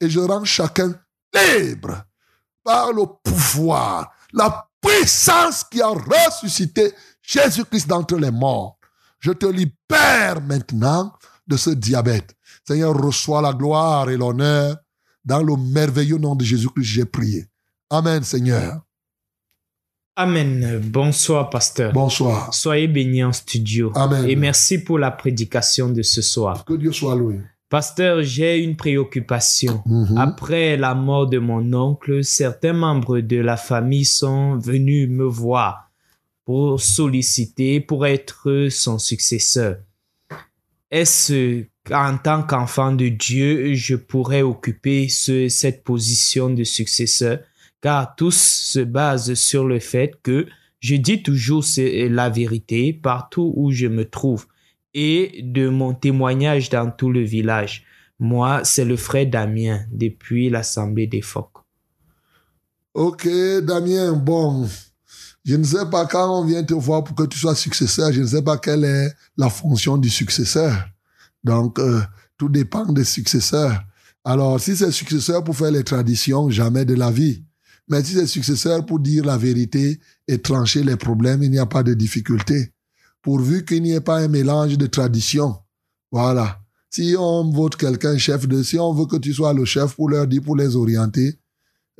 [0.00, 0.94] et je rends chacun
[1.34, 2.04] libre
[2.62, 6.92] par le pouvoir, la puissance qui a ressuscité
[7.22, 8.78] Jésus-Christ d'entre les morts.
[9.20, 11.12] Je te libère maintenant
[11.46, 12.34] de ce diabète.
[12.66, 14.76] Seigneur, reçois la gloire et l'honneur.
[15.24, 17.46] Dans le merveilleux nom de Jésus-Christ, j'ai prié.
[17.90, 18.80] Amen, Seigneur.
[20.14, 20.80] Amen.
[20.82, 21.92] Bonsoir, pasteur.
[21.92, 22.54] Bonsoir.
[22.54, 23.92] Soyez bénis en studio.
[23.94, 24.26] Amen.
[24.28, 26.64] Et merci pour la prédication de ce soir.
[26.64, 27.40] Que Dieu soit loué.
[27.68, 29.82] Pasteur, j'ai une préoccupation.
[29.86, 30.16] Mhm.
[30.18, 35.90] Après la mort de mon oncle, certains membres de la famille sont venus me voir
[36.44, 39.78] pour solliciter, pour être son successeur.
[40.92, 47.40] Est-ce qu'en tant qu'enfant de Dieu, je pourrais occuper ce- cette position de successeur?
[47.80, 50.46] Car tous se basent sur le fait que
[50.78, 54.46] je dis toujours la vérité partout où je me trouve
[54.98, 57.84] et de mon témoignage dans tout le village.
[58.18, 61.58] Moi, c'est le frère Damien depuis l'Assemblée des phoques.
[62.94, 63.28] Ok,
[63.62, 64.66] Damien, bon.
[65.44, 68.22] Je ne sais pas quand on vient te voir pour que tu sois successeur, je
[68.22, 70.72] ne sais pas quelle est la fonction du successeur.
[71.44, 72.00] Donc, euh,
[72.38, 73.78] tout dépend des successeurs.
[74.24, 77.44] Alors, si c'est successeur pour faire les traditions, jamais de la vie.
[77.88, 81.66] Mais si c'est successeur pour dire la vérité et trancher les problèmes, il n'y a
[81.66, 82.72] pas de difficulté.
[83.26, 85.56] Pourvu qu'il n'y ait pas un mélange de traditions.
[86.12, 86.60] Voilà.
[86.90, 90.08] Si on vote quelqu'un chef de, si on veut que tu sois le chef pour
[90.08, 91.40] leur dire, pour les orienter,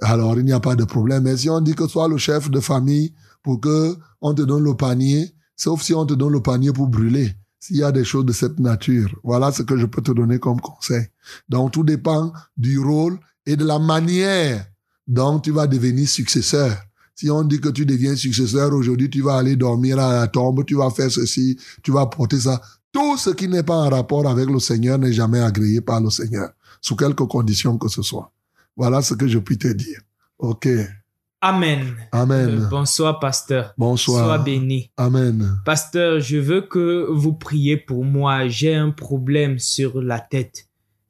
[0.01, 1.25] alors il n'y a pas de problème.
[1.25, 3.13] Mais si on dit que sois le chef de famille
[3.43, 6.87] pour que on te donne le panier, sauf si on te donne le panier pour
[6.87, 7.35] brûler.
[7.59, 10.39] S'il y a des choses de cette nature, voilà ce que je peux te donner
[10.39, 11.09] comme conseil.
[11.49, 14.65] Donc tout dépend du rôle et de la manière
[15.09, 16.86] dont tu vas devenir successeur.
[17.19, 20.67] Si on dit que tu deviens successeur aujourd'hui, tu vas aller dormir à la tombe,
[20.67, 22.61] tu vas faire ceci, tu vas porter ça.
[22.93, 26.11] Tout ce qui n'est pas en rapport avec le Seigneur n'est jamais agréé par le
[26.11, 26.51] Seigneur,
[26.83, 28.31] sous quelque condition que ce soit.
[28.77, 30.01] Voilà ce que je puis te dire.
[30.39, 30.69] OK.
[31.41, 31.97] Amen.
[32.13, 32.49] Amen.
[32.49, 33.73] Euh, bonsoir, pasteur.
[33.79, 34.27] Bonsoir.
[34.27, 34.91] Sois béni.
[34.99, 35.59] Amen.
[35.65, 38.47] Pasteur, je veux que vous priez pour moi.
[38.49, 40.66] J'ai un problème sur la tête.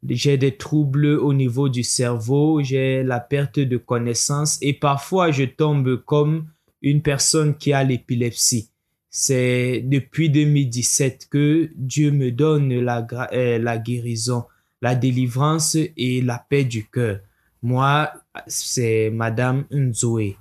[0.08, 5.44] J'ai des troubles au niveau du cerveau, j'ai la perte de connaissance et parfois je
[5.44, 6.46] tombe comme
[6.82, 8.70] une personne qui a l'épilepsie.
[9.10, 14.44] C'est depuis 2017 que Dieu me donne la, euh, la guérison,
[14.82, 17.20] la délivrance et la paix du cœur.
[17.62, 18.12] Moi,
[18.46, 20.36] c'est Madame Nzoé,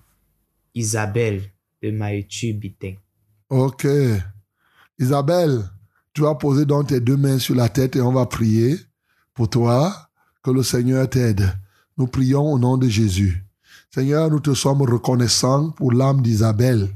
[0.75, 1.41] Isabelle
[1.81, 2.97] de Maïtu Biteng.
[3.49, 3.87] OK.
[4.99, 5.63] Isabelle,
[6.13, 8.75] tu vas poser donc tes deux mains sur la tête et on va prier
[9.35, 9.93] pour toi,
[10.41, 11.53] que le Seigneur t'aide.
[11.97, 13.45] Nous prions au nom de Jésus.
[13.93, 16.89] Seigneur, nous te sommes reconnaissants pour l'âme d'Isabelle.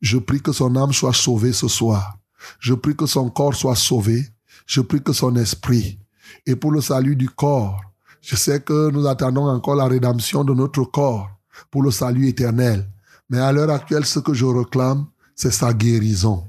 [0.00, 2.18] Je prie que son âme soit sauvée ce soir.
[2.58, 4.26] Je prie que son corps soit sauvé.
[4.66, 5.98] Je prie que son esprit.
[6.46, 7.80] Et pour le salut du corps,
[8.22, 11.30] je sais que nous attendons encore la rédemption de notre corps
[11.70, 12.88] pour le salut éternel.
[13.28, 15.06] Mais à l'heure actuelle, ce que je réclame,
[15.36, 16.48] c'est sa guérison.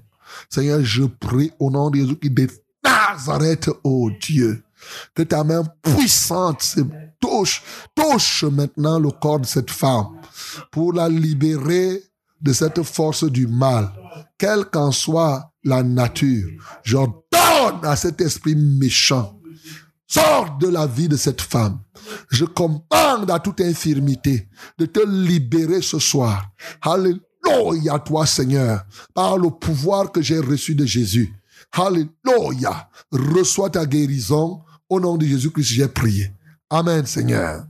[0.50, 2.48] Seigneur, je prie au nom de Jésus qui de
[2.84, 4.65] Nazareth, oh Dieu,
[5.14, 6.76] que ta main puissante
[7.20, 10.20] touche maintenant le corps de cette femme
[10.72, 12.04] pour la libérer
[12.42, 13.92] de cette force du mal,
[14.38, 16.50] quelle qu'en soit la nature.
[16.84, 19.40] J'ordonne à cet esprit méchant,
[20.08, 21.80] sors de la vie de cette femme.
[22.30, 24.48] Je commande à toute infirmité
[24.78, 26.52] de te libérer ce soir.
[26.82, 31.34] Alléluia, toi Seigneur, par le pouvoir que j'ai reçu de Jésus.
[31.72, 32.90] Alléluia.
[33.12, 34.62] Reçois ta guérison.
[34.90, 36.32] Au nom de Jésus-Christ, j'ai prié.
[36.70, 37.66] Amen, Seigneur.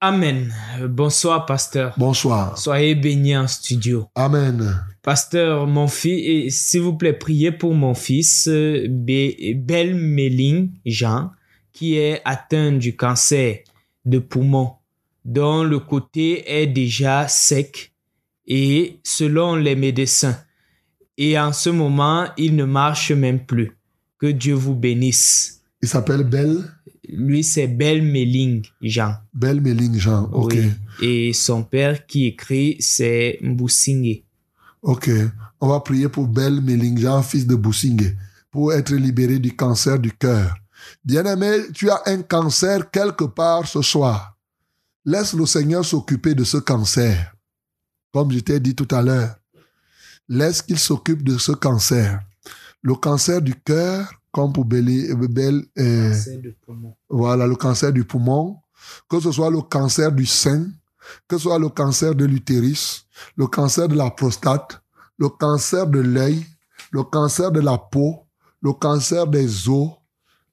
[0.00, 0.52] Amen.
[0.88, 1.94] Bonsoir, pasteur.
[1.98, 2.56] Bonsoir.
[2.58, 4.08] Soyez bénis en studio.
[4.14, 4.82] Amen.
[5.02, 11.30] Pasteur, mon fils, s'il vous plaît, priez pour mon fils, Be- Bel Méling Jean,
[11.72, 13.58] qui est atteint du cancer
[14.06, 14.72] de poumon,
[15.24, 17.92] dont le côté est déjà sec
[18.46, 20.38] et selon les médecins.
[21.18, 23.76] Et en ce moment, il ne marche même plus.
[24.20, 25.62] Que Dieu vous bénisse.
[25.82, 26.62] Il s'appelle Belle,
[27.08, 29.14] Lui, c'est Bel Méling Jean.
[29.32, 30.28] Belle Méling Jean.
[30.32, 30.54] Ok.
[30.54, 30.70] Oui.
[31.00, 34.26] Et son père qui écrit, c'est Mboussingé.
[34.82, 35.10] Ok.
[35.60, 38.16] On va prier pour Belle Méling Jean, fils de Boussingé,
[38.50, 40.54] pour être libéré du cancer du cœur.
[41.04, 44.36] Bien-aimé, tu as un cancer quelque part ce soir.
[45.04, 47.34] Laisse le Seigneur s'occuper de ce cancer.
[48.12, 49.34] Comme je t'ai dit tout à l'heure.
[50.28, 52.20] Laisse qu'il s'occupe de ce cancer.
[52.82, 56.96] Le cancer du cœur, comme pour Belle, Belle euh, Cancer de poumon.
[57.08, 58.56] voilà, le cancer du poumon,
[59.08, 60.66] que ce soit le cancer du sein,
[61.28, 64.80] que ce soit le cancer de l'utérus, le cancer de la prostate,
[65.18, 66.46] le cancer de l'œil,
[66.90, 68.26] le cancer de la peau,
[68.62, 69.90] le cancer des os,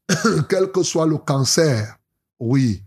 [0.49, 1.97] quel que soit le cancer.
[2.39, 2.83] Oui,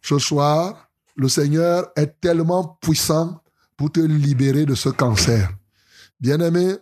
[0.00, 3.42] ce soir, le Seigneur est tellement puissant
[3.76, 5.50] pour te libérer de ce cancer.
[6.20, 6.76] Bien-aimé,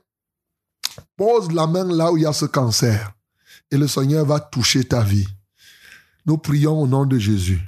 [1.16, 3.12] pose la main là où il y a ce cancer
[3.70, 5.26] et le Seigneur va toucher ta vie.
[6.26, 7.60] Nous prions au nom de Jésus.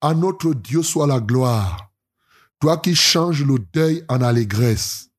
[0.00, 1.90] À notre Dieu soit la gloire.
[2.58, 5.10] Toi qui changes le deuil en allégresse.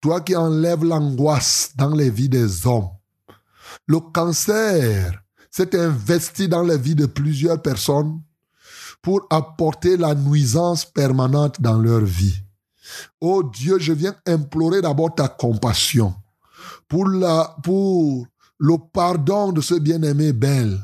[0.00, 2.90] Toi qui enlèves l'angoisse dans les vies des hommes.
[3.86, 8.20] Le cancer s'est investi dans la vie de plusieurs personnes
[9.02, 12.42] pour apporter la nuisance permanente dans leur vie.
[13.20, 16.14] Oh Dieu, je viens implorer d'abord ta compassion
[16.88, 18.26] pour, la, pour
[18.58, 20.78] le pardon de ce bien-aimé Belle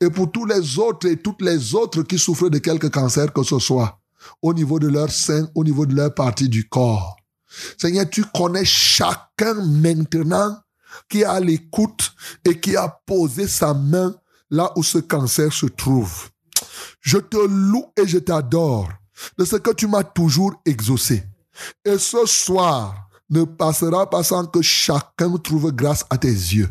[0.00, 3.42] et pour tous les autres et toutes les autres qui souffrent de quelque cancer que
[3.42, 4.00] ce soit
[4.42, 7.16] au niveau de leur sein, au niveau de leur partie du corps.
[7.78, 10.58] Seigneur, tu connais chacun maintenant
[11.08, 12.12] qui à l'écoute
[12.44, 14.14] et qui a posé sa main
[14.50, 16.30] là où ce cancer se trouve.
[17.00, 18.88] Je te loue et je t'adore
[19.38, 21.22] de ce que tu m'as toujours exaucé.
[21.84, 26.68] Et ce soir ne passera pas sans que chacun trouve grâce à tes yeux.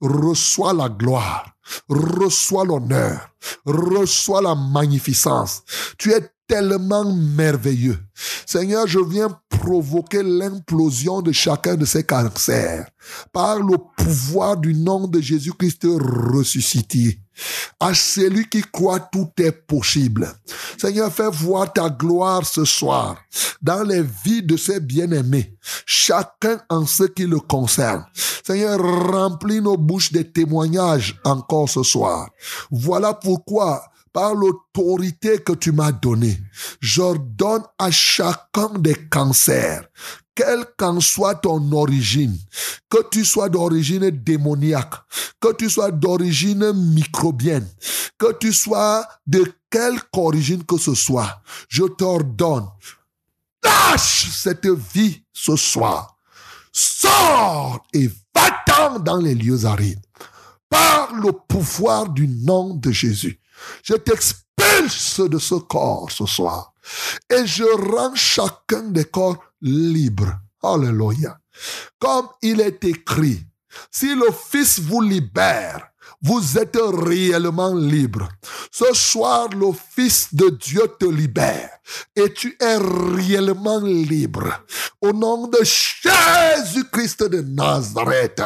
[0.00, 1.54] Reçois la gloire,
[1.88, 3.28] reçois l'honneur,
[3.64, 5.62] reçois la magnificence.
[5.98, 7.98] Tu es tellement merveilleux.
[8.46, 12.90] Seigneur, je viens provoquer l'implosion de chacun de ces cancers
[13.32, 17.21] par le pouvoir du nom de Jésus-Christ ressuscité.
[17.80, 20.32] À celui qui croit, tout est possible.
[20.78, 23.16] Seigneur, fais voir ta gloire ce soir
[23.60, 25.56] dans les vies de ces bien-aimés,
[25.86, 28.04] chacun en ce qui le concerne.
[28.44, 32.28] Seigneur, remplis nos bouches de témoignages encore ce soir.
[32.70, 36.38] Voilà pourquoi par l'autorité que tu m'as donnée,
[36.80, 39.88] j'ordonne à chacun des cancers,
[40.34, 42.38] quelle qu'en soit ton origine,
[42.88, 44.94] que tu sois d'origine démoniaque,
[45.40, 47.68] que tu sois d'origine microbienne,
[48.18, 52.68] que tu sois de quelque origine que ce soit, je t'ordonne,
[53.62, 56.18] lâche cette vie ce soir,
[56.72, 60.04] sors et va-t'en dans les lieux arides,
[60.68, 63.38] par le pouvoir du nom de Jésus.
[63.82, 66.71] Je t'expulse de ce corps ce soir.
[67.30, 70.40] Et je rends chacun des corps libre.
[70.62, 71.38] Alléluia.
[71.98, 73.44] Comme il est écrit,
[73.90, 75.92] si le Fils vous libère,
[76.22, 78.28] vous êtes réellement libre.
[78.70, 81.70] Ce soir, le Fils de Dieu te libère
[82.14, 84.64] et tu es réellement libre.
[85.00, 88.40] Au nom de Jésus-Christ de Nazareth,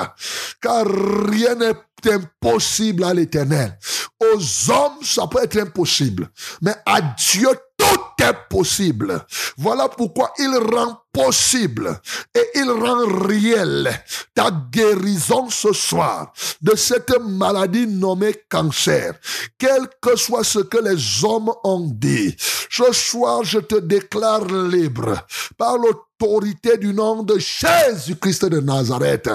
[0.61, 3.79] car rien n'est impossible à l'éternel.
[4.21, 6.31] Aux hommes, ça peut être impossible,
[6.63, 9.24] mais à Dieu, tout est possible.
[9.57, 11.98] Voilà pourquoi il rend possible
[12.35, 13.90] et il rend réel
[14.35, 19.15] ta guérison ce soir de cette maladie nommée cancer.
[19.59, 22.36] Quel que soit ce que les hommes ont dit,
[22.70, 25.16] ce soir je te déclare libre
[25.57, 25.78] par
[26.20, 29.28] l'autorité du nom de Jésus-Christ de Nazareth.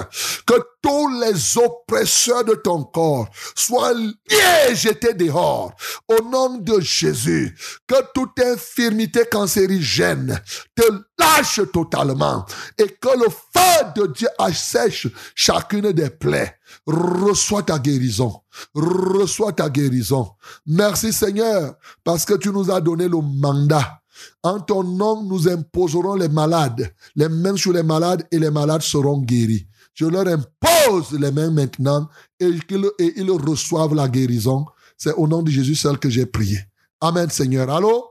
[0.46, 5.72] Que tous les oppresseurs de ton corps soient liés, jetés dehors.
[6.08, 7.56] Au nom de Jésus,
[7.86, 10.40] que toute infirmité cancérigène
[10.74, 10.82] te
[11.18, 12.44] lâche totalement
[12.78, 16.56] et que le feu de Dieu assèche chacune des plaies.
[16.86, 18.42] Reçois ta guérison.
[18.74, 20.30] Reçois ta guérison.
[20.66, 24.01] Merci Seigneur parce que tu nous as donné le mandat.
[24.42, 28.82] En ton nom, nous imposerons les malades, les mains sur les malades et les malades
[28.82, 29.66] seront guéris.
[29.94, 32.08] Je leur impose les mains maintenant
[32.40, 34.64] et qu'ils et ils reçoivent la guérison.
[34.96, 36.58] C'est au nom de Jésus seul que j'ai prié.
[37.00, 37.68] Amen Seigneur.
[37.68, 38.06] Allô?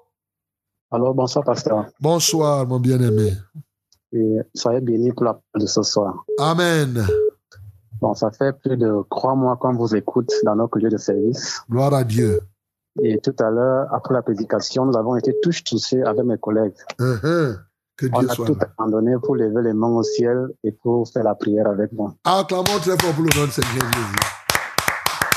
[0.92, 1.86] Alors, bonsoir, pasteur.
[2.02, 3.32] Bonsoir, mon bien-aimé.
[4.12, 6.26] Et soyez bénis pour la de ce soir.
[6.38, 7.08] Amen.
[8.02, 11.62] Bon, ça fait plus de trois mois qu'on vous écoute dans notre lieu de service.
[11.70, 12.42] Gloire à Dieu.
[13.02, 16.74] Et tout à l'heure, après la prédication, nous avons été tous touchés avec mes collègues.
[17.00, 17.58] Uh-huh.
[17.98, 21.24] Que On a soit tout abandonné pour lever les mains au ciel et pour faire
[21.24, 22.16] la prière avec moi.
[22.24, 24.16] Acclamons très fort pour le nom de Seigneur Jésus.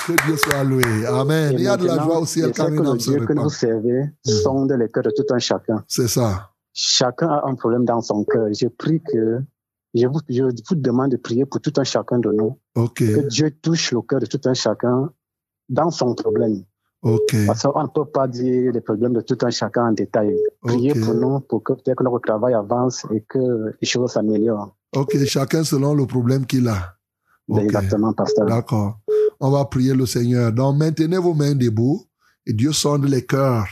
[0.06, 1.06] Que Dieu soit loué.
[1.06, 1.52] Amen.
[1.52, 3.10] Et Il y a de la joie au ciel quand une que le âme se
[3.10, 3.44] Dieu que répand.
[3.44, 5.84] vous servez sonde les cœurs de tout un chacun.
[5.88, 6.50] C'est ça.
[6.74, 8.48] Chacun a un problème dans son cœur.
[8.52, 9.40] Je prie que,
[9.94, 12.58] je vous, je vous demande de prier pour tout un chacun de nous.
[12.74, 12.98] OK.
[12.98, 15.10] Que Dieu touche le cœur de tout un chacun
[15.68, 16.64] dans son problème.
[17.04, 17.36] OK.
[17.46, 20.34] Parce qu'on ne peut pas dire les problèmes de tout un chacun en détail.
[20.62, 24.74] Priez pour nous pour que peut-être notre travail avance et que les choses s'améliorent.
[24.96, 25.14] OK.
[25.26, 26.96] Chacun selon le problème qu'il a.
[27.58, 28.46] Exactement, pasteur.
[28.46, 28.98] D'accord.
[29.38, 30.50] On va prier le Seigneur.
[30.50, 32.02] Donc, maintenez vos mains debout
[32.46, 33.66] et Dieu sonde les cœurs,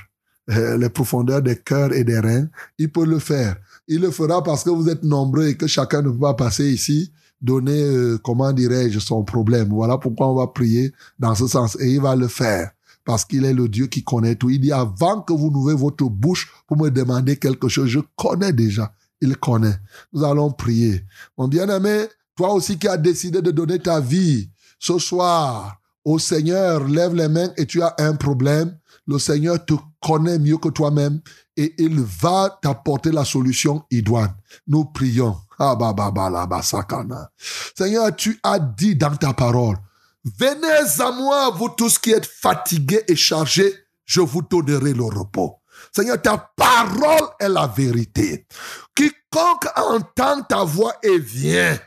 [0.51, 2.49] euh, les profondeurs des cœurs et des reins.
[2.79, 3.57] Il peut le faire.
[3.89, 6.71] Il le fera parce que vous êtes nombreux et que chacun ne peut pas passer
[6.71, 9.69] ici, donner, euh, comment dirais-je, son problème.
[9.71, 11.79] Voilà pourquoi on va prier dans ce sens.
[11.81, 12.73] Et il va le faire
[13.05, 14.51] parce qu'il est le Dieu qui connaît tout.
[14.51, 18.53] Il dit, avant que vous n'ouvrez votre bouche pour me demander quelque chose, je connais
[18.53, 18.95] déjà.
[19.21, 19.77] Il connaît.
[20.13, 21.05] Nous allons prier.
[21.39, 22.07] Mon bien-aimé,
[22.37, 27.29] toi aussi qui as décidé de donner ta vie ce soir au Seigneur, lève les
[27.29, 28.77] mains et tu as un problème.
[29.07, 31.21] Le Seigneur te connaît mieux que toi-même
[31.57, 34.35] et il va t'apporter la solution idoine.
[34.67, 35.37] Nous prions.
[35.59, 35.77] Ah.
[37.77, 39.77] Seigneur, tu as dit dans ta parole,
[40.25, 43.75] venez à moi, vous tous qui êtes fatigués et chargés,
[44.05, 45.59] je vous donnerai le repos.
[45.95, 48.47] Seigneur, ta parole est la vérité.
[48.95, 51.79] Quiconque entend ta voix et vient.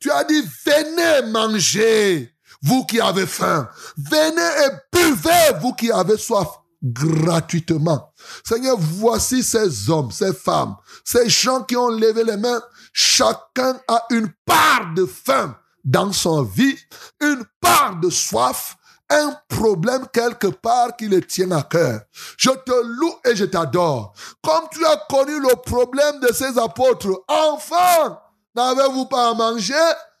[0.00, 3.68] Tu as dit, venez manger, vous qui avez faim.
[3.96, 6.48] Venez et buvez, vous qui avez soif,
[6.82, 8.12] gratuitement.
[8.44, 12.62] Seigneur, voici ces hommes, ces femmes, ces gens qui ont levé les mains.
[12.92, 16.76] Chacun a une part de faim dans son vie,
[17.20, 18.76] une part de soif,
[19.10, 22.00] un problème quelque part qui le tient à cœur.
[22.38, 24.14] Je te loue et je t'adore.
[24.42, 28.20] Comme tu as connu le problème de ces apôtres, enfants,
[28.54, 29.74] n'avez-vous pas à manger?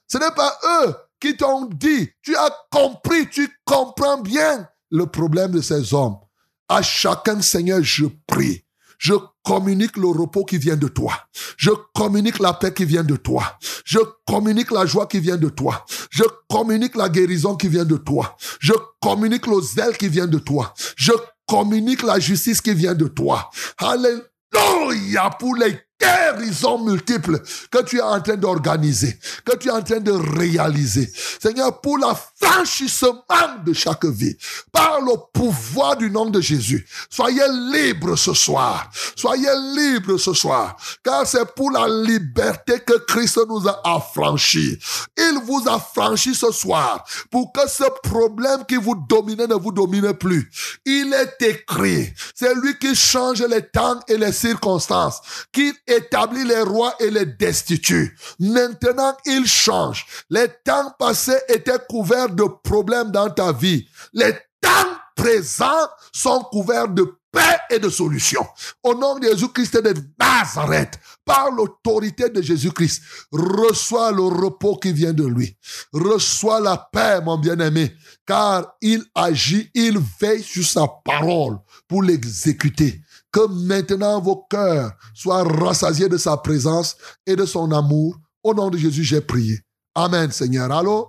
[0.06, 2.10] Ce n'est pas eux qui t'ont dit.
[2.22, 6.18] Tu as compris, tu comprends bien le problème de ces hommes.
[6.68, 8.64] À chacun, Seigneur, je prie.
[8.98, 9.14] Je
[9.44, 11.12] communique le repos qui vient de toi.
[11.56, 13.58] Je communique la paix qui vient de toi.
[13.84, 15.84] Je communique la joie qui vient de toi.
[16.10, 18.36] Je communique la guérison qui vient de toi.
[18.58, 20.74] Je communique le zèle qui vient de toi.
[20.96, 21.12] Je
[21.46, 23.50] communique la justice qui vient de toi.
[23.78, 27.40] Alléluia pour les guérisons multiples
[27.70, 31.10] que tu es en train d'organiser, que tu es en train de réaliser.
[31.40, 33.22] Seigneur, pour l'affranchissement
[33.64, 34.36] de chaque vie,
[34.72, 38.90] par le pouvoir du nom de Jésus, soyez libres ce soir.
[39.16, 44.78] Soyez libres ce soir, car c'est pour la liberté que Christ nous a affranchis.
[45.16, 49.72] Il vous a franchi ce soir pour que ce problème qui vous dominait ne vous
[49.72, 50.50] domine plus.
[50.84, 55.20] Il est écrit, c'est lui qui change les temps et les circonstances,
[55.52, 58.16] qui établit les rois et les destitue.
[58.38, 60.06] Maintenant, il change.
[60.30, 63.86] Les temps passés étaient couverts de problèmes dans ta vie.
[64.12, 64.70] Les temps
[65.16, 67.04] présents sont couverts de
[67.34, 68.46] paix et de solutions.
[68.82, 73.02] Au nom de Jésus-Christ de Nazareth, par l'autorité de Jésus-Christ,
[73.32, 75.56] reçois le repos qui vient de lui.
[75.92, 77.92] Reçois la paix, mon bien-aimé,
[78.26, 81.58] car il agit, il veille sur sa parole
[81.88, 83.02] pour l'exécuter.
[83.34, 86.96] Que maintenant vos cœurs soient rassasiés de sa présence
[87.26, 88.14] et de son amour.
[88.44, 89.56] Au nom de Jésus, j'ai prié.
[89.92, 90.70] Amen, Seigneur.
[90.70, 91.08] Allô?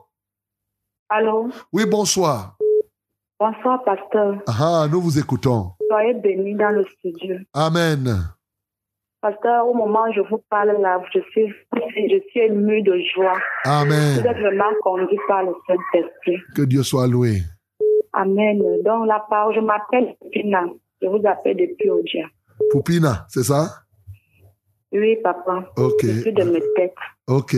[1.08, 1.50] Allô?
[1.72, 2.58] Oui, bonsoir.
[3.40, 4.42] Bonsoir, pasteur.
[4.48, 5.74] Ah, nous vous écoutons.
[5.88, 7.36] Soyez bénis dans le studio.
[7.54, 8.34] Amen.
[9.22, 13.38] Pasteur, au moment où je vous parle là, je suis, je suis ému de joie.
[13.66, 14.20] Amen.
[14.20, 16.38] Vous êtes vraiment conduit par le Saint-Esprit.
[16.56, 17.42] Que Dieu soit loué.
[18.14, 18.64] Amen.
[18.84, 20.64] Donc, la parole, je m'appelle Pina.
[21.06, 22.26] Je vous appelle depuis Odia.
[22.72, 23.68] Poupina, c'est ça?
[24.91, 25.69] Oui, papa.
[25.77, 26.02] Ok.
[26.03, 26.95] Je suis de mes têtes.
[27.27, 27.53] Ok.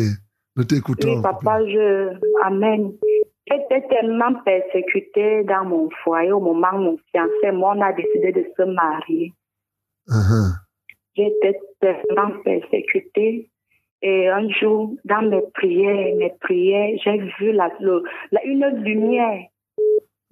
[0.57, 1.15] Nous t'écoutons.
[1.15, 2.13] Oui, papa, je.
[2.43, 2.91] Amen.
[3.49, 8.33] J'étais tellement persécutée dans mon foyer au moment où mon fiancé, moi, on a décidé
[8.33, 9.31] de se marier.
[10.09, 10.51] Uh-huh.
[11.15, 13.49] J'étais tellement persécutée.
[14.01, 19.39] Et un jour, dans mes prières, mes prières, j'ai vu la, le- la- une lumière.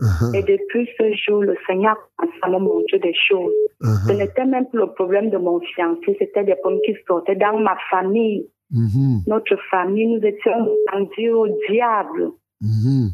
[0.02, 0.36] Uh-huh.
[0.36, 3.54] Et depuis ce jour, le Seigneur a me montrer des choses.
[3.82, 4.18] Ce Uh-huh.
[4.18, 7.78] n'était même plus le problème de mon fiancé, c'était des problèmes qui sortaient dans ma
[7.90, 8.48] famille.
[8.72, 9.22] Mhm.
[9.28, 12.32] Notre famille, nous étions vendus au diable.
[12.62, 13.10] Mhm.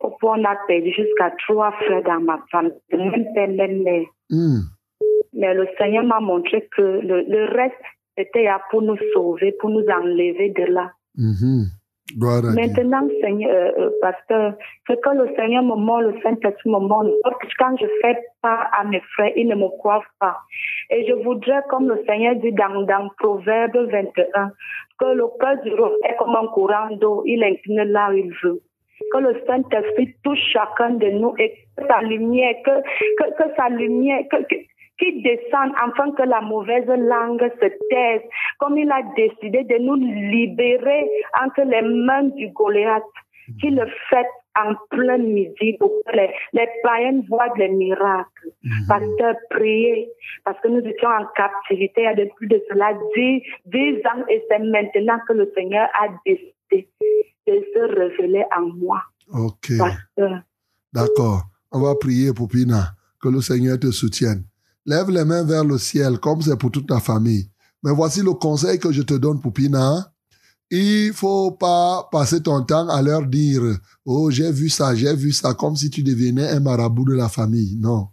[0.00, 4.06] Au point on a perdu jusqu'à trois frères dans ma famille, même père, même mère.
[4.30, 4.60] Mhm.
[5.32, 7.74] Mais le Seigneur m'a montré que le, le reste
[8.16, 10.92] était là pour nous sauver, pour nous enlever de là.
[12.54, 14.54] Maintenant, Seigneur, euh, euh, pasteur,
[14.88, 17.10] ce que le Seigneur me montre, le Saint-Esprit me montre,
[17.58, 20.38] quand je fais part à mes frères, ils ne me croient pas.
[20.90, 24.50] Et je voudrais, comme le Seigneur dit dans, dans Proverbe 21,
[24.98, 28.32] que le cœur du roi est comme un courant d'eau, il incline là où il
[28.42, 28.60] veut.
[29.12, 33.68] Que le Saint-Esprit touche chacun de nous et que sa lumière, que, que, que sa
[33.68, 34.56] lumière, que-
[35.00, 38.22] qu'il descende afin que la mauvaise langue se taise,
[38.58, 41.08] comme il a décidé de nous libérer
[41.42, 43.02] entre les mains du Goliath,
[43.60, 44.28] qu'il le fait
[44.58, 48.50] en plein midi pour que les, les païens voient des miracles.
[48.88, 50.10] Pasteur, priez,
[50.44, 54.24] parce que nous étions en captivité il y a depuis de cela dix, dix ans
[54.28, 56.88] et c'est maintenant que le Seigneur a décidé
[57.46, 59.02] de se révéler en moi.
[59.32, 59.70] Ok.
[59.78, 60.42] Pasteur.
[60.92, 61.42] D'accord.
[61.72, 64.49] On va prier, Poupina, que le Seigneur te soutienne.
[64.86, 67.50] Lève les mains vers le ciel, comme c'est pour toute ta famille.
[67.82, 70.12] Mais voici le conseil que je te donne, Poupina.
[70.70, 73.62] Il faut pas passer ton temps à leur dire,
[74.04, 77.28] oh, j'ai vu ça, j'ai vu ça, comme si tu devenais un marabout de la
[77.28, 77.76] famille.
[77.76, 78.08] Non.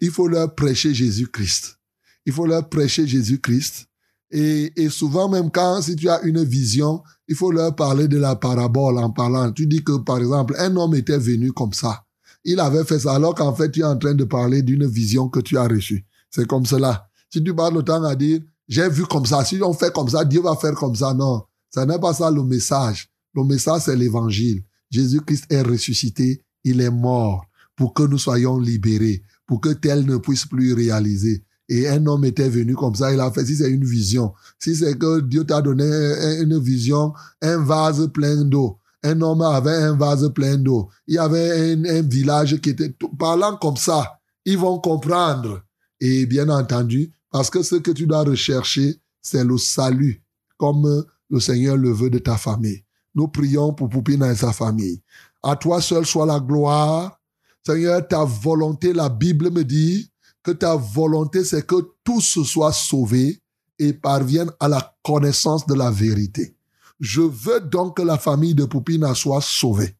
[0.00, 1.78] Il faut leur prêcher Jésus-Christ.
[2.26, 3.86] Il faut leur prêcher Jésus-Christ.
[4.30, 8.18] Et, et souvent, même quand, si tu as une vision, il faut leur parler de
[8.18, 9.50] la parabole en parlant.
[9.52, 12.04] Tu dis que, par exemple, un homme était venu comme ça.
[12.44, 15.28] Il avait fait ça, alors qu'en fait, tu es en train de parler d'une vision
[15.28, 16.04] que tu as reçue.
[16.34, 17.08] C'est comme cela.
[17.30, 20.08] Si tu passes le temps à dire, j'ai vu comme ça, si on fait comme
[20.08, 21.12] ça, Dieu va faire comme ça.
[21.14, 23.08] Non, ça n'est pas ça le message.
[23.34, 24.62] Le message, c'est l'évangile.
[24.90, 27.44] Jésus-Christ est ressuscité, il est mort
[27.76, 31.44] pour que nous soyons libérés, pour que tel ne puisse plus réaliser.
[31.68, 34.76] Et un homme était venu comme ça, il a fait, si c'est une vision, si
[34.76, 39.70] c'est que Dieu t'a donné un- une vision, un vase plein d'eau, un homme avait
[39.82, 44.20] un vase plein d'eau, il y avait un, un village qui était, parlant comme ça,
[44.44, 45.62] ils vont comprendre.
[46.04, 50.20] Et bien entendu, parce que ce que tu dois rechercher, c'est le salut,
[50.58, 52.82] comme le Seigneur le veut de ta famille.
[53.14, 55.00] Nous prions pour Poupina et sa famille.
[55.44, 57.20] À toi seul soit la gloire.
[57.64, 60.10] Seigneur, ta volonté, la Bible me dit
[60.42, 63.40] que ta volonté, c'est que tous soient sauvés
[63.78, 66.56] et parviennent à la connaissance de la vérité.
[66.98, 69.96] Je veux donc que la famille de Poupina soit sauvée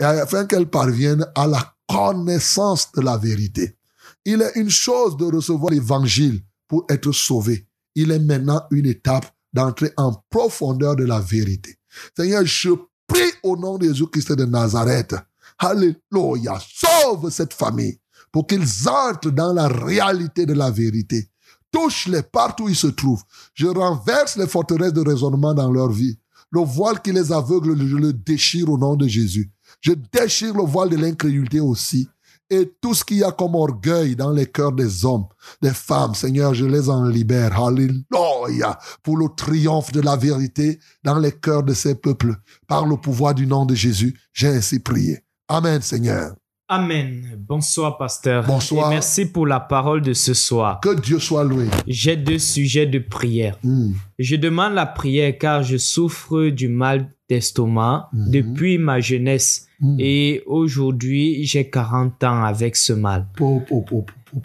[0.00, 3.76] afin qu'elle parvienne à la connaissance de la vérité.
[4.28, 7.68] Il est une chose de recevoir l'évangile pour être sauvé.
[7.94, 11.78] Il est maintenant une étape d'entrer en profondeur de la vérité.
[12.16, 12.70] Seigneur, je
[13.06, 15.14] prie au nom de Jésus-Christ de Nazareth.
[15.58, 16.58] Alléluia.
[16.60, 18.00] Sauve cette famille
[18.32, 21.30] pour qu'ils entrent dans la réalité de la vérité.
[21.70, 23.22] Touche-les partout où ils se trouvent.
[23.54, 26.18] Je renverse les forteresses de raisonnement dans leur vie.
[26.50, 29.52] Le voile qui les aveugle, je le déchire au nom de Jésus.
[29.80, 32.08] Je déchire le voile de l'incrédulité aussi.
[32.48, 35.24] Et tout ce qu'il y a comme orgueil dans les cœurs des hommes,
[35.60, 37.60] des femmes, Seigneur, je les en libère.
[37.60, 38.78] Alléluia.
[39.02, 42.34] Pour le triomphe de la vérité dans les cœurs de ces peuples.
[42.68, 45.20] Par le pouvoir du nom de Jésus, j'ai ainsi prié.
[45.48, 46.34] Amen, Seigneur.
[46.68, 47.36] Amen.
[47.38, 48.44] Bonsoir, pasteur.
[48.44, 48.90] Bonsoir.
[48.90, 50.80] Et merci pour la parole de ce soir.
[50.80, 51.66] Que Dieu soit loué.
[51.86, 53.56] J'ai deux sujets de prière.
[53.62, 53.92] Hmm.
[54.18, 58.30] Je demande la prière car je souffre du mal d'estomac Mhm.
[58.30, 59.65] depuis ma jeunesse.
[59.80, 59.96] Hmm.
[59.98, 63.26] Et aujourd'hui, j'ai 40 ans avec ce mal.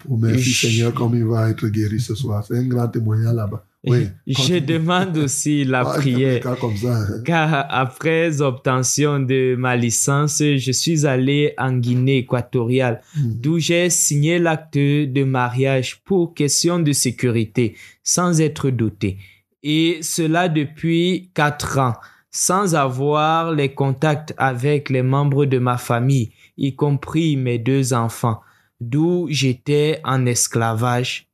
[0.08, 2.44] Merci Je- Seigneur comme il va être guéri ce soir.
[2.46, 3.64] C'est un grand témoignage là-bas.
[3.84, 4.06] Oui.
[4.26, 6.40] Je demande aussi la Ah, prière.
[6.40, 6.96] cas comme ça.
[6.98, 7.22] hein.
[7.24, 13.32] Car après obtention de ma licence, je suis allé en Guinée équatoriale, Hmm.
[13.40, 19.18] d'où j'ai signé l'acte de mariage pour question de sécurité, sans être douté.
[19.64, 21.94] Et cela depuis quatre ans,
[22.32, 28.40] sans avoir les contacts avec les membres de ma famille, y compris mes deux enfants,
[28.80, 31.28] d'où j'étais en esclavage.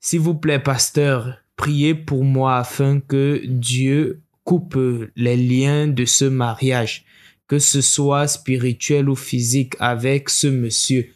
[0.00, 4.78] S'il vous plaît, pasteur, priez pour moi afin que Dieu coupe
[5.16, 7.04] les liens de ce mariage,
[7.48, 11.08] que ce soit spirituel ou physique avec ce monsieur,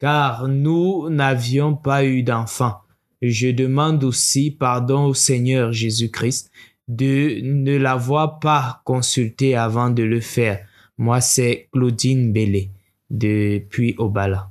[0.00, 2.76] car nous n'avions pas eu d'enfant.
[3.20, 6.50] Je demande aussi pardon au Seigneur Jésus-Christ
[6.88, 10.64] de ne l'avoir pas consulté avant de le faire.
[10.98, 12.70] Moi, c'est Claudine Bellé,
[13.10, 14.50] depuis Obala.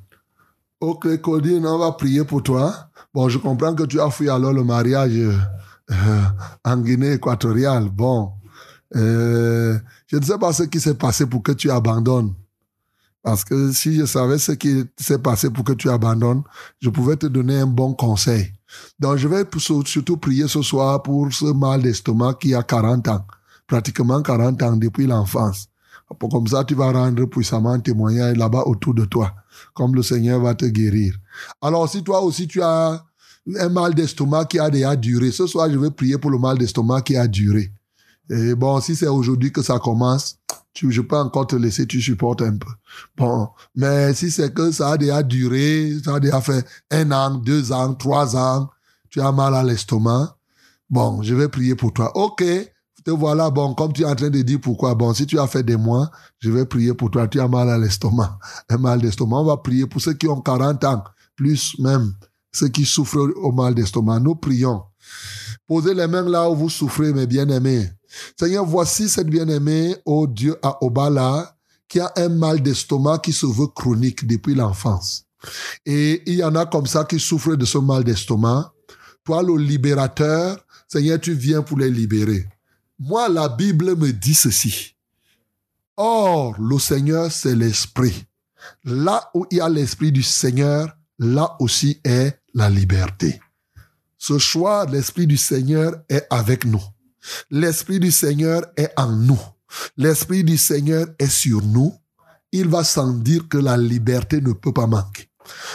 [0.81, 2.89] Ok, Claudine, on va prier pour toi.
[3.13, 6.21] Bon, je comprends que tu as fui alors le mariage euh,
[6.63, 7.89] en Guinée équatoriale.
[7.89, 8.33] Bon,
[8.95, 12.33] euh, je ne sais pas ce qui s'est passé pour que tu abandonnes.
[13.25, 16.43] Parce que si je savais ce qui s'est passé pour que tu abandonnes,
[16.79, 18.53] je pouvais te donner un bon conseil.
[18.99, 19.43] Donc, je vais
[19.83, 23.25] surtout prier ce soir pour ce mal d'estomac qui a 40 ans,
[23.65, 25.69] pratiquement 40 ans depuis l'enfance.
[26.19, 29.33] Comme ça, tu vas rendre puissamment témoignage là-bas autour de toi,
[29.73, 31.15] comme le Seigneur va te guérir.
[31.63, 33.03] Alors, si toi aussi tu as
[33.59, 36.59] un mal d'estomac qui a déjà duré, ce soir, je vais prier pour le mal
[36.59, 37.71] d'estomac qui a duré.
[38.29, 40.37] Et bon, si c'est aujourd'hui que ça commence,
[40.73, 42.69] tu, je peux encore te laisser, tu supportes un peu.
[43.15, 47.35] Bon, mais si c'est que ça a déjà duré, ça a déjà fait un an,
[47.35, 48.69] deux ans, trois ans,
[49.09, 50.37] tu as mal à l'estomac,
[50.89, 52.11] bon, je vais prier pour toi.
[52.17, 52.43] Ok,
[53.05, 55.47] te voilà, bon, comme tu es en train de dire pourquoi, bon, si tu as
[55.47, 58.37] fait des mois, je vais prier pour toi, tu as mal à l'estomac,
[58.69, 59.37] un mal d'estomac.
[59.37, 61.03] On va prier pour ceux qui ont 40 ans,
[61.35, 62.13] plus même
[62.51, 64.19] ceux qui souffrent au mal d'estomac.
[64.19, 64.81] Nous prions.
[65.67, 67.89] Posez les mains là où vous souffrez, mes bien-aimés.
[68.39, 71.55] Seigneur, voici cette bien-aimée, oh Dieu, à Obala,
[71.87, 75.25] qui a un mal d'estomac qui se veut chronique depuis l'enfance.
[75.85, 78.73] Et il y en a comme ça qui souffrent de ce mal d'estomac.
[79.23, 82.47] Toi, le libérateur, Seigneur, tu viens pour les libérer.
[82.99, 84.95] Moi, la Bible me dit ceci.
[85.97, 88.25] Or, le Seigneur, c'est l'Esprit.
[88.83, 93.39] Là où il y a l'Esprit du Seigneur, là aussi est la liberté.
[94.17, 96.81] Ce choix, l'Esprit du Seigneur est avec nous.
[97.49, 99.39] L'Esprit du Seigneur est en nous.
[99.97, 101.93] L'Esprit du Seigneur est sur nous.
[102.51, 105.29] Il va sans dire que la liberté ne peut pas manquer.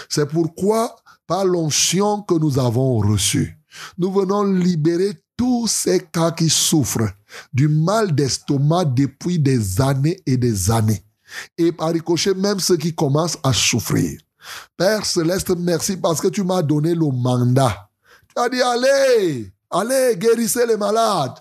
[0.08, 0.96] C'est pourquoi,
[1.26, 3.58] par l'onction que nous avons reçue,
[3.98, 7.12] nous venons libérer tous ces cas qui souffrent
[7.52, 11.04] du mal d'estomac depuis des années et des années.
[11.56, 14.20] Et par ricochet, même ceux qui commencent à souffrir.
[14.76, 17.88] Père Céleste, merci parce que tu m'as donné le mandat.
[18.28, 21.38] Tu as dit, allez, allez, guérissez les malades,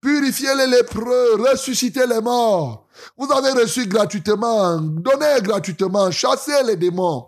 [0.00, 2.86] purifiez les lépreux, ressuscitez les morts.
[3.16, 7.26] Vous avez reçu gratuitement, donnez gratuitement, chassez les démons.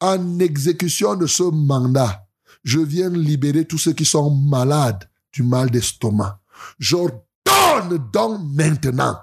[0.00, 2.24] En exécution de ce mandat,
[2.64, 6.40] Je viens libérer tous ceux qui sont malades du mal d'estomac.
[6.78, 9.18] J'ordonne donc maintenant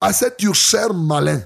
[0.00, 1.42] à cet ulcère malin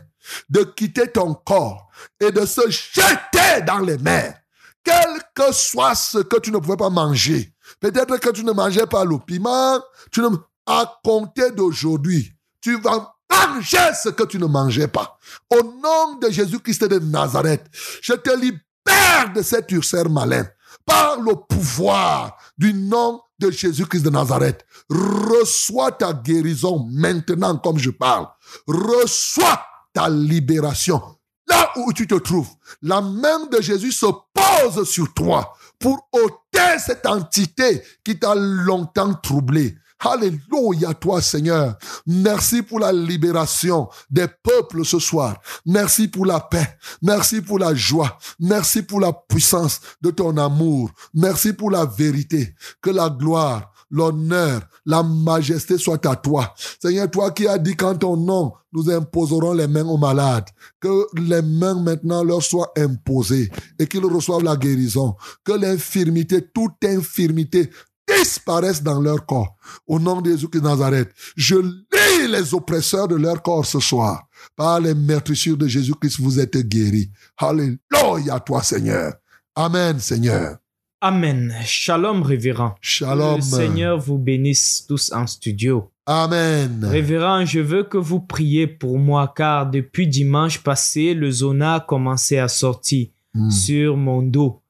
[0.48, 1.88] de quitter ton corps
[2.20, 4.36] et de se jeter dans les mers.
[4.84, 7.52] Quel que soit ce que tu ne pouvais pas manger.
[7.80, 9.80] Peut-être que tu ne mangeais pas le piment.
[10.12, 10.28] Tu ne...
[10.66, 15.18] À compter d'aujourd'hui, tu vas manger ce que tu ne mangeais pas.
[15.50, 17.66] Au nom de Jésus-Christ de Nazareth,
[18.02, 20.46] je te libère de cet ulcère malin
[20.84, 24.64] par le pouvoir du nom de Jésus-Christ de Nazareth.
[24.88, 28.28] Reçois ta guérison maintenant comme je parle.
[28.66, 29.60] Reçois
[29.92, 31.02] ta libération.
[31.48, 32.50] Là où tu te trouves,
[32.82, 39.14] la main de Jésus se pose sur toi pour ôter cette entité qui t'a longtemps
[39.14, 39.74] troublé.
[40.02, 41.76] Alléluia toi Seigneur.
[42.06, 45.36] Merci pour la libération des peuples ce soir.
[45.66, 46.78] Merci pour la paix.
[47.02, 48.18] Merci pour la joie.
[48.38, 50.90] Merci pour la puissance de ton amour.
[51.12, 52.54] Merci pour la vérité.
[52.80, 56.54] Que la gloire, l'honneur, la majesté soit à toi.
[56.80, 60.48] Seigneur, toi qui as dit qu'en ton nom, nous imposerons les mains aux malades.
[60.80, 65.16] Que les mains maintenant leur soient imposées et qu'ils reçoivent la guérison.
[65.44, 67.70] Que l'infirmité, toute infirmité
[68.06, 69.56] disparaissent dans leur corps.
[69.86, 74.28] Au nom de Jésus-Christ Nazareth, je lis les oppresseurs de leur corps ce soir.
[74.56, 77.10] Par les meurtrissures de Jésus-Christ, vous êtes guéris.
[77.36, 79.14] Alléluia à toi, Seigneur.
[79.54, 80.58] Amen, Seigneur.
[81.02, 81.54] Amen.
[81.64, 82.74] Shalom, révérend.
[82.80, 83.36] Shalom.
[83.36, 85.90] Le Seigneur vous bénisse tous en studio.
[86.06, 86.84] Amen.
[86.84, 91.80] Révérend, je veux que vous priez pour moi car depuis dimanche passé, le zona a
[91.80, 93.48] commencé à sortir Hmm.
[93.48, 94.60] sur mon dos,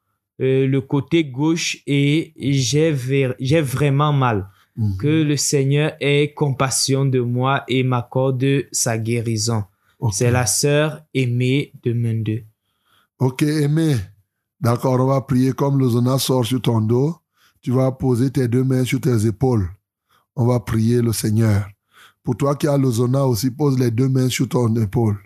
[0.43, 4.49] euh, le côté gauche et j'ai vraiment mal.
[4.77, 4.97] Mhm.
[4.99, 9.65] Que le Seigneur ait compassion de moi et m'accorde sa guérison.
[10.13, 12.41] C'est la sœur aimée de Mende.
[13.19, 13.97] Ok, aimé.
[14.61, 17.17] D'accord, on va prier comme le zona sort sur ton dos.
[17.63, 19.71] Tu vas poser tes deux mains sur tes épaules.
[20.37, 21.67] On va prier le Seigneur.
[22.23, 25.19] Pour toi qui as le zona aussi, pose les deux mains sur ton épaule.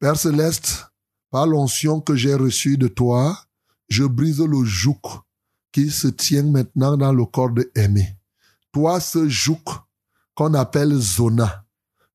[0.00, 0.86] Père céleste,
[1.30, 3.38] par l'onction que j'ai reçue de toi,
[3.88, 5.00] je brise le joug
[5.70, 8.16] qui se tient maintenant dans le corps de Aimé.
[8.72, 9.62] Toi, ce joug
[10.34, 11.64] qu'on appelle zona,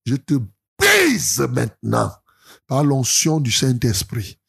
[0.06, 0.36] je te
[0.78, 2.12] brise maintenant
[2.68, 4.40] par l'onction du Saint-Esprit.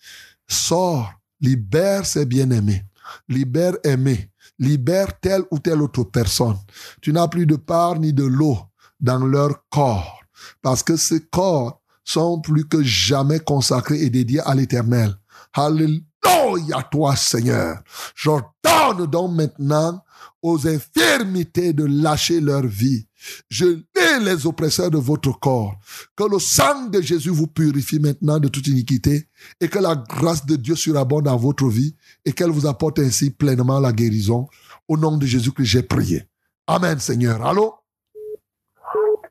[0.48, 1.12] Sors,
[1.42, 2.84] libère ses bien-aimés,
[3.28, 6.56] libère Aimé, libère telle ou telle autre personne.
[7.02, 8.58] Tu n'as plus de part ni de l'eau
[9.00, 10.20] dans leur corps,
[10.62, 15.14] parce que ces corps sont plus que jamais consacrés et dédiés à l'éternel.
[15.52, 17.82] Alléluia toi, Seigneur.
[18.14, 20.02] J'ordonne donc maintenant
[20.40, 23.06] aux infirmités de lâcher leur vie.
[23.48, 23.84] Je lis
[24.24, 25.74] les oppresseurs de votre corps.
[26.16, 29.28] Que le sang de Jésus vous purifie maintenant de toute iniquité
[29.60, 33.30] et que la grâce de Dieu surabonde dans votre vie et qu'elle vous apporte ainsi
[33.30, 34.48] pleinement la guérison.
[34.88, 36.24] Au nom de Jésus que j'ai prié.
[36.66, 37.44] Amen, Seigneur.
[37.44, 37.74] Allô?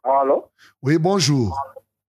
[0.04, 0.46] Allô?
[0.82, 1.58] Oui, bonjour.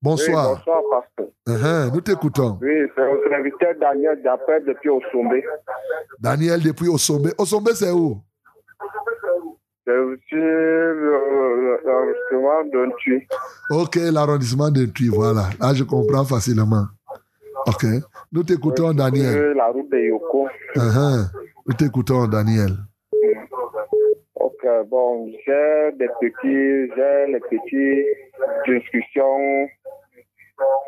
[0.01, 0.51] Bonsoir.
[0.51, 1.29] Oui, bonsoir, pasteur.
[1.47, 2.59] Uh-huh, nous t'écoutons.
[2.61, 5.35] Oui, c'est votre serviteur Daniel j'appelle depuis Osombe.
[6.19, 7.33] Daniel depuis Osombe.
[7.39, 8.21] Osombe, c'est où?
[9.93, 10.35] C'est aussi
[11.85, 13.27] l'arrondissement d'un tué.
[13.71, 15.51] Ok, l'arrondissement Tuy, voilà.
[15.61, 16.87] Là, je comprends facilement.
[17.67, 17.85] Ok.
[18.33, 19.53] Nous t'écoutons, Daniel.
[19.55, 20.49] La route de Yoko.
[20.77, 21.27] Uh-huh.
[21.67, 22.73] Nous t'écoutons, Daniel.
[24.35, 28.07] Ok, bon, j'ai des petits, j'ai les petites
[28.67, 29.69] discussions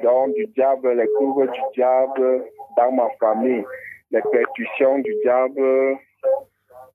[0.03, 2.45] donc, du diable, les coups du diable
[2.77, 3.65] dans ma famille,
[4.11, 5.99] les percussions du diable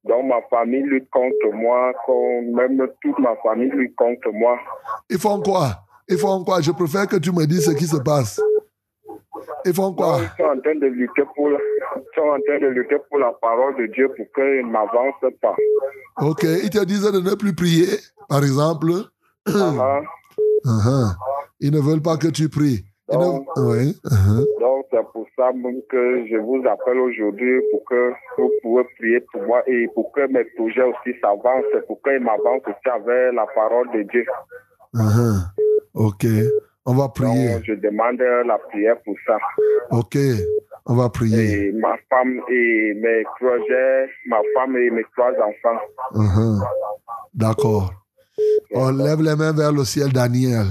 [0.04, 4.58] dans ma famille lutte contre moi, comme même toute ma famille lutte contre moi.
[5.08, 5.68] Ils font quoi?
[6.08, 6.60] Ils font quoi?
[6.60, 8.40] Je préfère que tu me dises ce qui se passe.
[9.64, 10.18] Ils font quoi?
[10.22, 11.58] Ils sont en train de lutter pour la,
[11.96, 15.14] ils sont en train de lutter pour la parole de Dieu pour qu'il ne m'avance
[15.40, 15.54] pas.
[16.20, 16.44] Ok.
[16.44, 17.88] Ils te disent de ne plus prier,
[18.28, 18.90] par exemple.
[19.46, 20.00] Ah,
[20.62, 21.14] Uh-huh.
[21.60, 22.84] Ils ne veulent pas que tu pries.
[23.12, 23.96] Donc- Oui.
[24.04, 24.60] uh-huh.
[24.60, 29.20] Donc, c'est pour ça même que je vous appelle aujourd'hui pour que vous pouvez prier
[29.32, 33.46] pour moi et pour que mes projets aussi s'avancent, pour qu'ils m'avancent aussi avec la
[33.54, 34.24] parole de Dieu.
[34.94, 35.40] Uh-huh.
[35.94, 36.24] Ok.
[36.86, 37.54] On va prier.
[37.54, 39.36] Donc, je demande la prière pour ça.
[39.90, 40.16] Ok.
[40.86, 41.66] On va prier.
[41.68, 45.80] Et ma femme et mes projets, ma femme et mes trois enfants.
[46.14, 46.64] Uh-huh.
[47.34, 47.92] D'accord.
[48.74, 50.64] On lève les mains vers le ciel, Daniel.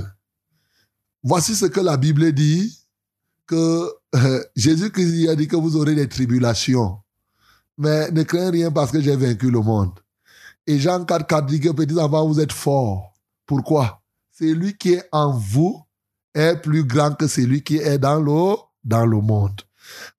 [1.24, 2.80] Voici ce que la Bible dit,
[3.50, 7.00] que euh, Jésus-Christ a dit que vous aurez des tribulations.
[7.78, 10.00] Mais ne craignez rien parce que j'ai vaincu le monde.
[10.68, 13.14] Et Jean 4, 4 dit que petits enfants, vous êtes forts.
[13.48, 14.02] Pourquoi?
[14.32, 15.82] Celui qui est en vous
[16.36, 19.62] est plus grand que celui qui est dans le, dans le monde.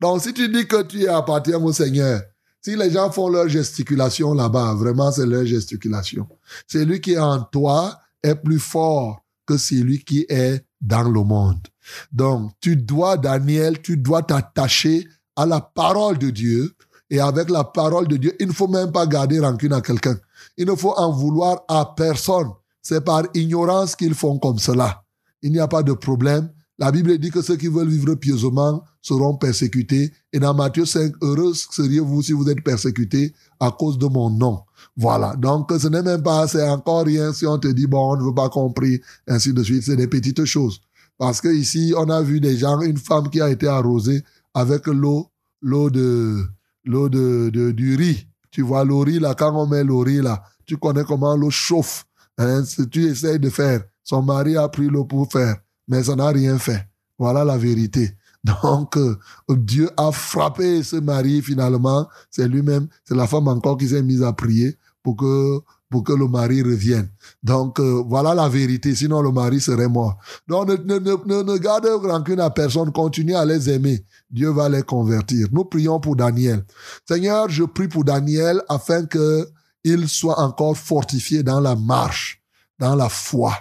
[0.00, 2.20] Donc, si tu dis que tu appartiens au Seigneur,
[2.62, 6.28] Si les gens font leur gesticulation là-bas, vraiment, c'est leur gesticulation.
[6.66, 9.19] Celui qui est en toi est plus fort
[9.50, 11.66] que celui qui est dans le monde.
[12.12, 16.72] Donc, tu dois, Daniel, tu dois t'attacher à la parole de Dieu.
[17.12, 20.16] Et avec la parole de Dieu, il ne faut même pas garder rancune à quelqu'un.
[20.56, 22.50] Il ne faut en vouloir à personne.
[22.80, 25.02] C'est par ignorance qu'ils font comme cela.
[25.42, 26.52] Il n'y a pas de problème.
[26.80, 30.14] La Bible dit que ceux qui veulent vivre pieusement seront persécutés.
[30.32, 34.60] Et dans Matthieu 5, heureux seriez-vous si vous êtes persécutés à cause de mon nom.
[34.96, 35.36] Voilà.
[35.36, 38.22] Donc, ce n'est même pas, c'est encore rien si on te dit, bon, on ne
[38.24, 38.98] veut pas compris,
[39.28, 39.82] ainsi de suite.
[39.82, 40.80] C'est des petites choses.
[41.18, 44.24] Parce que ici, on a vu des gens, une femme qui a été arrosée
[44.54, 45.28] avec l'eau,
[45.60, 46.42] l'eau de,
[46.86, 48.26] l'eau de, de, du riz.
[48.50, 51.50] Tu vois, le riz, là, quand on met le riz, là, tu connais comment l'eau
[51.50, 52.06] chauffe.
[52.38, 53.82] Hein, si tu essayes de faire.
[54.02, 55.56] Son mari a pris l'eau pour faire,
[55.90, 56.88] mais ça n'a rien fait.
[57.18, 58.12] Voilà la vérité.
[58.44, 59.16] Donc, euh,
[59.50, 62.08] Dieu a frappé ce mari finalement.
[62.30, 65.60] C'est lui-même, c'est la femme encore qui s'est mise à prier pour que
[65.90, 67.10] pour que le mari revienne.
[67.42, 68.94] Donc, euh, voilà la vérité.
[68.94, 70.18] Sinon, le mari serait mort.
[70.46, 72.92] Donc, ne, ne, ne, ne, garde rancune à personne.
[72.92, 74.04] Continue à les aimer.
[74.30, 75.48] Dieu va les convertir.
[75.50, 76.64] Nous prions pour Daniel.
[77.08, 79.48] Seigneur, je prie pour Daniel afin que
[79.82, 82.40] il soit encore fortifié dans la marche,
[82.78, 83.52] dans la foi,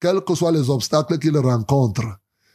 [0.00, 2.02] quels que soient les obstacles qu'il rencontre.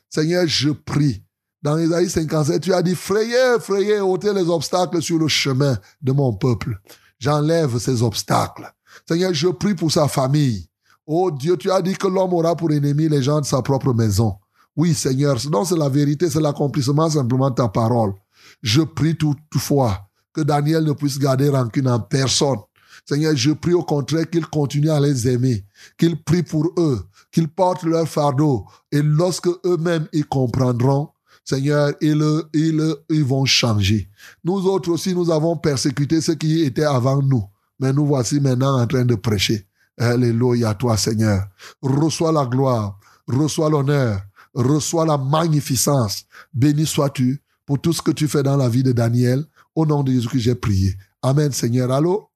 [0.10, 1.24] Seigneur, je prie.
[1.62, 6.12] Dans Isaïe 57, tu as dit, frayez, frayez, ôtez les obstacles sur le chemin de
[6.12, 6.80] mon peuple.
[7.20, 8.72] J'enlève ces obstacles.
[9.08, 10.68] Seigneur, je prie pour sa famille.
[11.06, 13.94] Oh Dieu, tu as dit que l'homme aura pour ennemi les gens de sa propre
[13.94, 14.36] maison.
[14.76, 18.14] Oui, Seigneur, non, c'est la vérité, c'est l'accomplissement simplement de ta parole.
[18.62, 20.00] Je prie toutefois
[20.34, 22.60] que Daniel ne puisse garder rancune en personne.
[23.06, 25.66] Seigneur, je prie au contraire qu'il continue à les aimer,
[25.98, 27.02] qu'il prie pour eux,
[27.32, 28.66] qu'ils portent leur fardeau.
[28.92, 31.10] Et lorsque eux-mêmes ils comprendront,
[31.44, 34.10] Seigneur, ils, ils, ils vont changer.
[34.44, 37.44] Nous autres aussi, nous avons persécuté ceux qui étaient avant nous.
[37.80, 39.66] Mais nous voici maintenant en train de prêcher.
[39.98, 41.44] Alléluia à toi, Seigneur.
[41.82, 44.22] Reçois la gloire, reçois l'honneur,
[44.54, 46.26] reçois la magnificence.
[46.54, 49.46] Béni sois-tu pour tout ce que tu fais dans la vie de Daniel.
[49.74, 50.96] Au nom de Jésus que j'ai prié.
[51.22, 51.92] Amen, Seigneur.
[51.92, 52.30] Allô?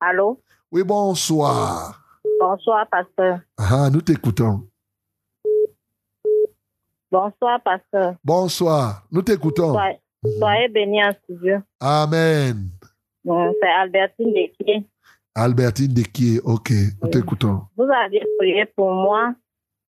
[0.00, 0.42] Allô?
[0.70, 2.07] Oui, bonsoir.
[2.40, 3.40] Bonsoir, pasteur.
[3.58, 4.62] Ah, nous t'écoutons.
[7.10, 8.14] Bonsoir, pasteur.
[8.22, 9.72] Bonsoir, nous t'écoutons.
[9.72, 9.98] Soyez,
[10.38, 11.56] soyez bénis en studio.
[11.80, 12.68] Amen.
[13.24, 14.86] Bon, C'est Albertine Desquier.
[15.34, 16.70] Albertine Desquier, ok,
[17.02, 17.62] nous t'écoutons.
[17.76, 19.34] Vous avez prié pour moi,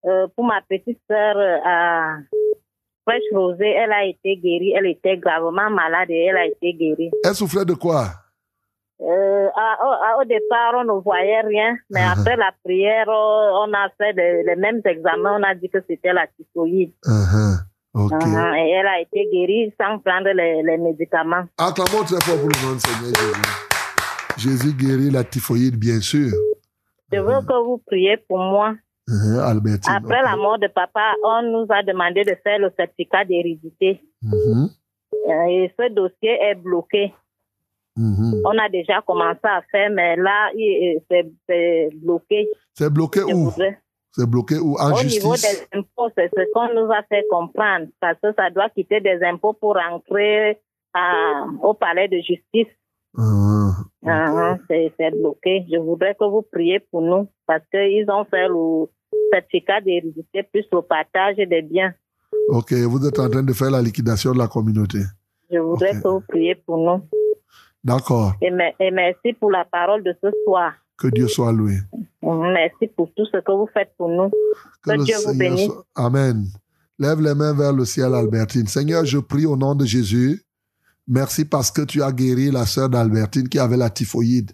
[0.05, 2.17] euh, pour ma petite sœur euh, à
[3.05, 3.71] Fraîche Rosée.
[3.71, 4.73] Elle a été guérie.
[4.77, 7.11] Elle était gravement malade et elle a été guérie.
[7.25, 8.07] Elle souffrait de quoi?
[9.01, 12.19] Euh, à- au, à- au départ, on ne voyait rien, mais Uh-huh.
[12.21, 15.39] après la prière, on a fait de- les mêmes examens.
[15.39, 16.93] On a dit que c'était la typhoïde.
[17.05, 17.59] Uh-huh,
[17.95, 18.13] Ok.
[18.13, 18.57] Uh-huh.
[18.57, 21.45] Et elle a été guérie sans prendre les, les médicaments.
[21.59, 23.43] Acclamons très fort pour le nom Seigneur Jésus.
[24.39, 26.31] Jésus guérit la typhoïde, bien sûr.
[27.13, 28.75] Je veux que vous priez pour moi.
[29.45, 29.93] Albertine.
[29.95, 34.01] Après la mort de papa, on nous a demandé de faire le certificat d'hérédité.
[34.23, 34.69] Mhm,
[35.29, 37.15] Euh, Et ce dossier est bloqué.
[37.97, 38.43] Mhm.
[38.45, 40.51] On a déjà commencé à faire, mais là,
[41.09, 42.49] c'est bloqué.
[42.75, 43.51] C'est bloqué Je où?
[44.13, 44.77] C'est bloqué où?
[44.79, 48.49] En Au niveau des impôts, c'est ce qu'on nous a fait comprendre, parce que ça
[48.51, 50.59] doit quitter des impôts pour rentrer
[50.95, 52.73] à- au palais de justice.
[53.15, 53.73] Uh-huh.
[54.07, 55.67] Ah, c'est bloqué.
[55.71, 58.87] Je voudrais que vous priez pour nous, parce qu'ils ont fait le
[59.33, 61.93] certificat d'hérédité plus le partage des biens.
[62.49, 64.99] Ok, vous êtes en train de faire la liquidation de la communauté.
[65.51, 67.03] Je voudrais que vous priez pour nous.
[67.87, 68.35] D'accord.
[68.43, 70.73] Et, me- et merci pour la parole de ce soir.
[70.99, 71.77] Que Dieu soit loué.
[72.23, 74.31] Merci pour tout ce que vous faites pour nous.
[74.83, 75.67] Que Dieu vous bénisse.
[75.67, 76.47] soit- Amen.
[76.99, 78.67] Lève les mains vers le ciel, Albertine.
[78.67, 80.43] Seigneur, je prie au nom de Jésus.
[81.07, 84.51] Merci parce que tu as guéri la sœur d'Albertine qui avait la typhoïde.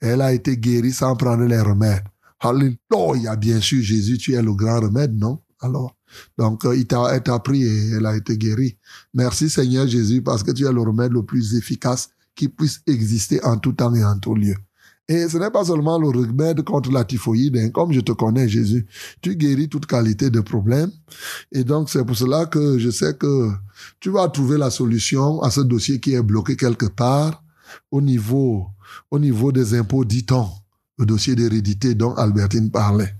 [0.00, 2.04] Elle a été guérie sans prendre les remèdes.
[2.38, 3.34] Alléluia.
[3.36, 5.40] Bien sûr, Jésus, tu es le grand remède, non?
[5.60, 5.96] Alors,
[6.38, 8.76] donc, euh, il t'a, elle t'a pris et elle a été guérie.
[9.14, 13.42] Merci, Seigneur Jésus, parce que tu es le remède le plus efficace qui puisse exister
[13.44, 14.54] en tout temps et en tout lieu.
[15.08, 17.70] Et ce n'est pas seulement le remède contre la typhoïde, hein.
[17.70, 18.86] comme je te connais, Jésus.
[19.20, 20.90] Tu guéris toute qualité de problème.
[21.52, 23.50] Et donc, c'est pour cela que je sais que
[24.00, 27.44] tu vas trouver la solution à ce dossier qui est bloqué quelque part
[27.92, 28.66] au niveau,
[29.10, 30.48] au niveau des impôts, dit-on,
[30.98, 33.14] le dossier d'hérédité dont Albertine parlait.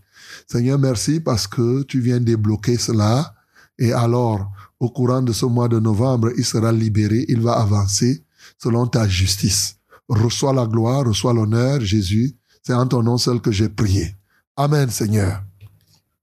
[0.48, 3.32] Seigneur, merci parce que tu viens débloquer cela.
[3.78, 8.25] Et alors, au courant de ce mois de novembre, il sera libéré, il va avancer
[8.58, 9.78] selon ta justice.
[10.08, 12.36] Reçois la gloire, reçois l'honneur, Jésus.
[12.62, 14.14] C'est en ton nom seul que j'ai prié.
[14.56, 15.42] Amen, Seigneur.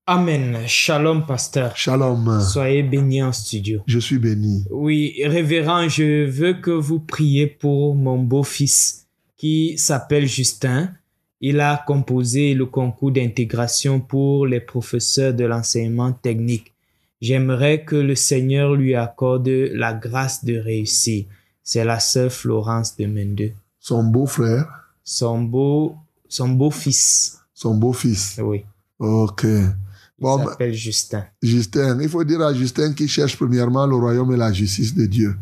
[0.05, 0.67] Amen.
[0.67, 1.77] Shalom, pasteur.
[1.77, 2.41] Shalom.
[2.41, 3.81] Soyez bénis en studio.
[3.87, 4.65] Je suis béni.
[4.69, 9.07] Oui, révérend, je veux que vous priez pour mon beau-fils
[9.37, 10.91] qui s'appelle Justin.
[11.39, 16.73] Il a composé le concours d'intégration pour les professeurs de l'enseignement technique.
[17.21, 21.25] J'aimerais que le Seigneur lui accorde la grâce de réussir.
[21.63, 23.53] C'est la sœur Florence de Mendeux.
[23.79, 24.67] Son beau-frère,
[25.03, 25.95] Son beau,
[26.27, 27.39] son beau-fils.
[27.53, 28.39] son beau-fils.
[28.41, 28.65] Oui.
[28.99, 29.43] Ok.
[29.45, 29.73] Il
[30.19, 31.25] Bon, ben, s'appelle Justin.
[31.41, 35.05] Justin, il faut dire à Justin qu'il cherche premièrement le royaume et la justice de
[35.05, 35.35] Dieu.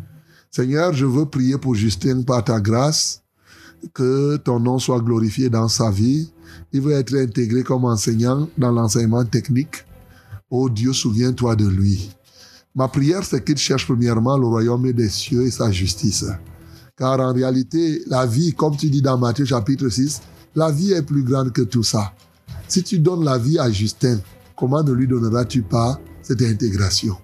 [0.50, 3.22] Seigneur, je veux prier pour Justin par ta grâce,
[3.94, 6.32] que ton nom soit glorifié dans sa vie.
[6.74, 9.86] Il veut être intégré comme enseignant dans l'enseignement technique.
[10.50, 12.10] Oh Dieu, souviens-toi de lui.
[12.74, 16.26] Ma prière, c'est qu'il cherche premièrement le royaume des cieux et sa justice.
[16.98, 20.22] Car en réalité, la vie, comme tu dis dans Matthieu chapitre 6,
[20.56, 22.14] la vie est plus grande que tout ça.
[22.68, 24.20] Si tu donnes la vie à Justin,
[24.56, 27.18] comment ne lui donneras-tu pas cette intégration?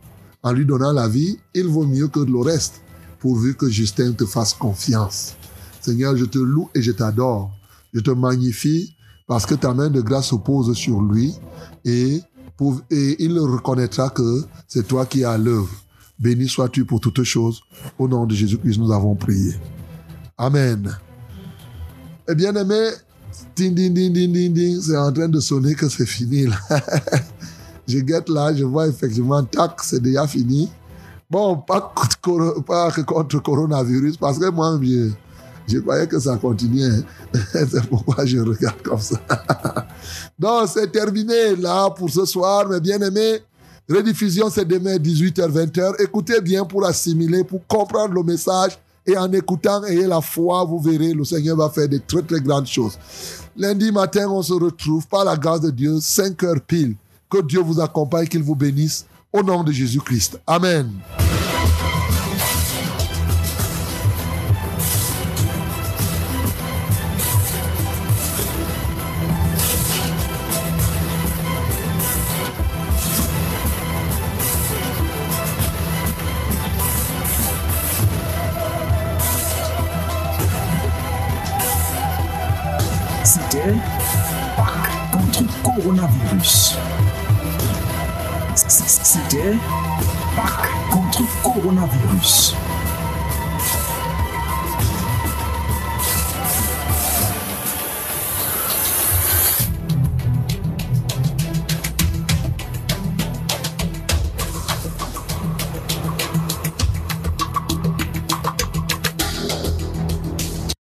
[0.43, 2.81] En lui donnant la vie, il vaut mieux que le reste,
[3.19, 5.35] pourvu que Justin te fasse confiance.
[5.81, 7.51] Seigneur, je te loue et je t'adore.
[7.93, 8.95] Je te magnifie
[9.27, 11.33] parce que ta main de grâce se pose sur lui
[11.85, 12.21] et,
[12.89, 15.69] et il reconnaîtra que c'est toi qui es à l'œuvre.
[16.19, 17.61] Béni sois-tu pour toutes choses.
[17.99, 19.53] Au nom de Jésus-Christ, nous avons prié.
[20.37, 20.97] Amen.
[22.27, 22.89] Eh bien aimé,
[23.55, 26.47] ding, ding, ding, ding, ding, ding, c'est en train de sonner que c'est fini.
[26.47, 26.57] Là.
[27.87, 30.69] je guette là, je vois effectivement, tac, c'est déjà fini.
[31.29, 32.89] Bon, pas, contre- pas
[33.43, 34.79] coronavirus, parce que moi,
[35.67, 37.01] je, croyais que ça continuait.
[37.51, 39.19] c'est pourquoi je regarde comme ça.
[40.39, 43.41] Donc, c'est terminé là pour ce soir, mes bien-aimés.
[43.89, 46.01] Rediffusion, c'est demain 18h, 20h.
[46.01, 48.77] Écoutez bien pour assimiler, pour comprendre le message.
[49.05, 52.41] Et en écoutant, ayez la foi, vous verrez, le Seigneur va faire de très, très
[52.41, 52.97] grandes choses.
[53.55, 56.95] Lundi matin, on se retrouve par la grâce de Dieu, 5 heures pile.
[57.29, 59.05] Que Dieu vous accompagne, qu'il vous bénisse.
[59.31, 60.39] Au nom de Jésus-Christ.
[60.45, 60.91] Amen.
[88.55, 89.53] C'était
[90.35, 92.55] Pâques contre coronavirus.